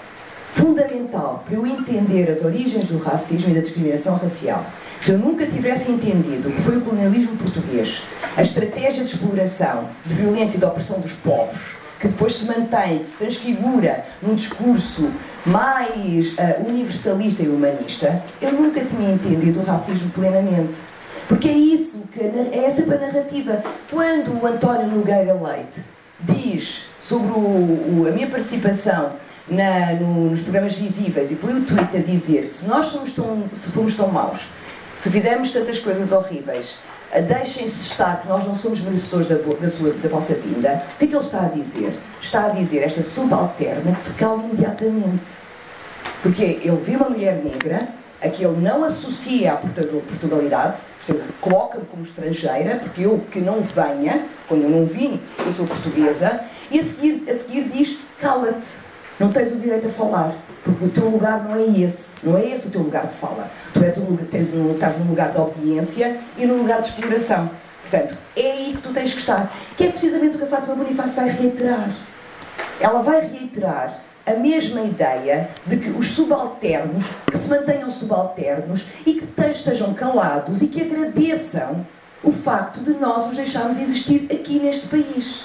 [0.55, 4.65] fundamental para eu entender as origens do racismo e da discriminação racial,
[5.01, 8.03] se eu nunca tivesse entendido o que foi o colonialismo português,
[8.35, 13.01] a estratégia de exploração, de violência e de opressão dos povos, que depois se mantém,
[13.01, 15.11] que se transfigura num discurso
[15.45, 20.79] mais uh, universalista e humanista, eu nunca tinha entendido o racismo plenamente.
[21.29, 23.63] Porque é isso, que é essa a narrativa.
[23.91, 25.81] Quando o António Nogueira Leite
[26.21, 29.13] diz sobre o, o, a minha participação
[29.49, 33.13] na, no, nos programas visíveis e põe o tweet a dizer que se nós somos
[33.13, 34.49] tão, se fomos tão maus,
[34.97, 36.79] se fizermos tantas coisas horríveis,
[37.23, 41.05] deixem-se estar que nós não somos merecedores da, da, sua, da vossa vinda, o que
[41.05, 41.99] é que ele está a dizer?
[42.23, 45.23] Está a dizer esta subalterna que se cala imediatamente.
[46.23, 47.89] Porque ele viu uma mulher negra
[48.21, 50.81] a que ele não associa à Portugal- Portugalidade,
[51.41, 56.41] coloca-me como estrangeira, porque eu que não venha, quando eu não vim, eu sou portuguesa,
[56.71, 58.67] e a seguir, a seguir diz: cala-te,
[59.21, 60.35] não tens o direito a falar,
[60.67, 63.49] porque o teu lugar não é esse, não é esse o teu lugar de fala.
[63.73, 67.49] Tu és um, tens um, estás num lugar de obediência e num lugar de exploração.
[67.89, 69.51] Portanto, é aí que tu tens que estar.
[69.77, 71.91] Que é precisamente o que a Fátima Bonifácio vai reiterar.
[72.81, 79.15] Ela vai reiterar a mesma ideia de que os subalternos que se mantenham subalternos e
[79.15, 81.87] que te- estejam calados e que agradeçam
[82.25, 85.45] o facto de nós os deixarmos existir aqui neste país.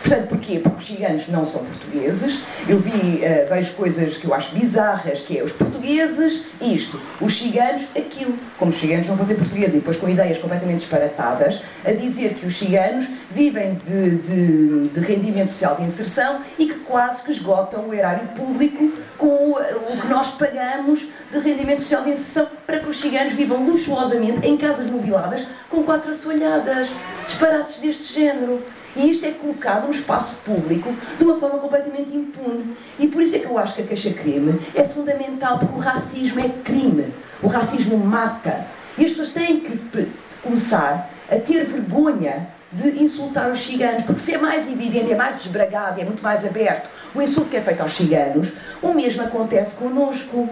[0.00, 0.58] Portanto, porquê?
[0.58, 2.40] Porque os ciganos não são portugueses.
[2.68, 7.36] Eu vi, eh, vejo coisas que eu acho bizarras, que é os portugueses isto, os
[7.38, 8.38] ciganos aquilo.
[8.58, 12.46] Como os ciganos vão fazer português e depois com ideias completamente disparatadas, a dizer que
[12.46, 17.88] os ciganos vivem de, de- de rendimento social de inserção e que quase que esgotam
[17.88, 22.80] o erário público com o, o que nós pagamos de rendimento social de inserção para
[22.80, 26.88] que os ciganos vivam luxuosamente em casas mobiladas com quatro assoalhadas.
[27.26, 28.62] Disparates deste género.
[28.96, 32.76] E isto é colocado no espaço público de uma forma completamente impune.
[32.98, 36.40] E por isso é que eu acho que a queixa-crime é fundamental, porque o racismo
[36.40, 37.12] é crime.
[37.42, 38.66] O racismo mata.
[38.96, 40.08] E as pessoas têm que
[40.42, 45.36] começar a ter vergonha de insultar os ciganos, porque se é mais evidente, é mais
[45.42, 48.52] desbragado, é muito mais aberto o insulto que é feito aos ciganos,
[48.82, 50.48] o mesmo acontece connosco.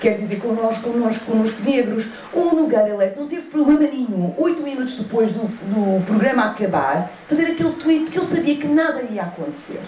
[0.00, 2.10] Quer dizer, connosco, connosco, connosco negros.
[2.32, 7.52] O Nogueira Leite não teve problema nenhum, oito minutos depois do, do programa acabar, fazer
[7.52, 9.80] aquele tweet, porque ele sabia que nada ia acontecer.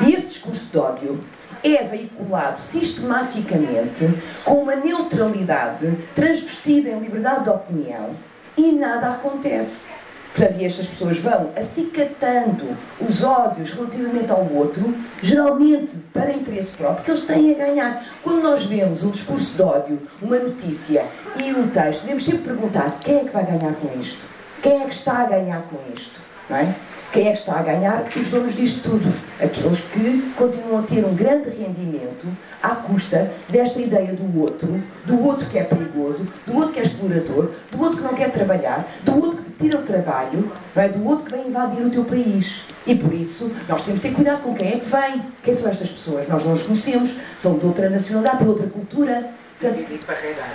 [0.00, 1.24] E esse discurso de ódio
[1.62, 4.08] é veiculado sistematicamente
[4.44, 8.16] com uma neutralidade transvestida em liberdade de opinião
[8.56, 9.92] e nada acontece.
[10.34, 17.04] Portanto, e estas pessoas vão acicatando os ódios relativamente ao outro, geralmente para interesse próprio,
[17.04, 18.04] que eles têm a ganhar.
[18.22, 21.04] Quando nós vemos um discurso de ódio, uma notícia
[21.42, 24.20] e um texto, devemos sempre perguntar quem é que vai ganhar com isto?
[24.62, 26.20] Quem é que está a ganhar com isto?
[26.48, 26.74] Não é?
[27.10, 28.06] Quem é que está a ganhar?
[28.14, 29.10] Os donos disto tudo.
[29.40, 32.26] Aqueles que continuam a ter um grande rendimento
[32.62, 36.82] à custa desta ideia do outro, do outro que é perigoso, do outro que é
[36.82, 40.82] explorador, do outro que não quer trabalhar, do outro que te tira o trabalho, não
[40.82, 40.88] é?
[40.88, 42.60] do outro que vem invadir o teu país.
[42.86, 45.22] E por isso, nós temos que ter cuidado com quem é que vem.
[45.42, 46.28] Quem são estas pessoas?
[46.28, 49.30] Nós não os conhecemos, são de outra nacionalidade, de outra cultura.
[49.58, 49.82] Portanto,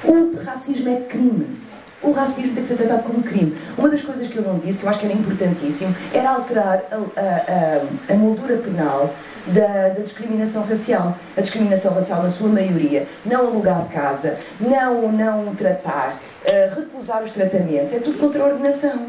[0.06, 1.73] o racismo é crime.
[2.04, 3.58] O racismo tem que ser tratado como crime.
[3.78, 6.96] Uma das coisas que eu não disse, eu acho que era importantíssimo, era alterar a,
[6.96, 9.14] a, a, a moldura penal
[9.48, 11.18] da, da discriminação racial.
[11.38, 16.14] A discriminação racial, na sua maioria, não alugar casa, não, não tratar,
[16.46, 19.08] uh, recusar os tratamentos, é tudo contra a ordenação.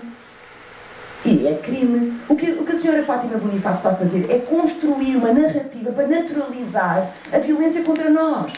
[1.25, 2.21] E é crime.
[2.29, 5.91] O que, o que a senhora Fátima Bonifácio está a fazer é construir uma narrativa
[5.91, 8.53] para naturalizar a violência contra nós.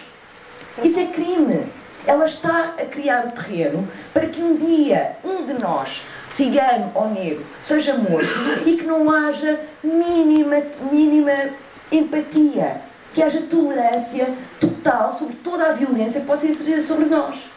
[0.83, 1.67] Isso é crime.
[2.07, 7.11] Ela está a criar o terreno para que um dia um de nós, cigano ou
[7.11, 8.28] negro, seja morto
[8.65, 10.62] e que não haja mínima,
[10.93, 11.51] mínima
[11.91, 12.81] empatia,
[13.12, 17.51] que haja tolerância total sobre toda a violência que pode ser exercida sobre nós.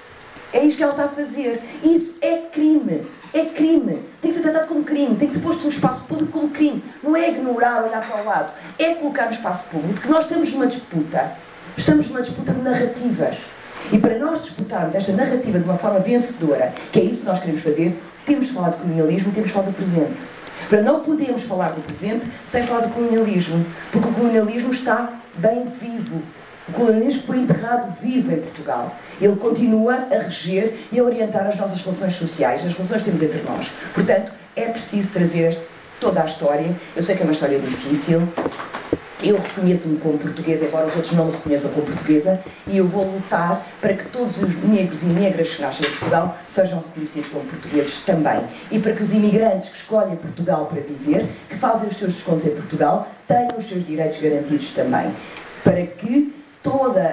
[0.52, 1.62] É isto que ela está a fazer.
[1.84, 3.06] Isso é crime.
[3.32, 4.04] É crime.
[4.20, 5.16] Tem que ser tratado como crime.
[5.16, 6.84] Tem que ser posto no espaço público como crime.
[7.04, 8.52] Não é ignorar, olhar para o lado.
[8.80, 11.34] É colocar no espaço público que nós estamos numa disputa.
[11.78, 13.38] Estamos numa disputa de narrativas.
[13.92, 17.40] E para nós disputarmos esta narrativa de uma forma vencedora, que é isso que nós
[17.40, 20.18] queremos fazer, temos de falar de colonialismo, temos de falar do presente.
[20.70, 25.66] Para não podemos falar do presente sem falar do colonialismo, porque o colonialismo está bem
[25.82, 26.22] vivo.
[26.68, 28.96] O colonialismo foi enterrado vivo em Portugal.
[29.20, 33.24] Ele continua a reger e a orientar as nossas relações sociais, as relações que temos
[33.24, 33.72] entre nós.
[33.94, 35.58] Portanto, é preciso trazer
[36.00, 36.76] toda a história.
[36.96, 38.22] Eu sei que é uma história difícil,
[39.22, 43.06] eu reconheço-me como portuguesa, embora os outros não me reconheçam como portuguesa, e eu vou
[43.06, 47.46] lutar para que todos os negros e negras que nascem em Portugal sejam reconhecidos como
[47.46, 48.42] portugueses também.
[48.72, 52.46] E para que os imigrantes que escolhem Portugal para viver, que fazem os seus descontos
[52.46, 55.14] em Portugal, tenham os seus direitos garantidos também.
[55.64, 56.34] Para que
[56.64, 57.04] todas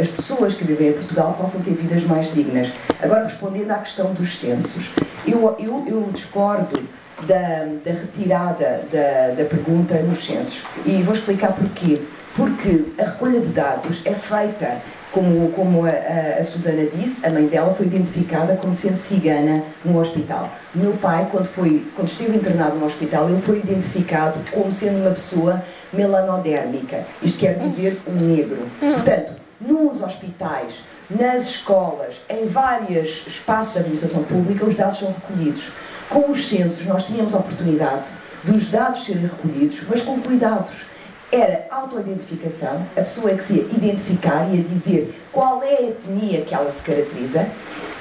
[0.00, 2.72] as pessoas que vivem em Portugal possam ter vidas mais dignas.
[3.00, 4.94] Agora, respondendo à questão dos censos,
[5.26, 6.80] eu, eu, eu discordo
[7.26, 10.64] da, da retirada da, da pergunta nos censos.
[10.84, 12.00] E vou explicar porquê.
[12.36, 14.82] Porque a recolha de dados é feita,
[15.12, 19.62] como, como a, a, a Susana disse, a mãe dela foi identificada como sendo cigana
[19.84, 20.50] no hospital.
[20.74, 25.10] Meu pai, quando, foi, quando esteve internado no hospital, ele foi identificado como sendo uma
[25.10, 27.06] pessoa melanodérmica.
[27.22, 28.58] Isto quer dizer um negro.
[28.80, 35.70] Portanto, nos hospitais, nas escolas, em vários espaços de administração pública, os dados são recolhidos.
[36.14, 38.08] Com os censos, nós tínhamos a oportunidade
[38.44, 40.84] dos dados serem recolhidos, mas com cuidados.
[41.32, 45.82] era autoidentificação, a pessoa é que se ia identificar e a dizer qual é a
[45.82, 47.48] etnia que ela se caracteriza,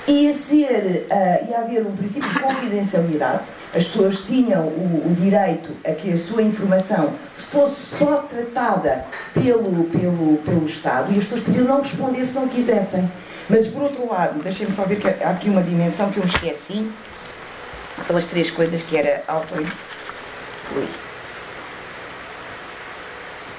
[0.07, 3.45] ia, ser, uh, ia haver um princípio de confidencialidade,
[3.75, 9.85] as pessoas tinham o, o, direito a que a sua informação fosse só tratada pelo,
[9.85, 13.11] pelo, pelo Estado e as pessoas podiam não responder se não quisessem.
[13.49, 16.87] Mas, por outro lado, deixem-me só ver que há aqui uma dimensão que eu esqueci.
[18.01, 19.53] São as três coisas que era auto...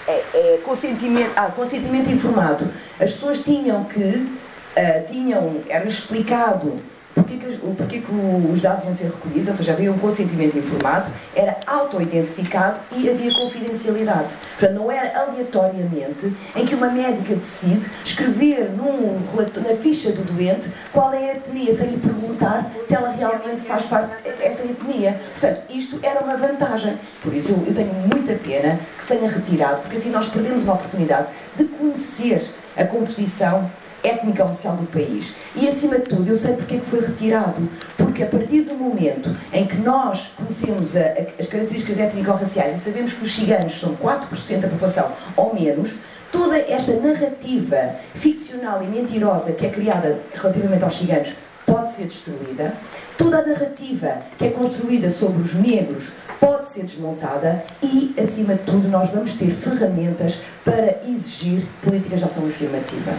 [0.07, 2.71] É, é, consentimento, ah, consentimento informado.
[3.01, 6.79] As pessoas tinham que, uh, tinham, era explicado
[7.15, 8.13] Porquê que, que
[8.53, 13.33] os dados iam ser recolhidos, ou seja, havia um consentimento informado, era auto-identificado e havia
[13.33, 14.35] confidencialidade.
[14.59, 20.71] Portanto, não era aleatoriamente em que uma médica decide escrever num, na ficha do doente
[20.93, 25.21] qual é a etnia, sem lhe perguntar se ela realmente faz parte dessa etnia.
[25.33, 26.99] Portanto, isto era uma vantagem.
[27.23, 30.65] Por isso, eu, eu tenho muita pena que se tenha retirado, porque assim nós perdemos
[30.65, 32.45] uma oportunidade de conhecer
[32.77, 33.71] a composição
[34.05, 35.35] étnica racial do país.
[35.57, 37.69] E acima de tudo, eu sei porque é que foi retirado.
[37.97, 42.81] Porque a partir do momento em que nós conhecemos a, a, as características étnico-raciais e
[42.85, 45.95] sabemos que os ciganos são 4% da população ou menos,
[46.31, 51.35] toda esta narrativa ficcional e mentirosa que é criada relativamente aos ciganos
[51.67, 52.75] pode ser destruída.
[53.17, 56.13] Toda a narrativa que é construída sobre os negros
[56.45, 62.25] pode ser desmontada e, acima de tudo, nós vamos ter ferramentas para exigir políticas de
[62.27, 63.13] ação afirmativa.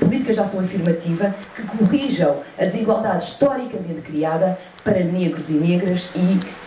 [0.00, 6.18] Políticas de ação afirmativa que corrijam a desigualdade historicamente criada para negros e negras e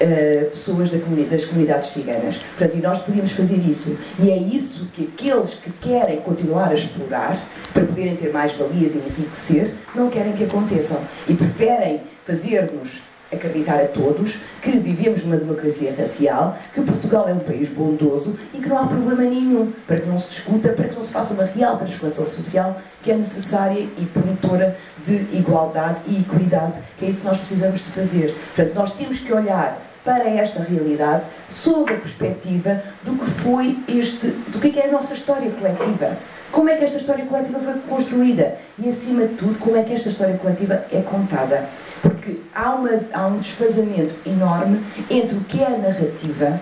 [0.03, 2.37] uh, pessoas da comuni das comunidades ciganas.
[2.57, 3.97] Portanto, e nós podíamos fazer isso.
[4.19, 7.39] E é isso que aqueles que querem continuar a explorar,
[7.73, 11.01] para poderem ter mais valias e enriquecer, não querem que aconteçam.
[11.27, 17.39] E preferem fazer-nos acreditar a todos que vivemos numa democracia racial, que Portugal é um
[17.39, 20.95] país bondoso e que não há problema nenhum para que não se discuta, para que
[20.95, 26.21] não se faça uma real transformação social que é necessária e promotora de igualdade e
[26.21, 28.35] equidade, que é isso que nós precisamos de fazer.
[28.55, 34.27] Portanto, nós temos que olhar para esta realidade sob a perspectiva do que foi este,
[34.27, 36.17] do que é, é a nossa história coletiva.
[36.51, 38.57] Como é que esta história coletiva foi construída?
[38.79, 41.67] E, acima de tudo, como é que esta história coletiva é contada?
[42.01, 46.59] Porque há, uma, há um desfazamento enorme entre o que é a narrativa.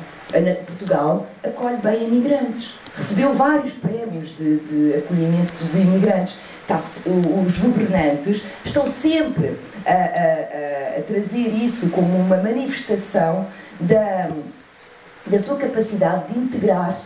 [0.65, 2.73] Portugal acolhe bem imigrantes.
[2.95, 6.37] Recebeu vários prémios de, de acolhimento de imigrantes.
[6.61, 13.47] Está, os governantes estão sempre a, a, a, trazer isso como uma manifestação
[13.79, 14.29] da,
[15.25, 16.97] da sua capacidade de integrar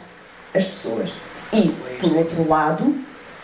[0.54, 1.12] as pessoas.
[1.52, 1.70] E,
[2.00, 2.96] por outro lado,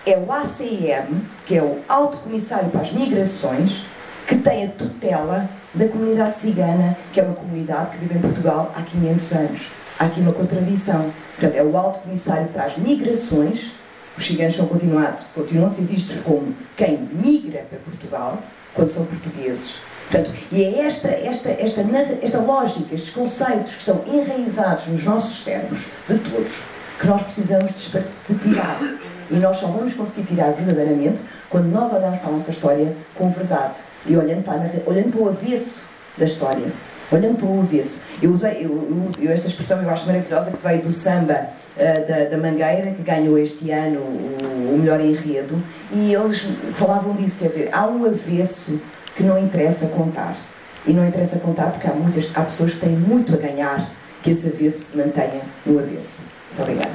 [0.06, 3.86] é o ACM, que é o Alto Comissário para as Migrações,
[4.28, 8.74] que tem a tutela da comunidade cigana, que é uma comunidade que vive em Portugal
[8.76, 9.72] há 500 anos.
[10.00, 11.14] Há aqui uma contradição.
[11.38, 13.74] Portanto, é o Alto Comissário para as Migrações,
[14.18, 18.42] os ciganos são continuados, continuam a ser vistos como quem migra para Portugal,
[18.74, 19.76] quando são portugueses.
[20.10, 21.82] Portanto, e é esta, esta, esta,
[22.22, 26.66] esta lógica, estes conceitos que estão enraizados nos nossos cérebros, de todos,
[27.00, 27.74] que nós precisamos
[28.30, 28.80] de tirar.
[29.30, 31.20] E nós só vamos conseguir tirar verdadeiramente
[31.50, 33.74] quando nós olhamos para a nossa história com verdade
[34.06, 35.84] e olhando para, olhando para o avesso
[36.18, 36.66] da história.
[37.12, 38.02] Olhando para o avesso.
[38.22, 42.30] Eu usei eu, eu, esta expressão, eu acho maravilhosa, que veio do samba uh, da,
[42.30, 45.62] da, Mangueira, que ganhou este ano o, o melhor enredo,
[45.92, 48.82] e eles falavam disso, quer dizer, há um avesso
[49.16, 50.36] que não interessa contar.
[50.88, 53.90] E não interessa contar porque há, muitas, há pessoas que têm muito a ganhar
[54.22, 56.24] que esse avesso se mantenha no avesso.
[56.50, 56.92] Muito obrigada.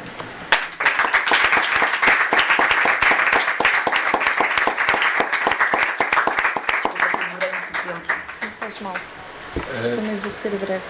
[8.82, 8.94] mal.
[10.30, 10.80] Vou ser breve.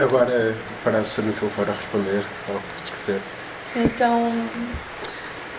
[0.00, 3.20] Agora, para a Susana Silveira responder, ou quiser.
[3.74, 4.32] Então,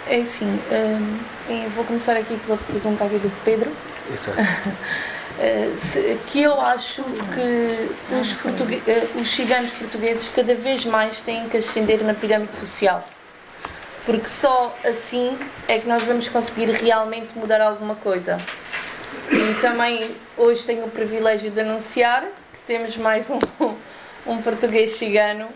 [0.07, 3.71] é assim, um, vou começar aqui pela pergunta aqui do Pedro.
[4.11, 4.39] Exato.
[4.39, 11.49] uh, que eu acho que os, portugueses, uh, os ciganos portugueses cada vez mais têm
[11.49, 13.07] que ascender na pirâmide social.
[14.05, 18.37] Porque só assim é que nós vamos conseguir realmente mudar alguma coisa.
[19.31, 23.39] E também hoje tenho o privilégio de anunciar que temos mais um,
[24.25, 25.49] um português cigano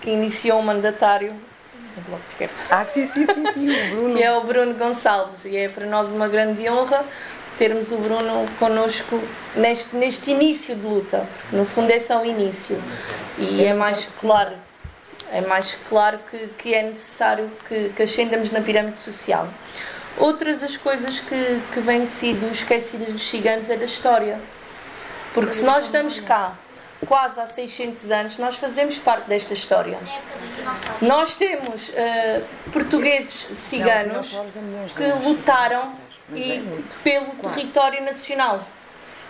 [0.00, 1.32] que iniciou um mandatário
[1.94, 2.54] do Bloco de Esquerda.
[2.70, 4.16] Ah, sim, sim, sim, sim, o Bruno.
[4.16, 5.44] que é o Bruno Gonçalves.
[5.44, 7.04] E é para nós uma grande honra
[7.58, 9.20] termos o Bruno connosco
[9.54, 11.26] neste, neste início de luta.
[11.52, 12.82] No fundo é só o início.
[13.38, 14.54] E é mais claro,
[15.30, 19.48] é mais claro que, que é necessário que, que ascendamos na pirâmide social.
[20.18, 24.40] Outra das coisas que, que vem sido esquecidas dos ciganos é da história.
[25.34, 26.54] Porque se nós estamos cá
[27.06, 29.98] quase há 600 anos, nós fazemos parte desta história.
[31.00, 34.30] Nós temos uh, portugueses ciganos
[34.94, 35.94] que lutaram
[36.34, 36.62] e
[37.02, 38.62] pelo território nacional.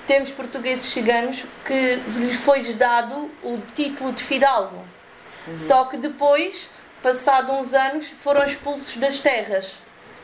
[0.07, 4.85] Temos portugueses ciganos que lhes foi dado o título de fidalgo.
[5.57, 6.69] Só que depois,
[7.03, 9.73] passado uns anos, foram expulsos das terras.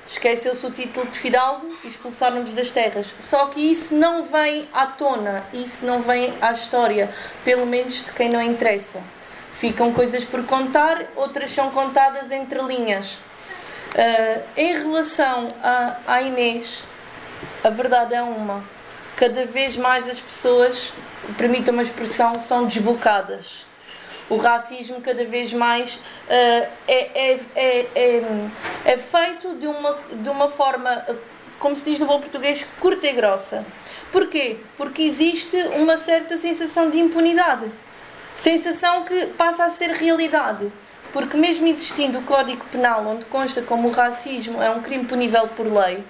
[0.08, 3.14] Esqueceu-se o título de fidalgo e expulsaram-nos das terras.
[3.20, 7.14] Só que isso não vem à tona, isso não vem à história,
[7.44, 9.02] pelo menos de quem não interessa.
[9.52, 13.18] Ficam coisas por contar, outras são contadas entre linhas.
[13.94, 16.82] Uh, em relação a, à Inês,
[17.62, 18.64] a verdade é uma.
[19.14, 20.92] Cada vez mais as pessoas,
[21.36, 23.67] permitam uma expressão, são desbocadas
[24.30, 28.22] o racismo cada vez mais uh, é, é, é,
[28.84, 31.04] é, feito de uma, de uma forma,
[31.58, 33.64] como se diz no bom português, curta e grossa.
[34.12, 34.58] Porquê?
[34.76, 37.70] Porque existe uma certa sensação de impunidade.
[38.34, 40.70] Sensação que passa a ser realidade.
[41.12, 45.48] Porque mesmo existindo o Código Penal, onde consta como o racismo é um crime punível
[45.48, 46.04] por lei,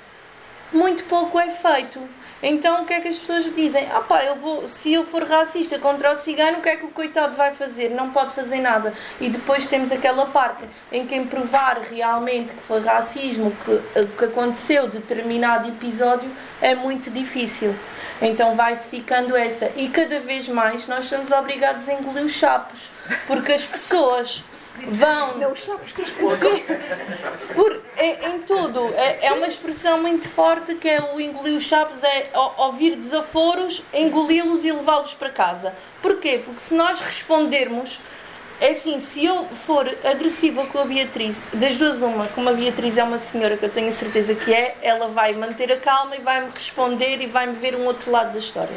[0.72, 2.00] muito pouco é feito.
[2.42, 3.88] Então o que é que as pessoas dizem?
[3.92, 6.84] Ah pá, eu vou, se eu for racista contra o cigano, o que é que
[6.84, 7.90] o coitado vai fazer?
[7.90, 8.94] Não pode fazer nada.
[9.20, 14.86] E depois temos aquela parte em quem provar realmente que foi racismo, que, que aconteceu
[14.86, 16.30] determinado episódio,
[16.62, 17.74] é muito difícil.
[18.22, 19.72] Então vai-se ficando essa.
[19.76, 22.90] E cada vez mais nós somos obrigados a engolir os chapos.
[23.26, 24.44] Porque as pessoas
[24.88, 25.38] vão.
[25.38, 26.02] Não, os sapos que
[27.54, 28.92] Por, em, em tudo.
[28.94, 33.82] É, é, uma expressão muito forte que é o engolir os sapos, é ouvir desaforos,
[33.92, 35.74] engoli-los e levá-los para casa.
[36.00, 36.40] Porquê?
[36.44, 38.00] Porque se nós respondermos.
[38.60, 42.98] É assim, se eu for agressiva com a Beatriz, das duas uma, como a Beatriz
[42.98, 46.16] é uma senhora que eu tenho a certeza que é, ela vai manter a calma
[46.16, 48.76] e vai-me responder e vai-me ver um outro lado da história.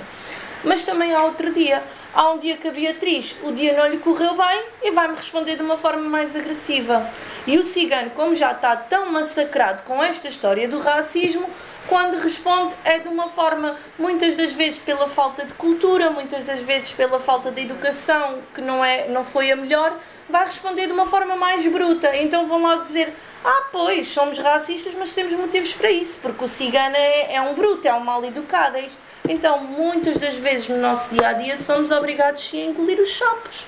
[0.64, 1.81] Mas também há outro dia.
[2.14, 5.56] Há um dia que a Beatriz, o dia não lhe correu bem e vai-me responder
[5.56, 7.10] de uma forma mais agressiva.
[7.48, 11.50] E o cigano, como já está tão massacrado com esta história do racismo,
[11.88, 16.62] quando responde é de uma forma, muitas das vezes pela falta de cultura, muitas das
[16.62, 19.98] vezes pela falta de educação, que não, é, não foi a melhor,
[20.30, 22.14] vai responder de uma forma mais bruta.
[22.18, 23.14] Então vão logo dizer:
[23.44, 27.54] Ah, pois, somos racistas, mas temos motivos para isso, porque o cigano é, é um
[27.54, 28.76] bruto, é um mal educado.
[28.76, 29.11] É isto.
[29.27, 33.65] Então, muitas das vezes no nosso dia a dia somos obrigados a engolir os chapos.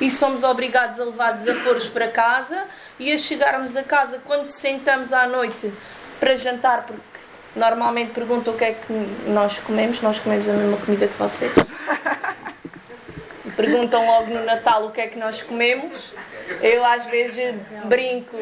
[0.00, 2.64] E somos obrigados a levar desaforos para casa
[2.98, 5.72] e a chegarmos a casa quando sentamos à noite
[6.18, 7.02] para jantar, porque
[7.54, 8.92] normalmente perguntam o que é que
[9.26, 11.52] nós comemos, nós comemos a mesma comida que vocês.
[13.56, 16.12] Perguntam logo no Natal o que é que nós comemos.
[16.60, 17.54] Eu às vezes
[17.84, 18.36] brinco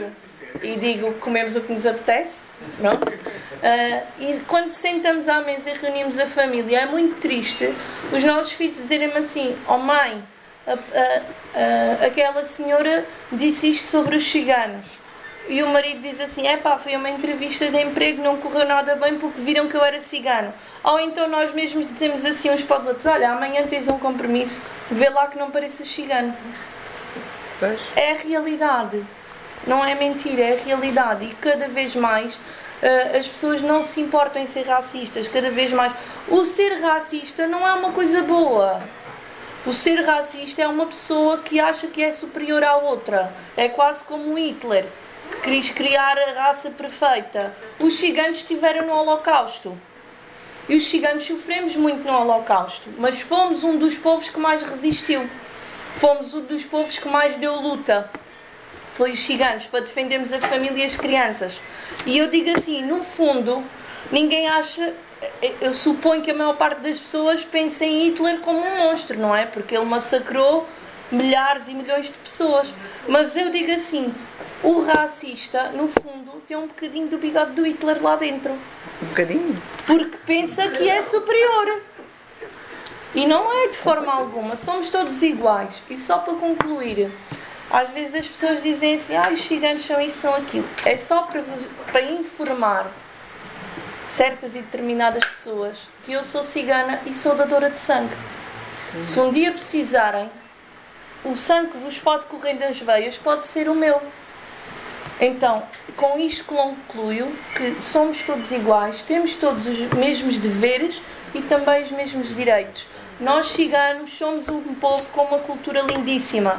[0.62, 2.48] e digo comemos o que nos apetece.
[2.78, 3.08] Pronto.
[3.08, 7.74] Uh, e quando sentamos à mesa e reunimos a família, é muito triste
[8.12, 10.22] os nossos filhos dizerem-me assim: Oh mãe,
[10.66, 14.86] a, a, a, aquela senhora disse isto sobre os ciganos.
[15.48, 18.96] E o marido diz assim: É pá, foi uma entrevista de emprego, não correu nada
[18.96, 20.52] bem porque viram que eu era cigano.
[20.82, 24.60] Ou então nós mesmos dizemos assim uns para os outros: Olha, amanhã tens um compromisso,
[24.90, 26.34] vê lá que não pareças cigano.
[27.58, 27.80] Pois.
[27.94, 29.04] É a realidade.
[29.66, 31.24] Não é mentira, é realidade.
[31.24, 35.28] E cada vez mais uh, as pessoas não se importam em ser racistas.
[35.28, 35.94] Cada vez mais.
[36.28, 38.82] O ser racista não é uma coisa boa.
[39.66, 43.32] O ser racista é uma pessoa que acha que é superior à outra.
[43.56, 44.86] É quase como Hitler,
[45.30, 47.54] que quis criar a raça perfeita.
[47.78, 49.78] Os ciganos estiveram no Holocausto.
[50.66, 55.28] E os ciganos sofremos muito no Holocausto, mas fomos um dos povos que mais resistiu.
[55.96, 58.08] Fomos um dos povos que mais deu luta
[59.00, 61.58] foi os ciganos, para defendermos a família e as crianças.
[62.04, 63.64] E eu digo assim, no fundo,
[64.12, 64.92] ninguém acha.
[65.58, 69.34] Eu suponho que a maior parte das pessoas pensa em Hitler como um monstro, não
[69.34, 69.46] é?
[69.46, 70.68] Porque ele massacrou
[71.10, 72.68] milhares e milhões de pessoas.
[73.08, 74.14] Mas eu digo assim,
[74.62, 78.52] o racista, no fundo, tem um bocadinho do bigode do Hitler lá dentro.
[79.02, 79.62] Um bocadinho?
[79.86, 81.80] Porque pensa que é superior.
[83.14, 85.82] E não é de forma alguma, somos todos iguais.
[85.88, 87.10] E só para concluir,
[87.70, 90.68] às vezes as pessoas dizem assim, ah, os ciganos são isso, são aquilo.
[90.84, 92.90] É só para, vos, para informar
[94.06, 98.14] certas e determinadas pessoas que eu sou cigana e sou dadora de sangue.
[99.04, 100.28] Se um dia precisarem,
[101.24, 104.02] o sangue que vos pode correr nas veias pode ser o meu.
[105.20, 105.62] Então,
[105.96, 111.00] com isto concluo que somos todos iguais, temos todos os mesmos deveres
[111.34, 112.86] e também os mesmos direitos.
[113.20, 116.58] Nós, ciganos, somos um povo com uma cultura lindíssima.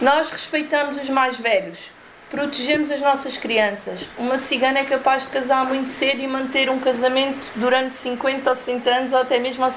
[0.00, 1.92] Nós respeitamos os mais velhos.
[2.28, 4.08] Protegemos as nossas crianças.
[4.18, 8.56] Uma cigana é capaz de casar muito cedo e manter um casamento durante 50 ou
[8.56, 9.70] 60 anos, ou até mesmo ao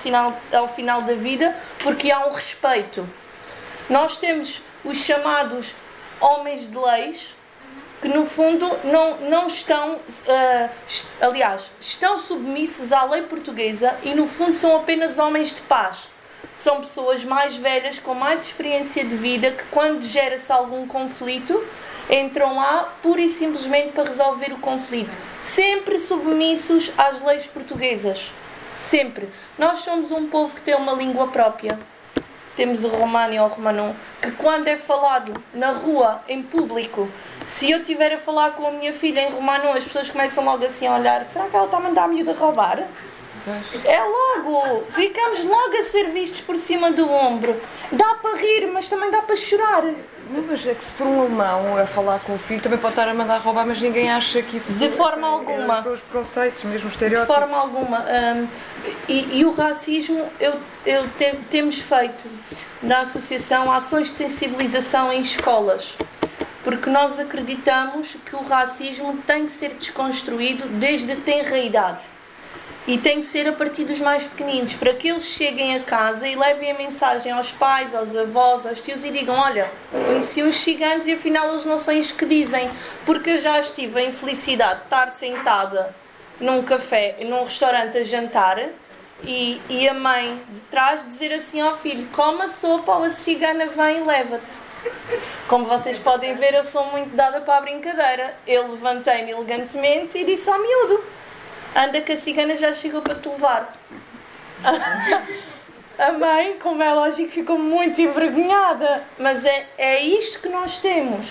[0.68, 3.08] final, da vida, porque há um respeito.
[3.88, 5.76] Nós temos os chamados
[6.20, 7.36] homens de leis
[8.02, 10.70] que no fundo não, não estão, uh,
[11.22, 16.13] aliás, estão submissos à lei portuguesa e no fundo são apenas homens de paz.
[16.56, 21.64] São pessoas mais velhas, com mais experiência de vida, que quando gera-se algum conflito,
[22.10, 25.16] entram lá pura e simplesmente para resolver o conflito.
[25.40, 28.32] Sempre submissos às leis portuguesas.
[28.78, 29.30] Sempre.
[29.58, 31.80] Nós somos um povo que tem uma língua própria.
[32.56, 37.10] Temos o romano e o romanum, que quando é falado na rua, em público,
[37.48, 40.64] se eu estiver a falar com a minha filha em romano, as pessoas começam logo
[40.64, 42.84] assim a olhar: será que ela está a mandar a miúda roubar?
[43.86, 44.84] É logo!
[44.90, 47.60] Ficamos logo a ser vistos por cima do ombro.
[47.92, 49.84] Dá para rir, mas também dá para chorar.
[49.84, 52.94] Não, mas é que se for um alemão a falar com o filho, também pode
[52.94, 54.74] estar a mandar roubar, mas ninguém acha que isso.
[54.74, 55.84] De forma alguma.
[55.84, 57.36] São os preconceitos, mesmo os estereótipos.
[57.36, 58.00] De forma alguma.
[58.00, 58.48] Um,
[59.08, 60.56] e, e, o racismo, eu,
[60.86, 62.24] eu te, temos feito
[62.82, 65.98] na associação ações de sensibilização em escolas
[66.64, 72.06] porque nós acreditamos que o racismo tem que ser desconstruído desde tenra idade.
[72.86, 76.28] E tem que ser a partir dos mais pequeninos, para que eles cheguem a casa
[76.28, 79.70] e levem a mensagem aos pais, aos avós, aos tios e digam: Olha,
[80.06, 82.70] conheci uns ciganos e afinal eles não são isso que dizem,
[83.06, 85.96] porque eu já estive a infelicidade de estar sentada
[86.42, 88.60] num café, num restaurante a jantar
[89.24, 93.68] e, e a mãe de trás dizer assim ao filho: Coma sopa ou a cigana
[93.68, 94.74] vem e leva-te.
[95.48, 98.34] Como vocês podem ver, eu sou muito dada para a brincadeira.
[98.46, 101.02] Eu levantei-me elegantemente e disse ao miúdo:
[101.76, 103.74] Anda que a cigana já chegou para te levar.
[105.98, 109.04] A mãe, como é lógico, ficou muito envergonhada.
[109.18, 111.28] Mas é, é isto que nós temos.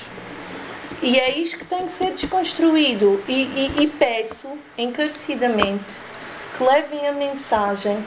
[1.01, 3.23] E é isto que tem que ser desconstruído.
[3.29, 5.95] E, e, e peço encarecidamente
[6.57, 8.05] que levem a mensagem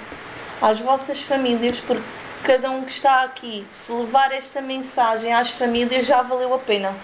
[0.62, 2.04] às vossas famílias, porque
[2.44, 6.96] cada um que está aqui, se levar esta mensagem às famílias, já valeu a pena.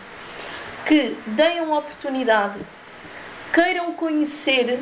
[0.85, 2.59] Que deem uma oportunidade,
[3.51, 4.79] queiram conhecer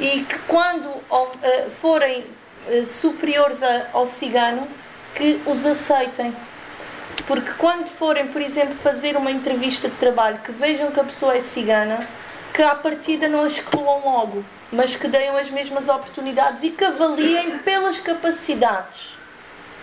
[0.00, 2.24] e que quando uh, forem
[2.68, 3.58] uh, superiores
[3.92, 4.66] ao cigano,
[5.14, 6.34] que os aceitem.
[7.26, 11.36] Porque quando forem, por exemplo, fazer uma entrevista de trabalho, que vejam que a pessoa
[11.36, 12.06] é cigana,
[12.52, 16.84] que à partida não a excluam logo, mas que deem as mesmas oportunidades e que
[16.84, 19.14] avaliem pelas capacidades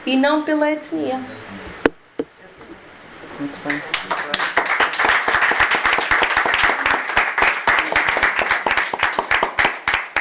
[0.05, 1.19] e não pela etnia.
[3.39, 3.81] Muito bem.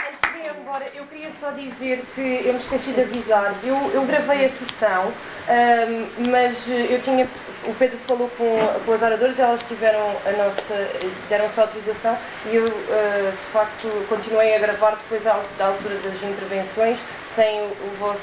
[0.08, 3.54] Antes de ir embora, eu queria dizer que eu me esqueci de avisar.
[3.62, 7.26] Eu, eu gravei a sessão, um, mas eu tinha.
[7.64, 10.88] O Pedro falou com, com as oradoras, elas tiveram a nossa.
[11.28, 12.16] deram só autorização
[12.50, 15.34] e eu, uh, de facto, continuei a gravar depois da
[15.66, 16.98] altura das intervenções
[17.34, 18.20] sem o, o vosso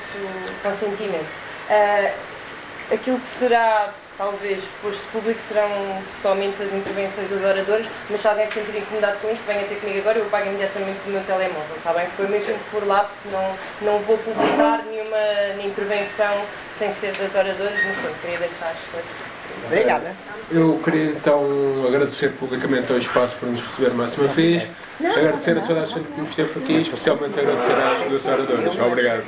[0.64, 1.28] consentimento.
[1.70, 2.14] Uh,
[2.94, 5.70] aquilo que será, talvez, posto público serão
[6.22, 9.76] somente as intervenções dos oradores, mas se alguém se sentir incomodado com isso, venha ter
[9.76, 12.08] comigo agora, eu pago imediatamente o meu telemóvel, está bem?
[12.18, 16.46] Foi mesmo por lá, porque senão não vou publicar nenhuma intervenção
[16.78, 19.38] sem ser das oradoras, mas pronto, queria deixar esclarecido.
[19.66, 20.16] Obrigada.
[20.52, 21.44] Eu queria então
[21.88, 24.64] agradecer publicamente ao espaço por nos receber mais uma vez.
[25.00, 28.80] Agradecer a toda a gente que nos esteve aqui, especialmente agradecer às duas oradoras.
[28.80, 29.24] Obrigado.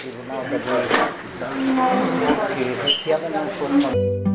[0.00, 1.50] Tribunal da Boa Decisão,
[2.46, 4.29] porque se ela não for